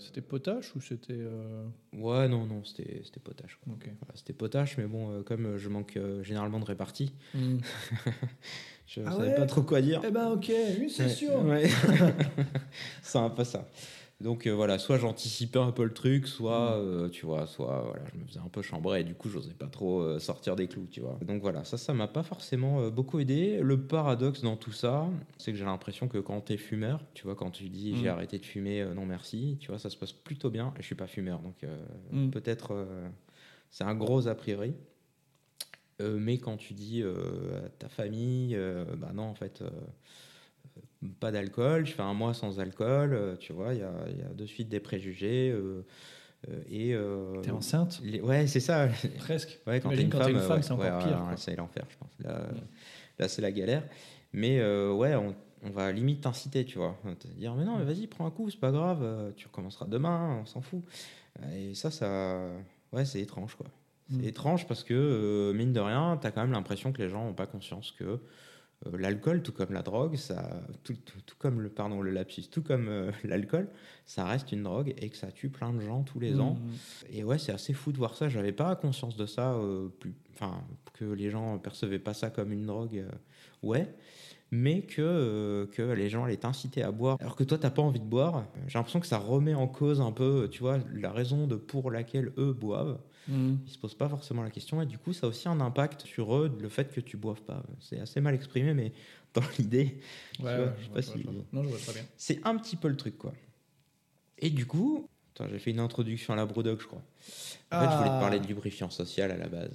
[0.00, 1.12] C'était potache ou c'était.
[1.16, 3.58] euh, Ouais, non, non, c'était potache.
[3.64, 3.72] quoi.
[3.74, 3.84] Ok.
[4.00, 7.58] Voilà, c'était potache, mais bon, euh, comme je manque euh, généralement de répartie, Hmm.
[8.88, 9.34] je Ah savais ouais?
[9.36, 10.00] pas trop quoi dire.
[10.04, 11.44] Eh ben ok, oui, c'est Ouais, sûr.
[11.44, 11.68] ouais.
[13.02, 13.68] c'est un peu ça.
[14.20, 16.80] Donc euh, voilà, soit j'anticipais un peu le truc, soit Mm.
[16.80, 19.52] euh, tu vois, soit voilà, je me faisais un peu chambrer et du coup j'osais
[19.54, 21.20] pas trop euh, sortir des clous, tu vois.
[21.24, 23.60] Donc voilà, ça, ça m'a pas forcément beaucoup aidé.
[23.62, 25.06] Le paradoxe dans tout ça,
[25.36, 27.96] c'est que j'ai l'impression que quand t'es fumeur, tu vois, quand tu dis Mm.
[27.96, 30.72] j'ai arrêté de fumer, non merci, tu vois, ça se passe plutôt bien.
[30.76, 31.64] Et je suis pas fumeur, donc
[32.10, 32.30] Mm.
[32.30, 32.86] peut-être
[33.70, 34.74] c'est un gros a priori.
[36.00, 39.62] Euh, mais quand tu dis euh, à ta famille, euh, bah non, en fait,
[41.20, 44.22] pas d'alcool, je fais un mois sans alcool, tu vois, il y a, il y
[44.22, 45.54] a de suite des préjugés.
[46.70, 46.96] et,
[47.42, 48.88] T'es enceinte les- Ouais, c'est ça.
[49.18, 49.58] Presque.
[49.66, 52.10] Ouais, quand t'es une femme, ouais, c'est encore ouais, pire, c'est l'enfer, je pense.
[52.20, 52.48] Là,
[53.18, 53.82] là c'est la galère.
[54.32, 55.34] Mais ouais, on,
[55.64, 56.96] on va limite t'inciter, tu vois.
[57.18, 60.38] Te dire, mais non, mais vas-y, prends un coup, c'est pas grave, tu recommenceras demain,
[60.42, 60.84] on s'en fout.
[61.54, 62.50] Et ça, ça.
[62.92, 63.66] Ouais, c'est étrange, quoi.
[64.10, 64.24] C'est Mm.
[64.24, 67.34] étrange parce que, euh, mine de rien, t'as quand même l'impression que les gens n'ont
[67.34, 68.20] pas conscience que
[68.86, 72.44] euh, l'alcool, tout comme la drogue, ça, tout, tout- tout comme le, pardon, le lapsus,
[72.48, 73.68] tout comme euh, l'alcool,
[74.06, 76.40] ça reste une drogue et que ça tue plein de gens tous les Mm.
[76.40, 76.58] ans.
[77.10, 78.28] Et ouais, c'est assez fou de voir ça.
[78.28, 79.58] J'avais pas conscience de ça,
[79.98, 80.62] plus, enfin,
[80.94, 83.04] que les gens percevaient pas ça comme une drogue.
[83.62, 83.92] ouais.
[84.50, 87.18] Mais que, euh, que les gens allaient t'inciter à boire.
[87.20, 88.46] Alors que toi, t'as pas envie de boire.
[88.66, 91.90] J'ai l'impression que ça remet en cause un peu, tu vois, la raison de pour
[91.90, 92.98] laquelle eux boivent.
[93.28, 93.56] Mm.
[93.66, 94.80] Ils se posent pas forcément la question.
[94.82, 97.42] Et du coup, ça a aussi un impact sur eux, le fait que tu boives
[97.42, 97.62] pas.
[97.80, 98.92] C'est assez mal exprimé, mais
[99.34, 100.00] dans l'idée,
[100.40, 101.26] Ouais, ouais, je sais pas si-.
[101.52, 102.02] Non, je vois très bien.
[102.16, 103.32] c'est un petit peu le truc, quoi.
[104.38, 107.02] Et du coup, attends, j'ai fait une introduction à la Brewdog, je crois.
[107.72, 108.20] En fait, je voulais te Ah.
[108.20, 109.72] parler de lubrifiant social à la base.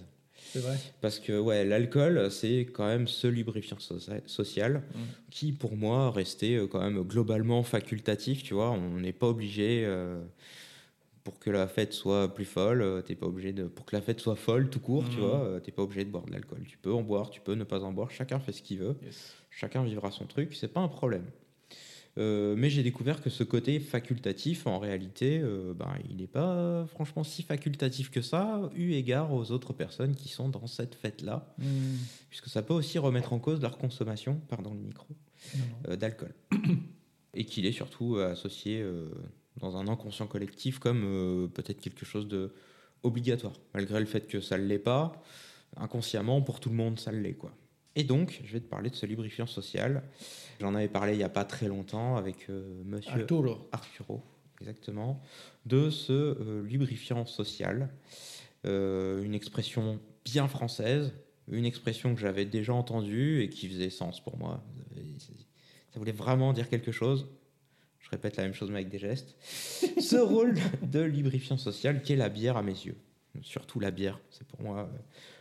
[0.51, 0.77] C'est vrai.
[1.01, 4.99] Parce que ouais, l'alcool, c'est quand même ce lubrifiant socia- social Mm.
[5.31, 8.43] qui, pour moi, restait euh, quand même globalement facultatif.
[8.43, 10.21] Tu vois, on n'est pas obligé euh,
[11.23, 12.81] pour que la fête soit plus folle.
[12.81, 15.05] euh, T'es pas obligé de pour que la fête soit folle tout court.
[15.09, 15.21] Tu Mm.
[15.21, 16.63] vois, euh, t'es pas obligé de boire de l'alcool.
[16.67, 18.11] Tu peux en boire, tu peux ne pas en boire.
[18.11, 18.95] Chacun fait ce qu'il veut.
[19.03, 19.33] Yes.
[19.49, 20.53] Chacun vivra son truc.
[20.55, 21.25] C'est pas un problème.
[22.19, 26.85] Euh, mais j'ai découvert que ce côté facultatif, en réalité, euh, ben, il n'est pas
[26.85, 31.55] franchement si facultatif que ça, eu égard aux autres personnes qui sont dans cette fête-là
[31.57, 31.63] Mm.
[32.29, 35.07] puisque ça peut aussi remettre en cause leur consommation, pardon le micro,
[35.87, 36.33] euh, d'alcool.
[37.33, 38.85] Et qu'il est surtout associé
[39.57, 42.53] dans un inconscient collectif comme euh, peut-être quelque chose de
[43.03, 45.21] obligatoire, malgré le fait que ça ne l'est pas,
[45.77, 47.53] inconsciemment pour tout le monde ça l'est quoi.
[47.95, 50.03] Et donc, je vais te parler de ce lubrifiant social.
[50.59, 53.69] J'en avais parlé il n'y a pas très longtemps avec euh, monsieur Arturo.
[53.71, 54.23] Arturo,
[54.59, 55.21] exactement,
[55.65, 57.89] de ce euh, lubrifiant social.
[58.65, 61.13] Euh, une expression bien française,
[61.51, 64.63] une expression que j'avais déjà entendue et qui faisait sens pour moi.
[65.91, 67.27] Ça voulait vraiment dire quelque chose.
[68.03, 69.35] Je répète la même chose mais avec des gestes.
[69.99, 72.97] ce rôle de lubrifiant social qui est la bière à mes yeux.
[73.41, 74.97] Surtout la bière, c'est pour moi euh,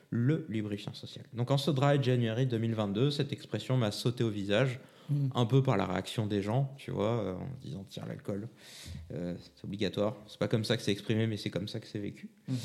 [0.09, 1.27] le lubrifiant social.
[1.35, 4.81] Donc en ce dry January 2022, cette expression m'a sauté au visage
[5.13, 5.29] Mm.
[5.35, 8.49] un peu par la réaction des gens, tu vois, euh, en se disant tiens l'alcool,
[9.13, 10.17] euh, c'est obligatoire.
[10.27, 12.31] C'est pas comme ça que c'est exprimé, mais c'est comme ça que c'est vécu.
[12.49, 12.57] Mhm.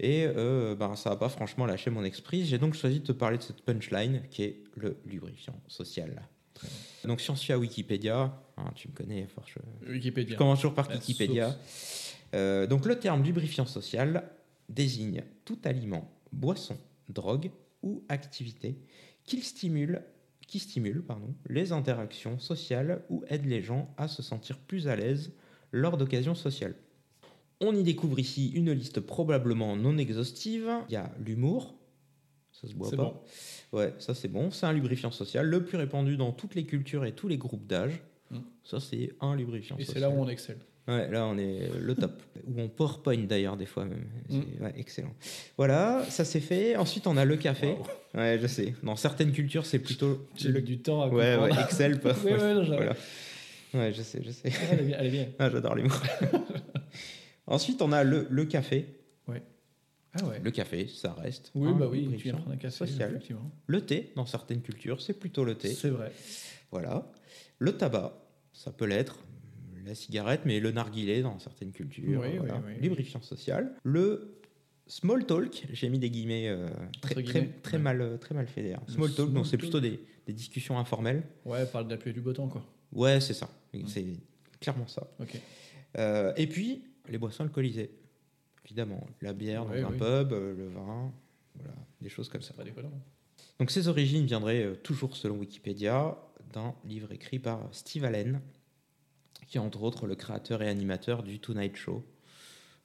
[0.00, 2.46] Et euh, ben, ça n'a pas franchement lâché mon esprit.
[2.46, 6.22] J'ai donc choisi de te parler de cette punchline qui est le lubrifiant social.
[7.04, 10.32] Donc si on suit à Wikipédia, hein, tu me connais, je, Wikipédia.
[10.34, 11.56] je commence toujours par Wikipédia.
[12.34, 14.28] Euh, donc le terme lubrifiant social
[14.68, 16.76] désigne tout aliment, boisson,
[17.08, 17.50] drogue
[17.82, 18.78] ou activité
[19.24, 20.02] qui stimule,
[20.46, 24.96] qui stimule pardon, les interactions sociales ou aide les gens à se sentir plus à
[24.96, 25.32] l'aise
[25.72, 26.74] lors d'occasions sociales.
[27.60, 30.70] On y découvre ici une liste probablement non exhaustive.
[30.88, 31.74] Il y a l'humour,
[32.52, 32.96] ça se boit pas.
[32.96, 33.20] bon.
[33.72, 34.50] Ouais, ça c'est bon.
[34.50, 37.66] C'est un lubrifiant social, le plus répandu dans toutes les cultures et tous les groupes
[37.66, 38.02] d'âge.
[38.30, 38.38] Mm.
[38.64, 40.58] Ça c'est un lubrifiant Et c'est là où on excelle.
[40.88, 42.22] Ouais, là on est le top.
[42.46, 44.06] Ou en PowerPoint d'ailleurs des fois même.
[44.28, 44.40] Mm.
[44.64, 45.12] ouais, excellent.
[45.56, 46.76] Voilà, ça c'est fait.
[46.76, 47.68] Ensuite on a le café.
[47.68, 47.86] Waouh.
[48.14, 48.74] Ouais, je sais.
[48.82, 51.56] Dans certaines cultures c'est plutôt J'ai le du temps à Ouais, comprendre.
[51.56, 52.00] ouais, Excel.
[52.00, 52.96] pas- Ouais, ouais, non, voilà.
[53.74, 54.50] Ouais, je sais, je sais.
[54.52, 54.96] Ah, Elle est bien.
[54.98, 55.26] Elle est bien.
[55.38, 55.94] Ah, J'adore les mots.
[57.46, 58.96] Ensuite on a le, le café.
[60.12, 60.40] Ah ouais.
[60.42, 61.52] Le café, ça reste.
[61.54, 63.20] Oui, bah oui, tu viens prendre un café, social.
[63.66, 65.68] Le thé, dans certaines cultures, c'est plutôt le thé.
[65.72, 66.10] C'est vrai.
[66.72, 67.06] Voilà.
[67.60, 68.14] Le tabac,
[68.52, 69.18] ça peut l'être.
[69.84, 72.20] La cigarette, mais le narguilé dans certaines cultures.
[72.20, 72.56] Oui, voilà.
[72.56, 72.82] oui, oui, oui.
[72.82, 73.72] Lubrifiant social.
[73.82, 74.38] Le
[74.86, 76.68] small talk, j'ai mis des guillemets euh,
[77.00, 77.78] très, ouais.
[77.78, 78.82] mal, euh, très mal fait d'ailleurs.
[78.88, 81.22] Le Small talk, small c'est plutôt des, des discussions informelles.
[81.44, 82.62] Ouais, parle de la pluie et du beau temps, quoi.
[82.92, 83.48] Ouais, c'est ça.
[83.86, 84.06] C'est
[84.60, 85.06] clairement ça.
[85.98, 87.90] Euh, et puis, les boissons alcoolisées.
[88.64, 91.12] Évidemment, la bière dans Oui, un pub, le vin,
[91.54, 92.54] voilà, des choses comme ça.
[92.54, 92.92] Pas déconnant.
[93.58, 96.16] Donc ses origines viendraient euh, toujours selon Wikipédia
[96.52, 98.40] d'un livre écrit par Steve Allen,
[99.46, 102.04] qui est entre autres le créateur et animateur du Tonight Show,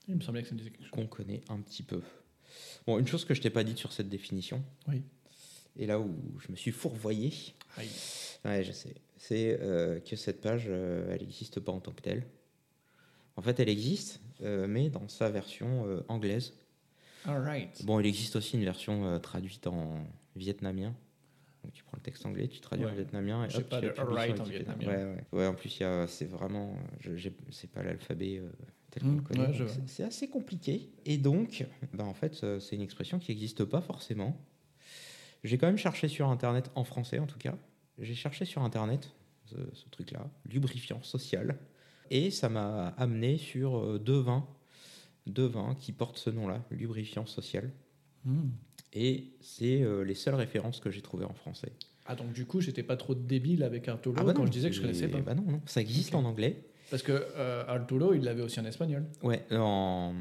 [0.08, 0.90] Il me semblait que ça me disait quelque chose.
[0.92, 2.02] qu'on connaît un petit peu.
[2.86, 5.02] Bon, une chose que je t'ai pas dite sur cette définition, Oui.
[5.76, 7.32] et là où je me suis fourvoyé,
[8.44, 12.02] ouais, je sais, c'est euh, que cette page, euh, elle n'existe pas en tant que
[12.02, 12.26] telle.
[13.36, 16.54] En fait, elle existe, euh, mais dans sa version anglaise.
[17.26, 17.84] All right.
[17.84, 19.98] Bon, il existe aussi une version traduite en
[20.36, 20.94] vietnamien.
[21.66, 23.92] Donc tu prends le texte anglais, tu traduis en vietnamien et hop, pas tu de
[23.98, 24.86] alright en vietnamien.
[24.86, 25.24] Ouais, ouais.
[25.32, 26.76] Ouais, en plus, c'est vraiment.
[27.50, 28.48] C'est pas l'alphabet euh,
[28.92, 29.52] tel qu'on Mm, le connaît.
[29.88, 30.92] c'est- assez compliqué.
[31.04, 34.40] Et donc, ben, en fait, euh, c'est une expression qui n'existe pas forcément.
[35.42, 37.56] J'ai quand même cherché sur Internet, en français en tout cas.
[37.98, 39.12] J'ai cherché sur Internet
[39.46, 41.58] ce, ce truc-là, lubrifiant social.
[42.10, 44.46] Et ça m'a amené sur euh, deux vins,
[45.26, 47.72] deux vins qui portent ce nom-là, lubrifiant social.
[48.24, 48.50] Hmm.
[48.92, 51.72] Et c'est euh, les seules références que j'ai trouvées en français.
[52.06, 54.70] Ah, donc du coup, j'étais pas trop débile avec Artolo bah quand non, je disais
[54.70, 55.18] que je connaissais pas.
[55.20, 56.62] Bah non, non, ça existe en anglais.
[56.90, 59.04] Parce que euh, Arturo, il l'avait aussi en espagnol.
[59.22, 60.14] Ouais, en.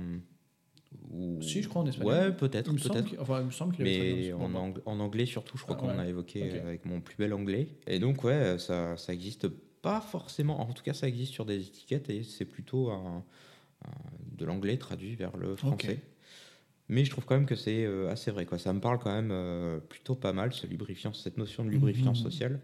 [1.11, 2.11] ou- Si, je crois en espagnol.
[2.13, 3.13] Ouais, peut-être, peut-être.
[3.19, 5.89] Enfin, il me semble qu'il Mais en, ang- en anglais surtout, je crois Ah, qu'on
[5.95, 5.99] ouais.
[6.03, 7.67] a évoqué avec mon plus bel anglais.
[7.87, 10.59] Et donc, ouais, ça, ça existe pas forcément.
[10.61, 13.23] En tout cas, ça existe sur des étiquettes et c'est plutôt un-
[13.85, 13.91] un-
[14.35, 15.99] de l'anglais traduit vers le français.
[16.87, 18.45] Mais je trouve quand même que c'est euh, assez vrai.
[18.45, 18.57] Quoi.
[18.59, 22.11] Ça me parle quand même euh, plutôt pas mal, ce lubrifiant, cette notion de lubrifiant
[22.11, 22.15] Mhm.
[22.15, 22.59] social.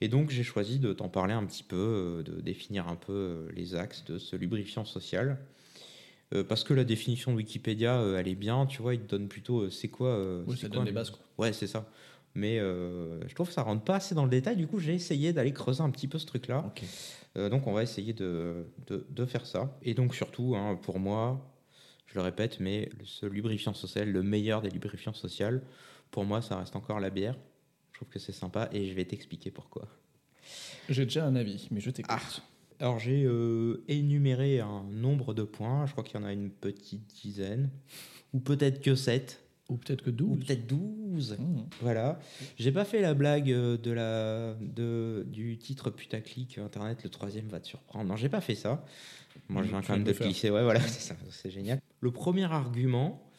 [0.00, 3.48] Et donc, j'ai choisi de t'en parler un petit peu, euh, de définir un peu
[3.56, 5.38] les axes de ce lubrifiant social.
[6.34, 9.08] Euh, parce que la définition de Wikipédia, euh, elle est bien, tu vois, il te
[9.16, 10.42] donne plutôt euh, c'est quoi.
[10.46, 11.10] Oui, ça quoi donne les le- bases.
[11.10, 11.20] Quoi.
[11.38, 11.88] Ouais, c'est ça.
[12.34, 14.54] Mais je trouve que ça rentre pas assez dans le détail.
[14.56, 16.72] Du coup, j'ai essayé d'aller creuser un petit peu ce truc-là.
[17.34, 19.76] Donc, on va essayer de, de, de faire ça.
[19.82, 21.40] Et donc, surtout, hein, pour moi,
[22.08, 25.60] je le répète, mais ce lubrifiant social, le meilleur des lubrifiants sociaux,
[26.10, 27.36] pour moi, ça reste encore la bière.
[27.92, 29.88] Je trouve que c'est sympa et je vais t'expliquer pourquoi.
[30.88, 32.16] J'ai déjà un avis, mais je t'écoute.
[32.16, 32.42] Ah.
[32.80, 35.84] Alors, j'ai euh, énuméré un nombre de points.
[35.86, 37.70] Je crois qu'il y en a une petite dizaine.
[38.32, 39.42] Ou peut-être que 7.
[39.68, 40.44] Ou peut-être que Ou 12.
[40.46, 41.36] peut-être 12.
[41.38, 41.62] Mmh.
[41.82, 42.18] Voilà.
[42.58, 47.48] J'ai pas fait la blague euh, de la, de, du titre putaclic internet, le troisième
[47.48, 48.06] va te surprendre.
[48.08, 48.84] Non, j'ai pas fait ça.
[49.48, 50.50] Moi, je viens Tu quand même viens de glisser.
[50.50, 50.80] Ouais, voilà,
[51.30, 51.80] c'est génial.
[52.00, 53.30] Le premier argument,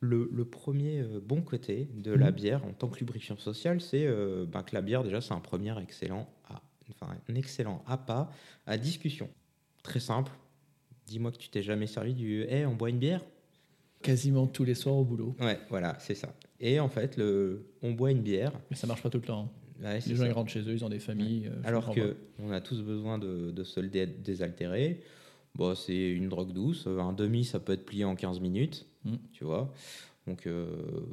[0.00, 2.36] le, le premier euh, bon côté de la Mhm.
[2.36, 5.40] bière en tant que lubrifiant social, c'est euh, ben, que la bière, déjà, c'est un
[5.40, 8.30] premier excellent, à, enfin, un excellent appât
[8.66, 9.28] à discussion.
[9.82, 10.30] Très simple.
[11.06, 13.22] Dis-moi que tu t'es jamais servi du Hey, on boit une bière?
[14.04, 15.34] Quasiment tous les soirs au boulot.
[15.40, 16.32] Ouais, voilà, c'est ça.
[16.60, 18.52] Et en fait, le, on boit une bière.
[18.70, 19.50] Mais ça marche pas tout le temps.
[19.82, 19.84] hein.
[19.86, 20.28] ouais, Les gens ça.
[20.28, 21.48] ils rentrent chez eux, ils ont des familles.
[21.50, 25.00] euh, Alors que on a tous besoin de, de se désaltérer.
[25.54, 26.86] Bon, c'est une drogue douce.
[26.86, 29.16] Un demi, ça peut être plié en 15 minutes, Mm.
[29.32, 29.72] tu vois.
[30.26, 30.66] Donc, euh,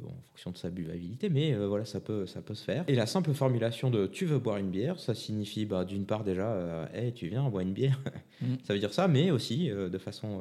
[0.06, 2.84] en fonction de sa buvabilité, mais euh, voilà, ça peut, ça peut se faire.
[2.88, 6.24] Et la simple formulation de tu veux boire une bière, ça signifie bah, d'une part
[6.24, 8.00] déjà, euh, Hey, tu viens, on boit une bière.
[8.40, 8.54] Mm.
[8.64, 10.40] ça veut dire ça, mais aussi de façon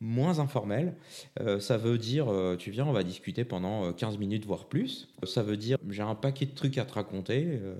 [0.00, 0.94] moins informelle.
[1.40, 4.66] Euh, ça veut dire euh, tu viens, on va discuter pendant euh, 15 minutes, voire
[4.66, 5.08] plus.
[5.24, 7.74] Ça veut dire j'ai un paquet de trucs à te raconter, euh,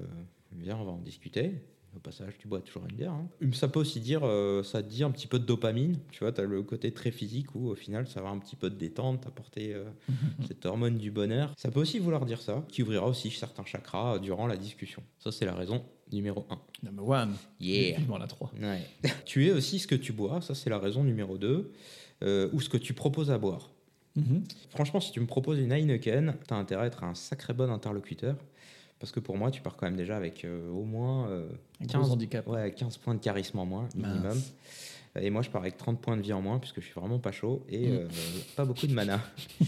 [0.56, 1.52] viens, on va en discuter.
[1.96, 3.12] Au passage, tu bois toujours une bière.
[3.12, 3.26] hein.
[3.54, 5.98] Ça peut aussi dire, euh, ça te dit un petit peu de dopamine.
[6.12, 8.56] Tu vois, tu as le côté très physique où au final, ça va un petit
[8.56, 9.84] peu de détente, t'apporter euh,
[10.46, 11.52] cette hormone du bonheur.
[11.56, 15.02] Ça peut aussi vouloir dire ça, qui ouvrira aussi certains chakras euh, durant la discussion.
[15.18, 15.82] Ça, c'est la raison
[16.12, 16.58] numéro 1.
[16.84, 17.34] Number one.
[17.58, 17.96] Yeah.
[17.98, 18.52] Vivement la 3.
[18.60, 18.82] Ouais.
[19.24, 21.72] tu es aussi ce que tu bois, ça c'est la raison numéro 2,
[22.22, 23.70] ou ce que tu proposes à boire.
[24.70, 27.70] Franchement, si tu me proposes une Heineken, tu as intérêt à être un sacré bon
[27.70, 28.34] interlocuteur.
[28.98, 31.46] Parce que pour moi, tu pars quand même déjà avec euh, au moins euh,
[31.80, 32.48] Un gros 15, handicap.
[32.48, 34.22] ouais, 15 points de charisme en moins, minimum.
[34.24, 34.52] Mince.
[35.20, 37.20] Et moi, je pars avec 30 points de vie en moins, puisque je suis vraiment
[37.20, 37.92] pas chaud et Mm.
[37.94, 38.08] euh,
[38.56, 39.20] pas beaucoup de mana.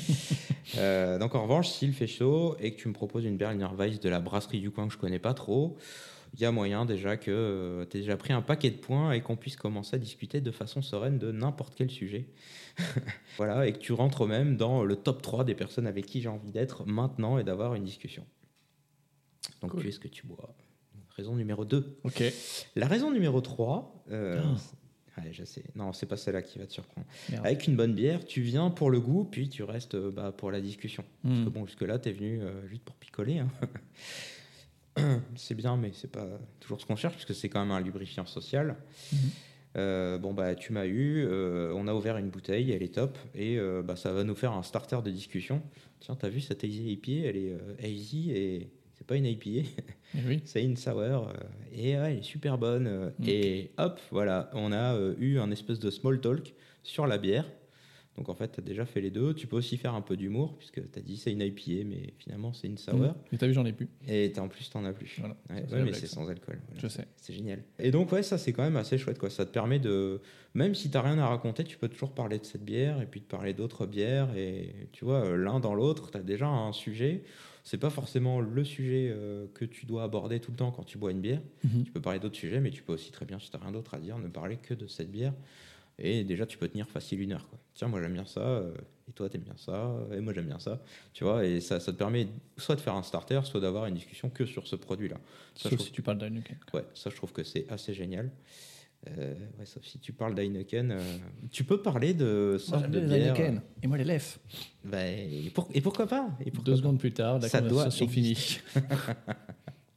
[0.76, 3.98] Euh, donc en revanche, s'il fait chaud et que tu me proposes une Berliner Weiss
[3.98, 5.76] de la brasserie du coin que je connais pas trop,
[6.34, 9.20] il y a moyen déjà que tu aies déjà pris un paquet de points et
[9.20, 12.28] qu'on puisse commencer à discuter de façon sereine de n'importe quel sujet.
[13.36, 16.28] voilà, et que tu rentres même dans le top 3 des personnes avec qui j'ai
[16.28, 18.24] envie d'être maintenant et d'avoir une discussion.
[19.62, 19.82] Donc Cool.
[19.82, 20.54] tu es ce que tu bois.
[21.16, 21.98] Raison numéro 2.
[22.04, 22.22] Ok.
[22.76, 24.40] La raison numéro 3, euh,
[25.16, 25.20] Ah.
[25.22, 27.06] ouais, je sais, non, c'est pas celle-là qui va te surprendre.
[27.28, 27.44] Merde.
[27.44, 30.50] Avec une bonne bière, tu viens pour le goût, puis tu restes euh, bah, pour
[30.50, 31.04] la discussion.
[31.22, 31.44] Parce Hmm.
[31.44, 33.38] que bon, jusque-là, tu es venu euh, juste pour picoler.
[33.40, 33.48] hein.
[35.36, 36.26] c'est bien, mais c'est pas
[36.60, 38.76] toujours ce qu'on cherche, puisque c'est quand même un lubrifiant social.
[39.12, 39.18] Mhm.
[39.76, 43.16] Euh, bon, bah, tu m'as eu, euh, on a ouvert une bouteille, elle est top,
[43.34, 45.62] et euh, bah, ça va nous faire un starter de discussion.
[46.00, 49.68] Tiens, t'as vu cette IPA, elle est easy, et c'est pas une IPA.
[50.16, 50.40] Eh oui.
[50.44, 51.32] C'est une sour
[51.72, 53.12] et ouais, elle est super bonne.
[53.26, 57.46] Et hop, voilà, on a eu un espèce de small talk sur la bière.
[58.20, 59.32] Donc en fait, tu as déjà fait les deux.
[59.32, 62.12] Tu peux aussi faire un peu d'humour, puisque tu as dit c'est une IPA, mais
[62.18, 62.94] finalement c'est une sour.
[62.96, 63.14] Mm.
[63.32, 63.88] Mais t'as vu, j'en ai plus.
[64.06, 65.16] Et t'as- en plus, t'en as plus.
[65.20, 65.36] Voilà.
[65.48, 66.58] Ouais, mais c'est sans alcool.
[66.66, 66.82] voilà.
[66.82, 67.06] Je sais.
[67.16, 67.62] C'est génial.
[67.78, 69.18] Et donc, ouais, ça, c'est quand même assez chouette.
[69.18, 69.30] Quoi.
[69.30, 70.20] Ça te permet de.
[70.52, 73.20] Même si t'as rien à raconter, tu peux toujours parler de cette bière et puis
[73.20, 74.36] de parler d'autres bières.
[74.36, 77.22] Et tu vois, euh, l'un dans l'autre, tu as déjà un sujet.
[77.64, 80.98] C'est pas forcément le sujet euh, que tu dois aborder tout le temps quand tu
[80.98, 81.40] bois une bière.
[81.64, 81.84] Mhm.
[81.84, 83.94] Tu peux parler d'autres sujets, mais tu peux aussi très bien, si t'as rien d'autre
[83.94, 85.32] à dire, ne parler que de cette bière.
[86.00, 87.46] Et déjà, tu peux tenir facile une heure.
[87.48, 87.58] Quoi.
[87.74, 88.72] Tiens, moi j'aime bien ça, euh,
[89.08, 90.82] et toi t'aimes bien ça, et moi j'aime bien ça.
[91.12, 93.94] Tu vois, et ça, ça te permet soit de faire un starter, soit d'avoir une
[93.94, 95.18] discussion que sur ce produit-là.
[95.54, 96.56] Sauf si tu parles d'Heineken.
[96.74, 98.30] Ouais, ça je trouve que c'est assez génial.
[99.08, 101.00] Euh, ouais, sauf si tu parles d'Heineken, euh,
[101.50, 103.34] tu peux parler de Moi, sorte j'aime de bière.
[103.36, 103.62] Heineken.
[103.82, 104.26] Et moi, les lèvres.
[104.84, 107.60] Bah, et, pour- et pourquoi pas et pourquoi Deux pas secondes plus tard, la Ça
[107.62, 108.30] doit conversation finie.
[108.32, 108.60] exister.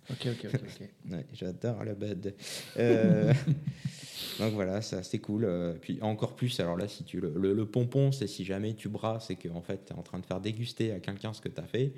[0.10, 0.54] ok, ok, ok.
[0.54, 0.90] ok.
[1.12, 2.34] Ouais, J'adore la bad.
[2.78, 3.34] Euh,
[4.40, 5.46] donc voilà, ça c'est cool.
[5.46, 8.74] Euh, Puis encore plus, alors là, si tu le, le, le pompon, c'est si jamais
[8.74, 11.34] tu brasses et que en fait tu es en train de faire déguster à quelqu'un
[11.34, 11.94] ce que tu as fait.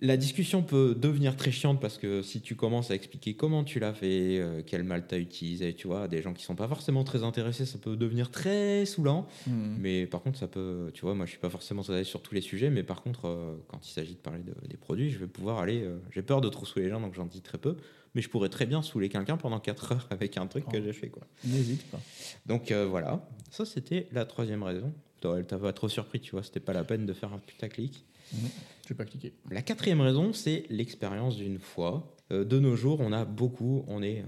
[0.00, 3.78] La discussion peut devenir très chiante parce que si tu commences à expliquer comment tu
[3.78, 7.04] l'as fait, euh, quel mal t'as utilisé, tu vois, des gens qui sont pas forcément
[7.04, 9.26] très intéressés, ça peut devenir très saoulant.
[9.46, 9.76] Hmm.
[9.78, 12.34] Mais par contre, ça peut, tu vois, moi je suis pas forcément très sur tous
[12.34, 15.18] les sujets, mais par contre, euh, quand il s'agit de parler de- des produits, je
[15.18, 15.82] vais pouvoir aller.
[15.82, 17.76] euh, j'ai peur de trop saouler les gens, donc j'en dis très peu.
[18.14, 20.82] Mais je pourrais très bien saouler quelqu'un pendant 4 heures avec un truc que Oh.
[20.84, 21.26] j'ai fait, quoi.
[21.44, 22.00] N'hésite pas.
[22.46, 24.92] Donc euh, voilà, ça c'était la troisième raison.
[25.24, 28.04] Elle t'a pas trop surpris, tu vois, c'était pas la peine de faire un putaclic.
[28.32, 29.32] Je vais pas cliquer.
[29.50, 32.14] La quatrième raison, c'est l'expérience d'une fois.
[32.30, 34.22] Euh, de nos jours, on a beaucoup, on est,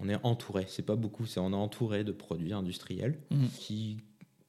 [0.00, 0.64] on est entouré.
[0.66, 3.48] C'est pas beaucoup, c'est on est entouré de produits industriels Mhm.
[3.58, 3.98] qui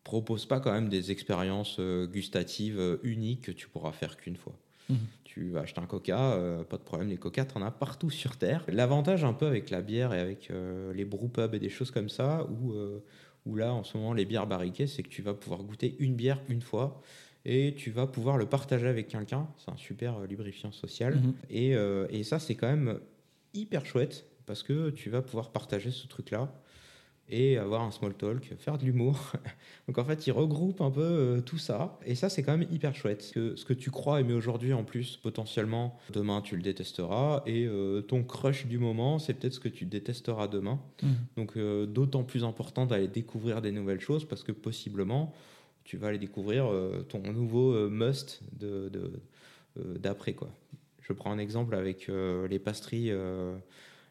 [0.05, 4.57] proposent pas quand même des expériences euh, gustatives uniques que tu pourras faire qu'une fois.
[4.89, 4.97] Mhm.
[5.23, 8.37] Tu vas acheter un coca, euh, pas de problème, les coca, t'en as partout sur
[8.37, 8.63] Terre.
[8.67, 12.09] L'avantage un peu avec la bière et avec euh, les brewpubs et des choses comme
[12.09, 13.03] ça, où, euh,
[13.45, 16.15] où là, en ce moment, les bières barriquées, c'est que tu vas pouvoir goûter une
[16.15, 17.01] bière une fois
[17.45, 19.47] et tu vas pouvoir le partager avec quelqu'un.
[19.57, 21.15] C'est un super lubrifiant social.
[21.15, 21.33] Mhm.
[21.51, 21.69] Et,
[22.09, 22.99] et ça, c'est quand même
[23.53, 26.51] hyper chouette parce que tu vas pouvoir partager ce truc-là
[27.29, 29.33] et avoir un small talk, faire de l'humour.
[29.87, 31.99] Donc en fait, il regroupe un peu euh, tout ça.
[32.05, 33.31] Et ça, c'est quand même hyper chouette.
[33.33, 37.43] Que, ce que tu crois aimer aujourd'hui, en plus, potentiellement, demain, tu le détesteras.
[37.45, 40.79] Et euh, ton crush du moment, c'est peut-être ce que tu détesteras demain.
[41.03, 41.15] Mhm.
[41.37, 45.33] Donc euh, d'autant plus important d'aller découvrir des nouvelles choses parce que possiblement,
[45.83, 46.69] tu vas aller découvrir
[47.07, 48.91] ton nouveau must de,
[49.75, 50.33] d'après.
[50.33, 50.49] quoi.
[51.01, 52.11] Je prends un exemple avec
[52.47, 53.11] les pastries.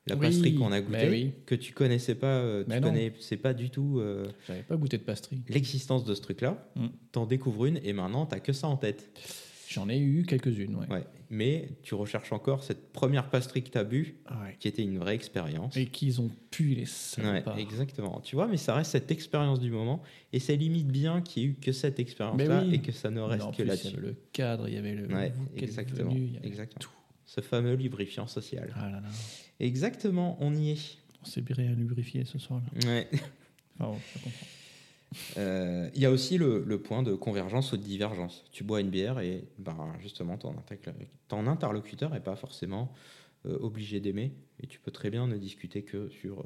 [0.08, 1.32] La Oui, pastry qu'on a goûtée, oui.
[1.46, 2.80] que tu connaissais pas, euh, tu non.
[2.80, 5.42] connaissais pas du tout euh, J'avais pas goûté de pastry.
[5.48, 6.68] l'existence de ce truc-là.
[6.76, 6.86] Mm.
[7.12, 9.10] T'en découvres une et maintenant t'as que ça en tête.
[9.70, 10.86] J'en ai eu quelques-unes, ouais.
[10.88, 11.04] Ouais.
[11.28, 14.56] Mais tu recherches encore cette première pastry que t'as bu, Ouais.
[14.58, 15.76] qui était une vraie expérience.
[15.76, 16.86] Et qu'ils ont pu les
[17.22, 18.20] Ouais, exactement.
[18.22, 20.02] Tu vois, mais ça reste cette expérience du moment.
[20.32, 22.76] Et c'est limite bien qu'il y ait eu que cette expérience-là oui.
[22.76, 23.88] et que ça ne reste en que plus, il y là-dessus.
[23.88, 25.06] avait le cadre, il y avait le.
[25.58, 26.12] Exactement.
[26.16, 26.78] il y avait exactement.
[26.80, 26.90] tout.
[27.26, 28.72] Ce fameux lubrifiant social.
[28.74, 29.08] Ah là là.
[29.60, 30.98] Exactement, on y est.
[31.22, 32.88] On s'est bien lubrifié ce soir-là.
[32.88, 33.08] Ouais.
[33.80, 34.46] Enfin, bon, je comprends.
[35.38, 38.44] Euh, Il y a aussi le, le point de convergence ou de divergence.
[38.52, 42.92] Tu bois une bière et ben, justement ton, interloc- ton interlocuteur n'est pas forcément
[43.46, 44.32] euh, obligé d'aimer
[44.62, 46.44] et tu peux très bien ne discuter que sur euh,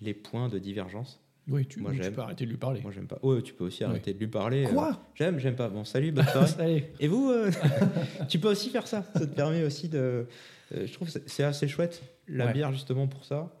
[0.00, 1.20] les points de divergence.
[1.48, 2.80] Oui, tu, Moi, tu peux arrêter de lui parler.
[2.82, 3.18] Moi j'aime pas.
[3.24, 4.64] Ouais, tu peux aussi arrêter de lui parler.
[4.64, 5.02] Quoi?
[5.16, 5.68] J'aime, j'aime pas.
[5.68, 6.92] Bon, salut, bonne soirée.
[7.00, 7.32] Et vous,
[8.28, 9.04] tu peux aussi faire ça.
[9.14, 10.26] Ça te permet aussi de.
[10.70, 12.00] je trouve que c'est assez chouette
[12.36, 12.52] la Ouais.
[12.52, 13.54] bière justement pour ça.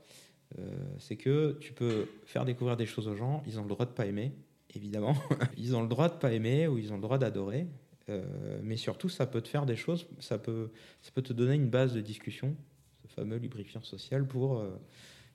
[0.58, 0.62] Euh,
[0.98, 3.42] c'est que tu peux faire découvrir des choses aux gens.
[3.46, 4.32] Ils ont le droit de pas aimer,
[4.74, 5.16] évidemment.
[5.56, 7.66] ils ont le droit de pas aimer ou ils ont le droit d'adorer.
[8.08, 10.06] Euh, mais surtout, ça peut te faire des choses.
[10.18, 10.70] Ça peut,
[11.00, 12.54] ça peut te donner une base de discussion,
[13.02, 14.70] ce fameux lubrifiant social pour euh,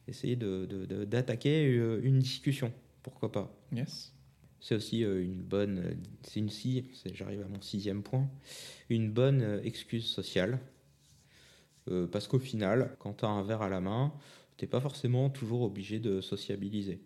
[0.07, 2.71] essayer de- de- de- d'attaquer euh, une discussion.
[3.03, 4.13] Pourquoi pas Yes.
[4.59, 8.29] c'est aussi une bonne, c'est une si, j'arrive à mon sixième point,
[8.89, 10.59] une bonne excuse sociale.
[11.89, 14.13] Euh, parce qu'au final, quand tu as un verre à la main,
[14.57, 16.99] t'es pas forcément toujours obligé de sociabiliser.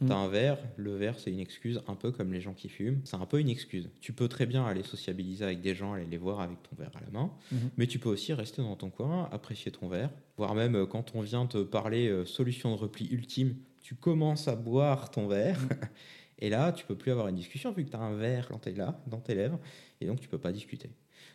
[0.00, 0.06] Mm.
[0.06, 2.68] Tu as un verre, le verre c'est une excuse, un peu comme les gens qui
[2.68, 3.88] fument, c'est un peu une excuse.
[4.00, 6.90] Tu peux très bien aller sociabiliser avec des gens, aller les voir avec ton verre
[6.96, 7.70] à la main, Mhm.
[7.76, 11.12] mais tu peux aussi rester dans ton coin, apprécier ton verre, voire même euh, quand
[11.14, 15.58] on vient te parler euh, solution de repli ultime, tu commences à boire ton verre.
[16.38, 18.58] Et là, tu peux plus avoir une discussion vu que tu as un verre quand
[18.58, 19.60] tu es là, dans tes lèvres,
[20.00, 20.90] et donc tu peux pas discuter.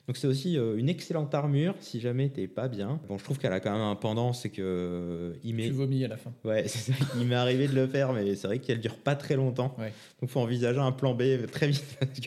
[0.07, 2.99] Donc c'est aussi euh, une excellente armure si jamais t'es pas bien.
[3.09, 5.71] Bon, je trouve qu'elle a quand même un pendant, c'est que euh, il m'est, Tu
[5.73, 6.31] vomis à la fin.
[6.45, 9.15] ouais, c'est ça, il m'est arrivé de le faire, mais c'est vrai qu'elle dure pas
[9.15, 9.75] très longtemps.
[9.77, 9.91] Ouais.
[10.21, 11.83] Donc faut envisager un plan B très vite.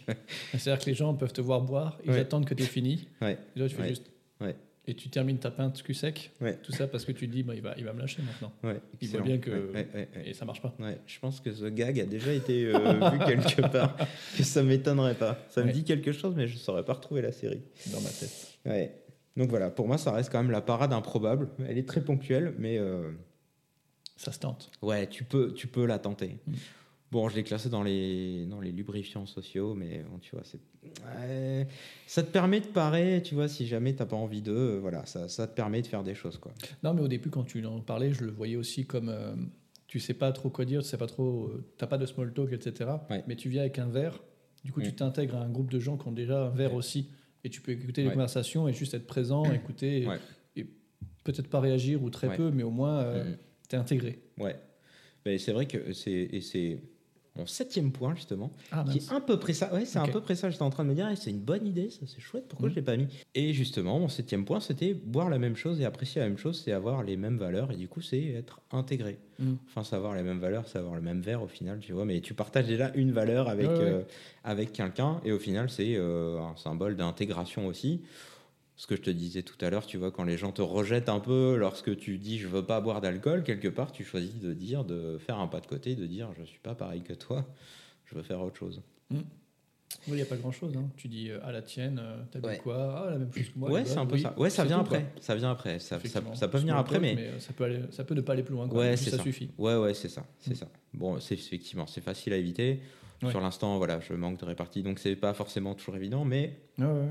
[0.06, 0.12] que-
[0.58, 2.18] C'est-à-dire que les gens peuvent te voir boire, ils Ouais.
[2.20, 3.08] attendent que tu aies fini.
[3.22, 3.88] ouais, Et là, tu fais Ouais.
[3.88, 4.09] juste.
[4.86, 6.32] Et tu termines ta pinte cul sec.
[6.40, 6.56] Ouais.
[6.62, 8.52] Tout ça parce que tu te dis, bah, il, va, il va me lâcher maintenant.
[8.64, 10.08] ouais, Il voit bien que- Ouais.
[10.24, 10.74] Et ça marche pas.
[11.06, 13.96] Je pense que ce gag a déjà été euh, vu quelque part,
[14.36, 15.38] que ça m'étonnerait pas.
[15.50, 17.62] Ça me dit quelque chose, mais je saurais pas retrouver la série.
[17.92, 18.58] Dans ma tête.
[18.64, 18.94] Ouais.
[19.36, 21.48] Donc voilà, pour moi, ça reste quand même la parade improbable.
[21.68, 23.12] Elle est très ponctuelle, mais euh,
[24.16, 24.70] Ça se tente.
[24.82, 26.38] ouais, tu peux, tu peux la tenter.
[26.46, 26.52] Mm.
[27.12, 30.60] Bon, je l'ai classé dans les, dans les lubrifiants sociaux, mais bon, tu vois, c'est,
[30.84, 31.66] ouais,
[32.06, 35.04] ça te permet de parer, tu vois, si jamais t'as pas envie d'eux, euh, voilà,
[35.06, 36.52] ça, ça te permet de faire des choses, quoi.
[36.84, 39.08] Non, mais au début, quand tu en parlais, je le voyais aussi comme.
[39.08, 39.34] euh,
[39.88, 41.46] tu sais pas trop quoi dire, tu sais pas trop.
[41.46, 42.88] euh, t'as pas de small talk, etc.
[43.10, 43.24] Ouais.
[43.26, 44.22] Mais tu viens avec un verre.
[44.62, 44.84] Du coup, Mm.
[44.84, 46.76] tu t'intègres à un groupe de gens qui ont déjà un verre Ouais.
[46.78, 47.08] aussi.
[47.42, 50.06] Et tu peux écouter les conversations et juste être présent, écouter.
[50.54, 50.66] et-
[51.24, 53.36] peut-être pas réagir ou très peu, mais au moins, euh, Mm.
[53.68, 54.20] t'es intégré.
[54.38, 54.54] Ouais.
[55.26, 56.80] Mais c'est vrai que c'est, et c'est
[57.40, 59.72] mon septième point, justement, Ah, qui est un peu près ça.
[59.72, 60.08] Ouais, c'est Ok.
[60.08, 60.50] un peu près ça.
[60.50, 62.44] J'étais en train de me dire, c'est une bonne idée, ça, c'est chouette.
[62.48, 62.70] Pourquoi Mm.
[62.72, 63.06] je l'ai pas mis?
[63.34, 66.60] Et justement, mon septième point, c'était boire la même chose et apprécier la même chose,
[66.62, 67.72] c'est avoir les mêmes valeurs.
[67.72, 69.18] Et du coup, c'est être intégré.
[69.38, 69.54] Mm.
[69.68, 72.04] Enfin, savoir les mêmes valeurs, c'est avoir le même verre au final, tu vois.
[72.04, 73.84] Mais tu partages déjà une valeur avec Ouais, ouais.
[73.84, 74.02] euh,
[74.44, 78.02] avec quelqu'un, et au final, c'est euh, un symbole d'intégration aussi.
[78.80, 81.10] Ce que je te disais tout à l'heure, tu vois, quand les gens te rejettent
[81.10, 84.54] un peu lorsque tu dis je veux pas boire d'alcool, quelque part, tu choisis de
[84.54, 87.44] dire, de faire un pas de côté, de dire je suis pas pareil que toi,
[88.06, 88.80] je veux faire autre chose.
[90.08, 90.72] Il n'y a pas grand chose.
[90.96, 92.56] Tu dis euh, à la tienne, euh, t'as Ouais.
[92.56, 93.04] quoi?
[93.06, 93.70] Ah, la même chose que moi.
[93.70, 94.22] ouais, c'est un peu oui.
[94.22, 94.32] ça.
[94.38, 95.04] Ouais, ça vient après.
[95.20, 95.78] Ça vient après.
[95.78, 96.34] Ça, ça, Effectivement.
[96.34, 97.16] ça peut venir après, mais.
[97.18, 98.66] euh, ça, peut aller, ça peut ne pas aller plus loin.
[98.66, 98.78] Quoi.
[98.80, 99.22] Ouais, ça, ça.
[99.22, 99.50] suffit.
[99.58, 100.56] Ouais, ouais, c'est ça, c'est Mm.
[100.56, 100.68] ça.
[100.94, 102.80] Bon, c'est effectivement, c'est facile à éviter.
[103.22, 103.28] Ouais.
[103.30, 106.86] Sur l'instant, voilà, je manque de répartie, donc c'est pas forcément toujours évident, mais Ouais,
[106.86, 107.06] ouais, ouais.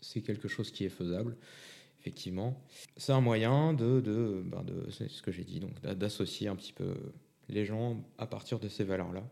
[0.00, 1.36] C'est quelque chose qui est faisable,
[2.00, 2.62] effectivement.
[2.96, 6.48] C'est un moyen de, de, ben de c'est ce que j'ai dit, donc d'a- d'associer
[6.48, 6.94] un petit peu
[7.48, 9.28] les gens à partir de ces valeurs-là.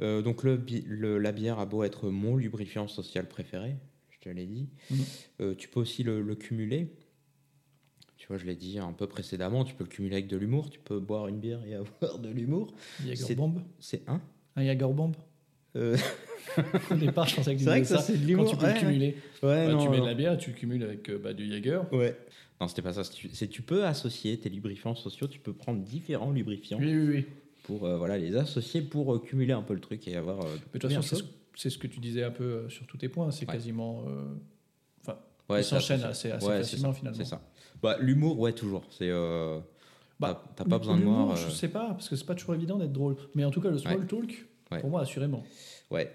[0.00, 3.76] Euh, donc le, la bière a beau être mon lubrifiant social préféré,
[4.10, 4.68] je te l'ai dit.
[4.90, 5.04] Mhm.
[5.40, 6.88] Euh, tu peux aussi le, le cumuler.
[8.16, 10.70] Tu vois, je l'ai dit un peu précédemment, tu peux le cumuler avec de l'humour,
[10.70, 12.72] tu peux boire une bière et avoir de l'humour.
[13.80, 14.22] C'est un.
[14.56, 15.12] Un Jager Bomb.
[15.76, 15.96] Euh,
[16.90, 18.50] Au départ, je pensais que tu C'est vrai disais que ça, c'est de l'humour, Quand
[18.52, 20.56] tu peux ouais, le cumuler, ouais, bah, non, tu mets de la bière, tu le
[20.56, 21.80] cumules avec euh, bah, du Jager.
[21.92, 22.16] Ouais.
[22.60, 23.02] Non, c'était pas ça.
[23.04, 27.26] C'est tu, peux associer tes lubrifiants sociaux, tu peux prendre différents lubrifiants Oui, oui, oui.
[27.64, 30.40] pour euh, voilà, les associer pour euh, cumuler un peu le truc et avoir.
[30.40, 31.24] euh, Mais de toute façon,
[31.56, 33.30] c'est ce, que tu disais un peu euh, sur tous tes points.
[33.30, 33.54] C'est Ouais.
[33.54, 34.04] quasiment.
[34.08, 34.24] euh,
[35.00, 35.18] Enfin,
[35.48, 37.18] Ouais, ils c'est s'enchaînent assez, assez facilement ça, finalement.
[37.18, 37.42] C'est ça.
[37.82, 38.84] Bah, L'humour, ouais, toujours.
[38.90, 39.08] C'est.
[39.10, 39.58] euh,
[40.20, 41.34] Bah, t'as- pas besoin de l'humour, moi.
[41.34, 43.16] Je sais pas, parce que c'est pas toujours évident d'être drôle.
[43.34, 44.06] Mais en tout cas, le small Ouais.
[44.06, 44.80] talk, Ouais.
[44.80, 45.44] pour moi, assurément.
[45.90, 46.10] Ouais.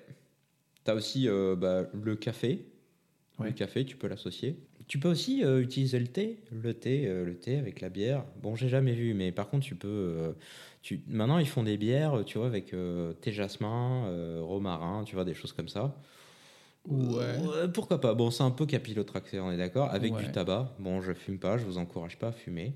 [0.84, 2.65] T'as aussi euh, bah, le café.
[3.39, 3.47] Ouais.
[3.47, 4.57] Le café, tu peux l'associer.
[4.88, 6.39] Tu peux aussi euh, utiliser le thé.
[6.51, 8.23] Le thé, euh, le thé avec la bière.
[8.41, 9.88] Bon, j'ai jamais vu, mais par contre, tu peux.
[9.88, 10.31] euh,
[10.81, 11.01] tu...
[11.07, 15.25] Maintenant, ils font des bières, tu vois, avec euh, thé jasmin, euh, romarin, tu vois,
[15.25, 15.95] des choses comme ça.
[16.88, 17.67] Ouais.
[17.73, 18.13] Pourquoi pas?
[18.13, 19.91] Bon, c'est un peu capillotracté, on est d'accord.
[19.91, 20.23] Avec Ouais.
[20.23, 20.73] du tabac.
[20.79, 22.73] Bon, je fume pas, je vous encourage pas à fumer.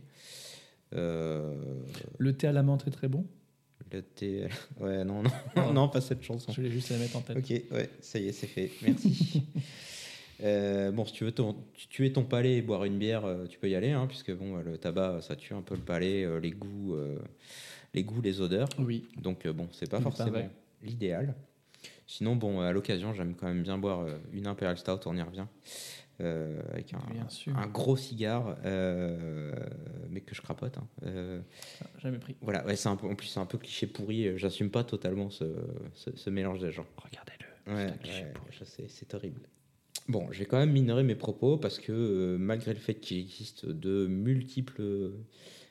[0.94, 1.56] Euh,
[2.18, 3.26] Le thé à la menthe est très bon?
[3.92, 4.48] Le thé.
[4.80, 5.24] Ouais, non,
[5.56, 6.52] non, non, pas cette chanson.
[6.52, 7.38] Je voulais juste la mettre en tête.
[7.38, 8.72] Ok, ouais, ça y est, c'est fait.
[8.82, 9.44] Merci.
[10.44, 13.46] Euh, bon, si tu veux ton- tu- tuer ton palais et boire une bière, euh,
[13.46, 15.82] tu peux y aller, hein, puisque bon, euh, le tabac, ça tue un peu le
[15.82, 17.20] palais, euh, les goûts, euh,
[17.94, 18.68] les goûts, les odeurs.
[18.80, 19.06] Oui.
[19.22, 20.50] Donc euh, bon, c'est pas forcément
[20.82, 21.36] l'idéal.
[22.08, 25.22] Sinon, bon, à l'occasion, j'aime quand même bien boire euh, une Imperial Stout, on y
[25.22, 25.46] revient,
[26.22, 29.52] euh, avec un, gros cigare, euh,
[30.10, 30.78] mais que je crapote.
[30.78, 30.88] hein.
[31.06, 31.42] Euh,
[32.00, 32.36] Jamais pris.
[32.42, 34.28] voilà, ouais, c'est un peu, en plus c'est un peu cliché pourri.
[34.28, 35.46] euh, J'assume pas totalement ce,
[35.94, 36.86] ce, ce mélange des gens.
[36.98, 37.74] Regardez-le.
[37.74, 39.42] Ouais, C'est ouais, horrible.
[40.08, 43.66] Bon, je vais quand même minorer mes propos parce que malgré le fait qu'il existe
[43.68, 45.12] de multiples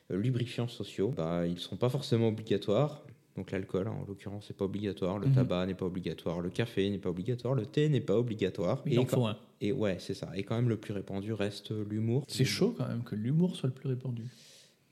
[0.09, 3.05] lubrifiants sociaux, bah, ils ne sont pas forcément obligatoires.
[3.37, 5.19] Donc l'alcool, hein, en l'occurrence, c'est pas obligatoire.
[5.19, 5.35] Le Mhm.
[5.35, 6.41] tabac n'est pas obligatoire.
[6.41, 7.55] Le café n'est pas obligatoire.
[7.55, 8.83] Le thé n'est pas obligatoire.
[8.87, 9.37] Il et, en faut un.
[9.61, 10.31] Et ouais, c'est ça.
[10.35, 12.25] Et quand même, le plus répandu reste l'humour.
[12.29, 14.25] C'est chaud quand même que l'humour soit le plus répandu.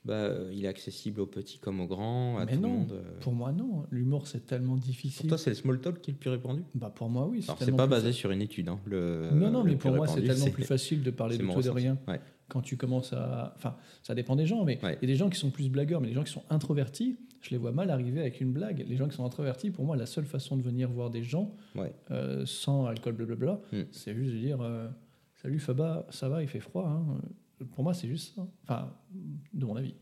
[0.05, 2.73] Bah, euh, il est accessible aux petits comme aux grands, à Mais tout non, le
[2.79, 2.91] monde.
[2.93, 3.19] euh.
[3.19, 3.83] Pour moi, non.
[3.91, 5.27] L'humour, c'est tellement Pour difficile.
[5.27, 6.63] toi, c'est le small talk qui est le plus répandu?
[6.73, 7.43] Bah, pour moi, oui.
[7.43, 8.69] Alors, c'est pas basé sur une étude.
[8.69, 11.43] Hein, le, Non, non, le mais pour moi, c'est tellement plus facile de parler de
[11.45, 11.97] tout et de rien.
[12.07, 12.21] Ouais.
[12.47, 13.53] Quand tu commences à.
[13.57, 14.97] Enfin, ça dépend des gens, mais il Ouais.
[15.01, 17.49] y a des gens qui sont plus blagueurs, mais les gens qui sont introvertis, je
[17.51, 18.85] les vois mal arriver avec une blague.
[18.87, 21.55] Les gens qui sont introvertis, pour moi, la seule façon de venir voir des gens
[21.75, 21.93] Ouais.
[22.11, 23.83] euh, sans alcool, blablabla, Hmm.
[23.91, 24.87] c'est juste de dire euh,
[25.41, 26.85] Salut Faba, ça va, il fait froid.
[26.87, 27.21] hein.
[27.75, 28.45] Pour moi, c'est juste ça.
[28.63, 28.93] Enfin,
[29.53, 29.93] de mon avis.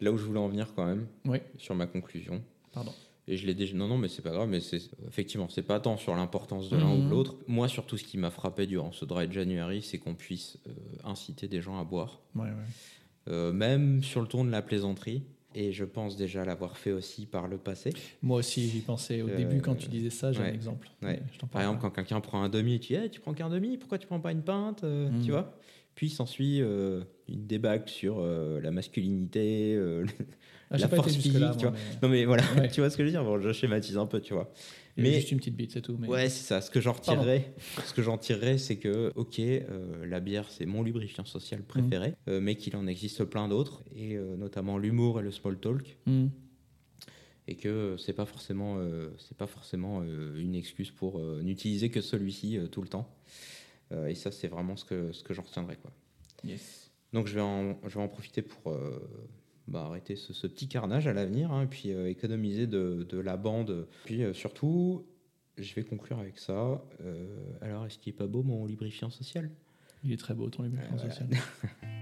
[0.00, 2.42] Là où je voulais en venir quand même, Oui, sur ma conclusion,
[2.72, 2.90] pardon.
[3.28, 3.76] et je l'ai déjà.
[3.76, 6.76] Non, non, mais c'est pas grave, mais c'est effectivement, c'est pas tant sur l'importance de
[6.76, 7.04] l'un ou Mhm.
[7.04, 7.36] de l'autre.
[7.46, 10.70] Moi, surtout, ce qui m'a frappé durant ce Dry January, c'est qu'on puisse euh,
[11.04, 12.50] inciter des gens à boire, Ouais, ouais.
[13.28, 15.22] Euh, même sur le ton de la plaisanterie.
[15.54, 17.92] Et je pense déjà l'avoir fait aussi par le passé.
[18.22, 20.88] Moi aussi, j'y pensais au Euh, début quand tu disais ça, j'ai un exemple.
[21.02, 21.20] ouais.
[21.32, 23.76] Je Par exemple, quand quelqu'un prend un demi, tu dis Eh, Tu prends qu'un demi
[23.78, 25.22] Pourquoi tu prends pas une pinte Mhm.
[25.24, 25.58] Tu vois?
[25.94, 29.76] Puis s'ensuit euh, une débâcle sur euh, la masculinité,
[30.72, 31.70] Ah, la force physique, tu moi, vois.
[31.70, 32.68] mais- Non mais voilà, Ouais.
[32.72, 34.52] tu vois ce que je veux dire Bon, je schématise un peu, tu vois.
[34.96, 35.96] Mais- juste une petite bite, c'est tout.
[35.98, 36.06] Mais...
[36.08, 36.60] Ouais, c'est ça.
[36.60, 37.54] Ce que j'en retirerais,
[37.84, 42.10] ce que j'en tirerais, c'est que, ok, euh, la bière, c'est mon lubrifiant social préféré,
[42.10, 42.14] Mm.
[42.30, 45.96] euh, mais qu'il en existe plein d'autres, et euh, notamment l'humour et le small talk,
[46.06, 46.26] Hmm.
[47.48, 51.90] et que c'est pas forcément, euh, c'est pas forcément euh, une excuse pour euh, n'utiliser
[51.90, 53.08] que celui-ci tout le temps.
[54.08, 55.90] Et ça, c'est vraiment ce que ce que j'en retiendrai, quoi.
[56.44, 56.90] Yes.
[57.12, 58.72] Donc je vais en, je vais en profiter pour
[59.68, 63.18] bah, arrêter ce, ce petit carnage à l'avenir, hein, et puis euh, économiser de, de
[63.18, 63.86] la bande.
[64.04, 65.06] Puis euh, surtout,
[65.58, 66.82] je vais conclure avec ça.
[67.02, 69.50] Euh, alors, est-ce qu'il est pas beau mon lubrifiant social?
[70.04, 71.28] Il est très beau ton lubrifiant Ouais, social.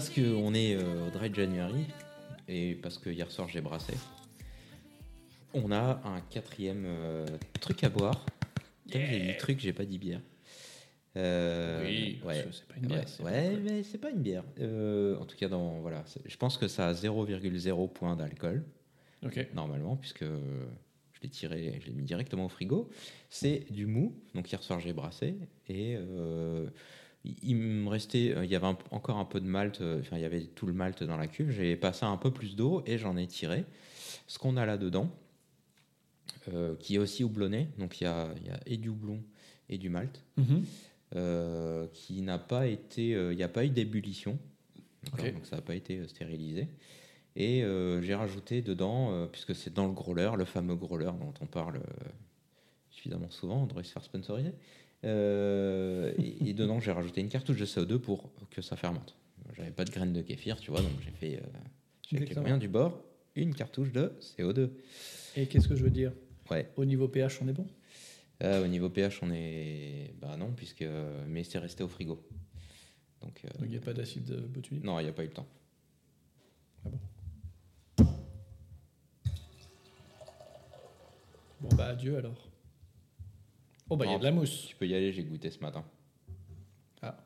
[0.00, 1.84] parce qu'on est euh, au Dry January,
[2.48, 3.92] et parce que hier soir j'ai brassé,
[5.52, 7.26] on a un quatrième euh,
[7.60, 8.24] truc à boire.
[8.86, 10.22] Putain, J'ai dit truc, j'ai pas dit bière.
[11.18, 12.46] Euh, Oui, ouais.
[12.50, 14.44] c'est pas une bière, Ouais, mais c'est pas une bière.
[14.58, 18.64] Euh, en tout cas, dans, voilà, je pense que ça a 0,0 point d'alcool,
[19.52, 22.88] normalement, puisque je l'ai tiré, je l'ai mis directement au frigo.
[23.28, 25.34] C'est du mou, donc hier soir j'ai brassé,
[25.68, 26.70] et euh,
[27.24, 30.16] il me restait, euh, il y avait un- encore un peu de malt, euh, enfin
[30.16, 32.82] il y avait tout le malt dans la cuve, j'ai passé un peu plus d'eau
[32.86, 33.64] et j'en ai tiré.
[34.26, 35.10] Ce qu'on a là-dedans,
[36.48, 39.20] euh, qui est aussi houblonné, donc il y a, il y a et du houblon
[39.68, 40.64] et du malt, Mhm.
[41.16, 44.38] euh, qui n'a pas été, euh, il n'y a pas eu d'ébullition,
[45.32, 46.68] donc ça n'a pas été stérilisé.
[47.36, 47.62] Et
[48.02, 51.80] j'ai rajouté dedans, puisque c'est dans le growler, le fameux growler dont on parle
[52.90, 54.50] suffisamment souvent, on devrait se faire sponsoriser.
[55.04, 59.16] Euh, et, et dedans, j'ai rajouté une cartouche de CO2 pour que ça fermente.
[59.56, 61.46] J'avais pas de graines de kéfir, tu vois, donc j'ai fait, euh,
[62.08, 63.02] j'ai avec les moyens du bord,
[63.34, 64.70] une cartouche de CO2.
[65.36, 66.12] Et qu'est-ce que je veux dire?
[66.50, 66.68] Ouais.
[66.76, 67.66] Au niveau pH, on est bon?
[68.42, 70.14] Euh, au niveau pH, on est.
[70.20, 70.84] Bah non, puisque.
[71.26, 72.22] Mais c'est resté au frigo.
[73.20, 73.40] Donc.
[73.44, 75.46] euh, il n'y a pas d'acide botulique Non, il n'y a pas eu le temps.
[81.60, 82.49] Bon bah adieu alors.
[83.90, 84.66] Oh bah il y a de la mousse.
[84.68, 85.84] Tu peux y aller, j'ai goûté ce matin.
[87.02, 87.16] Ah.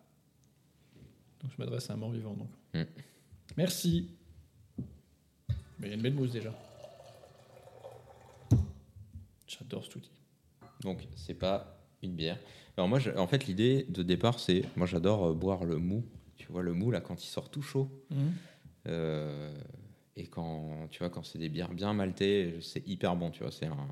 [1.42, 2.48] Donc je m'adresse à un mort-vivant donc.
[2.74, 2.82] Mm.
[3.56, 4.10] Merci.
[5.78, 6.52] Mais il y a une belle mousse déjà.
[9.46, 10.10] J'adore ce outil.
[10.80, 12.38] Donc, c'est pas une bière.
[12.76, 14.64] Alors, moi, je- en fait, l'idée de départ, c'est.
[14.76, 16.04] Moi, j'adore euh, boire le mou.
[16.36, 17.88] Tu vois, le mou, là, quand il sort tout chaud.
[18.86, 19.54] Euh,
[20.16, 23.52] et quand, tu vois, quand c'est des bières bien maltées, c'est hyper bon, tu vois.
[23.52, 23.88] C'est un,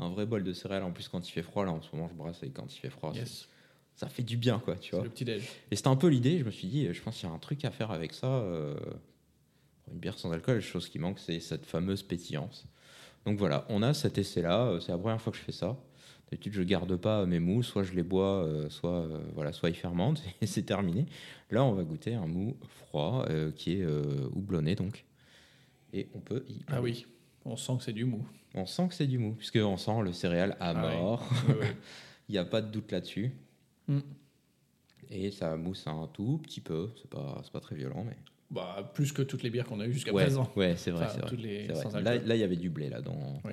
[0.00, 0.82] un vrai bol de céréales.
[0.82, 2.78] En plus, quand il fait froid, là, en ce moment, je brasse et quand il
[2.78, 3.48] fait froid, Yes.
[3.94, 5.04] ça fait du bien, quoi, tu vois.
[5.04, 5.48] le petit déj.
[5.70, 6.38] Et c'était un peu l'idée.
[6.38, 8.26] Je me suis dit, je pense qu'il y a un truc à faire avec ça.
[8.28, 8.74] euh,
[9.92, 12.66] une bière sans alcool, la chose qui manque, c'est cette fameuse pétillance.
[13.26, 14.66] Donc voilà, on a cet essai-là.
[14.68, 15.76] euh, C'est la première fois que je fais ça.
[16.30, 19.68] D'habitude, je garde pas mes mous, soit je les bois, euh, soit euh, voilà, soit
[19.68, 21.06] ils fermentent et c'est terminé.
[21.50, 22.56] Là, on va goûter un mou
[22.86, 23.84] froid euh, qui est
[24.32, 25.04] houblonné donc.
[25.92, 27.04] Et on peut y Ah oui,
[27.44, 28.26] on sent que c'est du mou.
[28.54, 30.96] On sent que c'est du mou, puisque on sent le céréal à Ah oui.
[30.96, 31.28] mort.
[32.28, 33.32] Il n'y a pas de doute là-dessus.
[33.88, 33.98] Mm.
[35.10, 36.90] Et ça mousse un tout petit peu.
[37.00, 38.16] C'est pas, pas très violent, mais.
[38.50, 40.50] Bah, plus que toutes les bières qu'on a eues jusqu'à ouais, présent.
[40.56, 42.00] ouais, c'est vrai, Enfin, c'est vrai.
[42.02, 42.18] vrai.
[42.26, 43.52] Là, il y avait du blé là dans, Oui.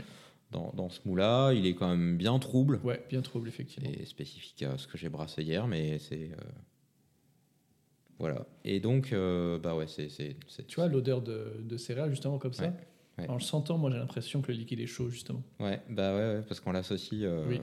[0.51, 1.53] dans, dans ce mou-là.
[1.53, 3.89] Il est quand même bien trouble Ouais, bien trouble, effectivement.
[3.91, 6.41] et spécifique à ce que j'ai brassé hier, mais c'est euh,
[8.19, 8.45] voilà.
[8.65, 10.07] Et donc, euh, bah ouais, c'est
[10.67, 12.73] Tu vois l'odeur de, de céréales, justement, comme ça Ouais,
[13.17, 13.27] ouais.
[13.29, 15.43] En le sentant, moi j'ai l'impression que le liquide est chaud, justement.
[15.59, 17.21] Ouais, bah ouais, ouais, parce qu'on l'associe.
[17.23, 17.61] euh, Oui.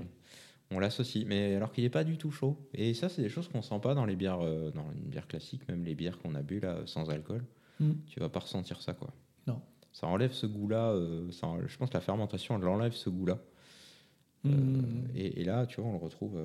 [0.70, 2.58] On l'associe, mais alors qu'il n'est pas du tout chaud.
[2.72, 5.28] Et ça, c'est des choses qu'on sent pas dans les bières, euh, dans une bière
[5.28, 7.44] classique, même les bières qu'on a bu là sans alcool.
[7.80, 7.92] Mm.
[8.06, 9.12] Tu vas pas ressentir ça, quoi.
[9.46, 9.60] Non.
[9.92, 10.90] Ça enlève ce goût-là.
[10.92, 13.38] euh, je pense que la fermentation, elle enlève ce goût-là.
[14.46, 15.08] Euh, Mm.
[15.14, 16.44] et, et là, tu vois, on le retrouve.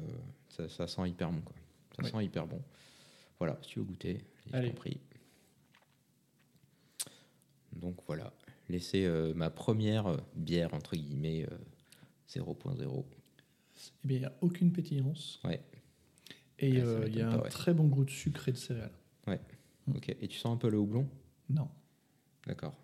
[0.49, 1.55] ça, ça sent hyper bon, quoi.
[2.03, 2.61] Ça sent hyper bon.
[3.39, 4.19] Voilà, si tu veux goûter,
[4.53, 4.99] j'ai compris.
[7.73, 8.33] Donc voilà,
[8.69, 11.57] laissez euh, ma première euh, bière entre guillemets euh,
[12.29, 13.05] 0.0.
[14.03, 15.39] Eh bien, il n'y a aucune pétillance.
[15.43, 15.61] Ouais.
[16.59, 17.49] Et Ouais, euh, il y a un pas, ouais.
[17.49, 18.91] très bon goût de sucre et de céréales.
[19.27, 19.95] Mm.
[19.95, 20.09] Ok.
[20.09, 21.07] Et tu sens un peu le houblon?
[21.49, 21.69] Non.
[22.47, 22.75] D'accord.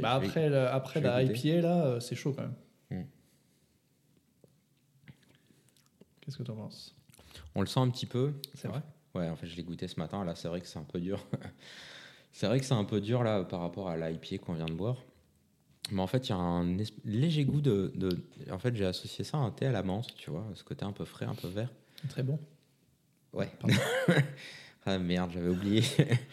[0.00, 1.22] Bah vais- après, après la.
[1.22, 2.54] IPA, là, euh, c'est chaud quand même.
[3.02, 3.04] Mm.
[6.20, 6.94] Qu'est-ce que tu en penses?
[7.54, 8.32] On le sent un petit peu.
[8.54, 8.82] C'est vrai?
[9.14, 10.24] Ouais, en fait, je l'ai goûté ce matin.
[10.24, 11.24] Là, c'est vrai que c'est un peu dur.
[12.32, 14.72] c'est vrai que c'est un peu dur là par rapport à l'IPA qu'on vient de
[14.74, 14.96] boire.
[15.90, 18.18] Mais en fait, il y a un léger goût de, de-
[18.50, 20.84] En fait, j'ai associé ça à un thé à la menthe, tu vois, ce côté
[20.84, 21.70] un peu frais, un peu vert.
[22.08, 22.38] Très bon.
[23.32, 23.50] Ouais.
[23.60, 23.76] Pardon.
[24.86, 25.82] ah merde, j'avais oublié.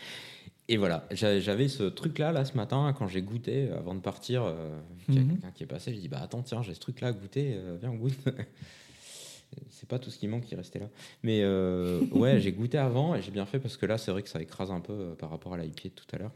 [0.67, 3.99] Et voilà, j'a- j'avais ce truc-là là ce matin quand j'ai goûté euh, avant de
[3.99, 4.43] partir.
[4.45, 4.79] euh,
[5.09, 5.29] Il y a Mhm.
[5.33, 7.75] quelqu'un qui est passé, j'ai dit bah attends tiens j'ai ce truc-là à goûter, euh,
[7.81, 8.13] viens on goûte.
[9.69, 10.87] c'est pas tout ce qui manque qui restait là.
[11.23, 14.23] Mais euh, ouais j'ai goûté avant et j'ai bien fait parce que là c'est vrai
[14.23, 16.31] que ça écrase un peu par rapport à l'IPA de tout à l'heure.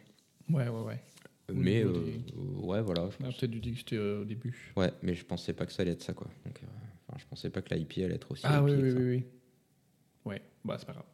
[0.49, 0.99] Ouais, ouais, ouais.
[1.53, 3.09] Mais euh, euh, ouais voilà.
[3.11, 4.73] je On a pense- peut-être dû déguster euh, au début.
[4.75, 6.27] Ouais mais je pensais pas que ça allait être ça quoi.
[6.45, 6.67] Donc euh,
[7.07, 8.41] enfin, je pensais pas que l'IPA allait être aussi.
[8.45, 8.97] Ah oui, oui, ça.
[8.97, 9.23] oui, oui.
[10.25, 11.05] Ouais, bah c'est pas grave.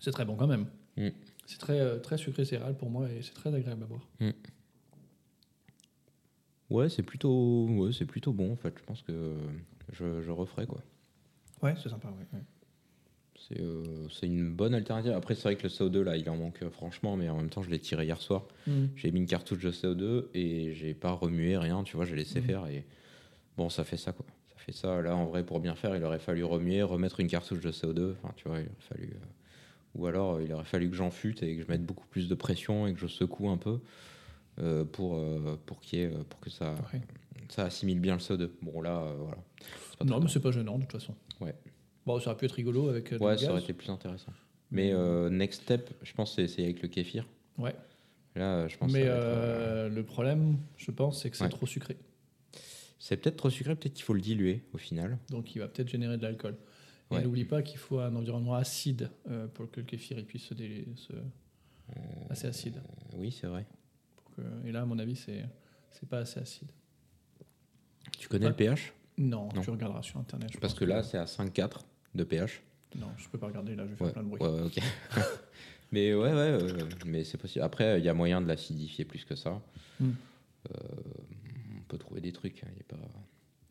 [0.00, 0.66] C'est très bon quand même.
[0.96, 1.08] Mm.
[1.46, 4.06] C'est très, euh, très sucré céréal pour moi et c'est très agréable à boire.
[6.70, 8.74] Ouais c'est plutôt ouais, c'est plutôt bon en fait.
[8.78, 9.34] Je pense que
[9.92, 10.82] je, je referai quoi.
[11.62, 12.26] Ouais, c'est sympa, ouais.
[12.38, 12.44] ouais.
[13.46, 15.12] C'est euh, c'est une bonne alternative.
[15.12, 17.48] Après, c'est vrai que le CO2, là, il en manque euh, franchement, mais en même
[17.50, 18.44] temps, je l'ai tiré hier soir.
[18.66, 18.86] Mm.
[18.96, 22.40] J'ai mis une cartouche de CO2 et j'ai pas remué rien, tu vois, j'ai laissé
[22.40, 22.46] Mhm.
[22.46, 22.84] faire et
[23.56, 24.26] bon, ça fait ça, quoi.
[24.52, 25.00] Ça fait ça.
[25.00, 28.14] Là, en vrai, pour bien faire, il aurait fallu remuer, remettre une cartouche de CO2.
[28.22, 29.26] Enfin, tu vois, il aurait fallu euh,
[29.94, 32.34] Ou alors, il aurait fallu que j'en fute et que je mette beaucoup plus de
[32.34, 33.78] pression et que je secoue un peu
[34.92, 35.24] pour,
[35.66, 37.00] pour, ait- pour que ça, Ouais.
[37.48, 38.50] ça assimile bien le CO2.
[38.62, 39.38] Bon, là, voilà.
[39.98, 41.14] Pas Non, mais c'est pas gênant de toute façon.
[41.40, 41.54] Ouais.
[42.08, 44.32] Bon, ça aurait pu être rigolo avec euh, Ouais, ça aurait été plus intéressant.
[44.70, 47.28] Mais euh, next step, je pense, c'est avec le kéfir.
[47.58, 47.74] Ouais.
[48.34, 51.50] Là, euh, je pense Mais que être, le problème, je pense, c'est que c'est Ouais.
[51.50, 51.98] trop sucré.
[52.98, 55.18] c'est peut-être trop sucré, peut-être qu'il faut le diluer au final.
[55.28, 56.56] Donc il va peut-être générer de l'alcool.
[57.10, 57.22] Et Ouais.
[57.22, 59.10] n'oublie pas qu'il faut un environnement acide
[59.54, 61.12] pour que le kéfir il puisse se, dé- se-
[62.30, 62.80] assez acide.
[63.18, 63.66] Oui, c'est vrai.
[64.34, 65.44] Que- Et là, à mon avis, c'est
[65.90, 66.68] c'est pas assez acide.
[68.18, 69.60] Tu connais le pH Non, Non.
[69.62, 70.48] tu regarderas sur internet.
[70.52, 71.84] je Parce pense que là, c'est à 5,4
[72.18, 72.60] de pH.
[72.96, 74.40] non, je peux pas regarder là, je vais faire Ouais, plein de bruit.
[74.42, 74.78] ouais, ok.
[75.92, 77.64] mais ouais, ouais, euh, mais c'est possible.
[77.64, 79.60] Après, il y a moyen de l'acidifier plus que ça.
[80.00, 80.10] Hmm.
[80.70, 80.78] Euh,
[81.78, 82.62] on peut trouver des trucs.
[82.64, 83.02] hein, y a pas...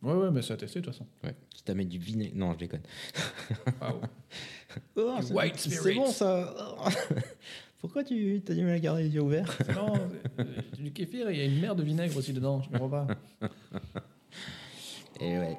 [0.04, 1.08] Ouais, ouais, mais c'est à tester de toute façon.
[1.24, 1.34] Ouais.
[1.50, 2.34] Quitte à mettre du vinaigre.
[2.36, 2.82] Non, je déconne.
[4.96, 5.96] Oh, c'est- white c'est spirits.
[5.96, 6.54] bon ça.
[7.80, 9.58] Pourquoi tu as du mal à garder les yeux ouverts?
[9.76, 9.94] Non,
[10.38, 10.46] c'est-
[10.76, 12.90] c'est du kéfir, et il y a une mer de vinaigre aussi dedans, je comprends
[12.90, 13.08] pas.
[15.20, 15.58] Et ouais.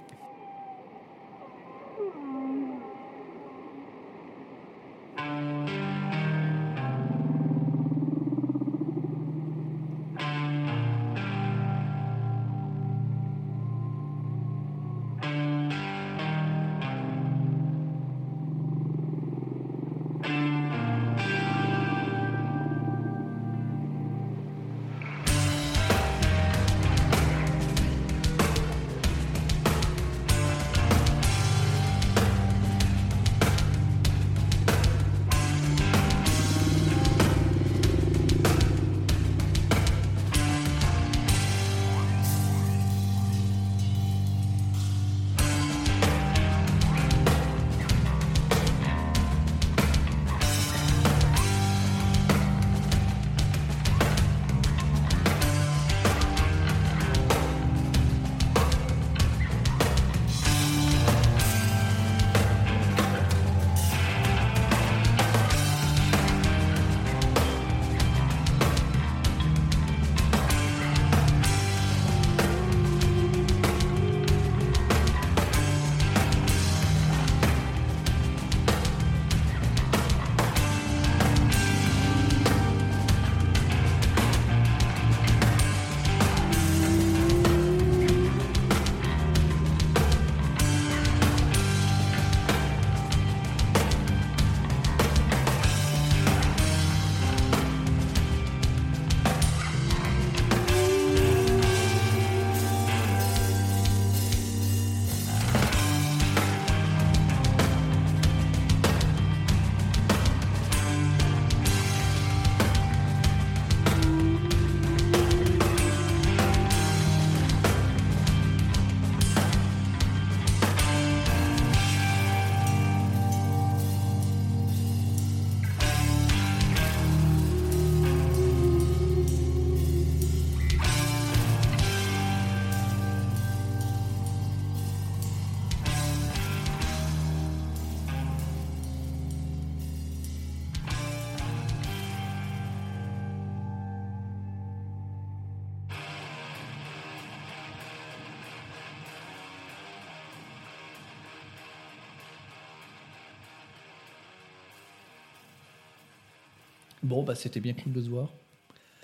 [157.02, 158.32] Bon, bah c'était bien cool de se voir.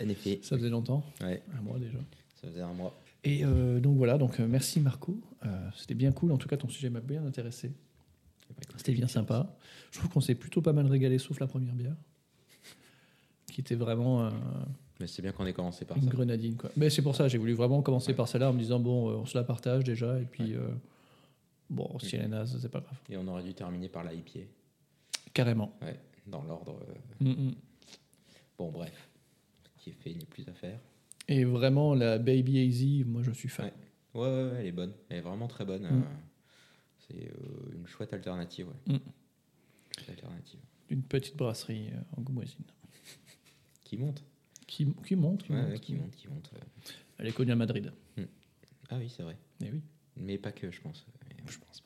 [0.03, 0.41] En effet.
[0.43, 1.99] Ça faisait longtemps, Ouais, un mois déjà.
[2.41, 2.95] ça faisait un mois.
[3.23, 5.17] Et euh, donc voilà, donc euh, merci Marco.
[5.47, 6.33] Euh, c'était bien cool.
[6.33, 7.73] En tout cas, ton sujet m'a bien intéressé.
[8.77, 9.57] C'était bien sympa.
[9.93, 11.97] Je trouve qu'on s'est plutôt pas mal régalé, sauf la première bière,
[13.47, 14.31] qui était vraiment
[15.01, 16.11] Mais c'est bien qu'on ait commencé par une ça.
[16.11, 16.57] grenadine.
[16.57, 16.71] Quoi.
[16.77, 19.27] Mais c'est pour ça, j'ai voulu vraiment commencer par celle-là en me disant bon, on
[19.27, 20.55] se la partage déjà, et puis
[21.71, 22.99] bon, si elle est naze, c'est pas grave.
[23.11, 24.41] Et on aurait dû terminer par l'IPA.
[25.33, 25.73] Carrément.
[25.83, 26.79] Ouais, dans l'ordre.
[27.21, 27.55] Mm, mm.
[28.59, 29.09] Bon, bref.
[29.79, 30.79] Ce qui est fait n'est plus à faire.
[31.29, 33.67] Et vraiment, la Baby Easy, moi je suis fan.
[33.67, 33.73] Ouais.
[34.21, 34.93] Ouais, ouais, ouais, elle est bonne.
[35.09, 35.83] Elle est vraiment très bonne.
[35.83, 36.03] Mm.
[36.03, 36.03] euh,
[37.09, 38.95] C'est euh, une chouette alternative, ouais.
[38.95, 38.99] Mm.
[40.09, 40.61] Alternative.
[40.89, 42.65] D'une petite brasserie angoumoisine.
[43.85, 44.23] Qui monte
[44.67, 46.51] Qui, qui monte, qui Ouais, monte, ouais, qui monte, qui monte.
[47.19, 47.93] Elle est connue à Madrid.
[48.91, 49.37] Ah oui, c'est vrai.
[49.63, 49.81] Eh oui,
[50.17, 51.07] Mais pas que, je pense.
[51.47, 51.83] je pense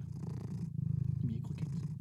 [0.00, 0.22] chat.
[1.22, 1.99] Il met les croquettes.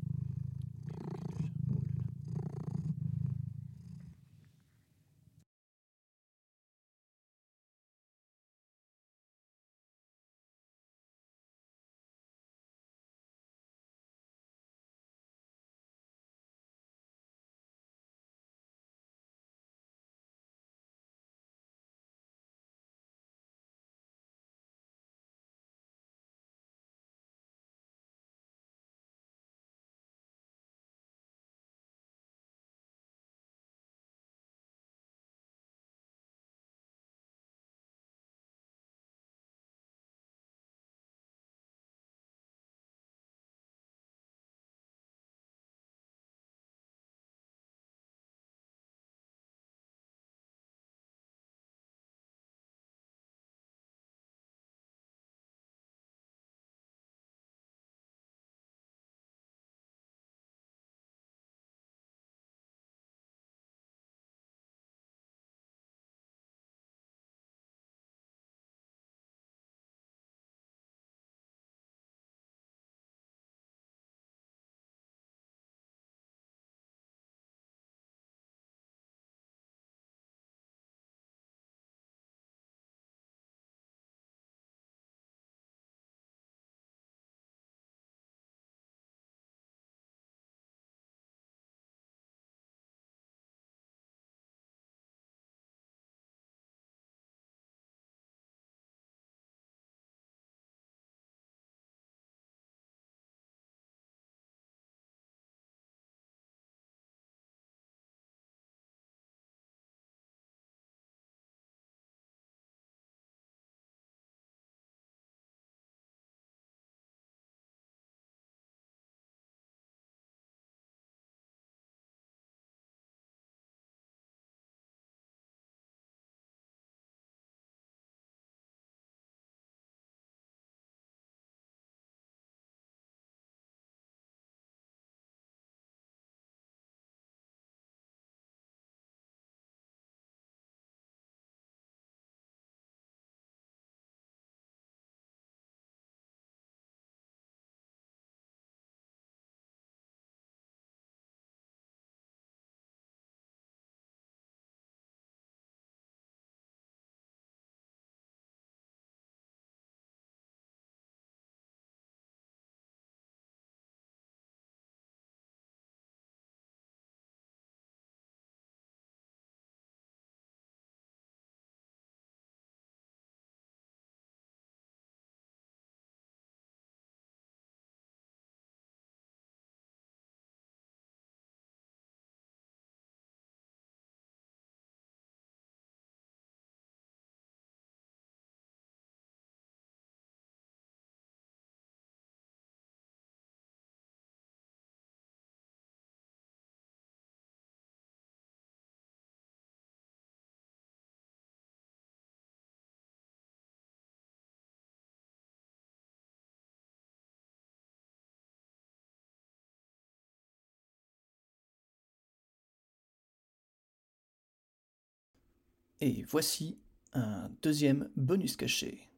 [216.02, 216.80] Et voici
[217.14, 219.09] un deuxième bonus caché.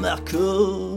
[0.00, 0.89] Marco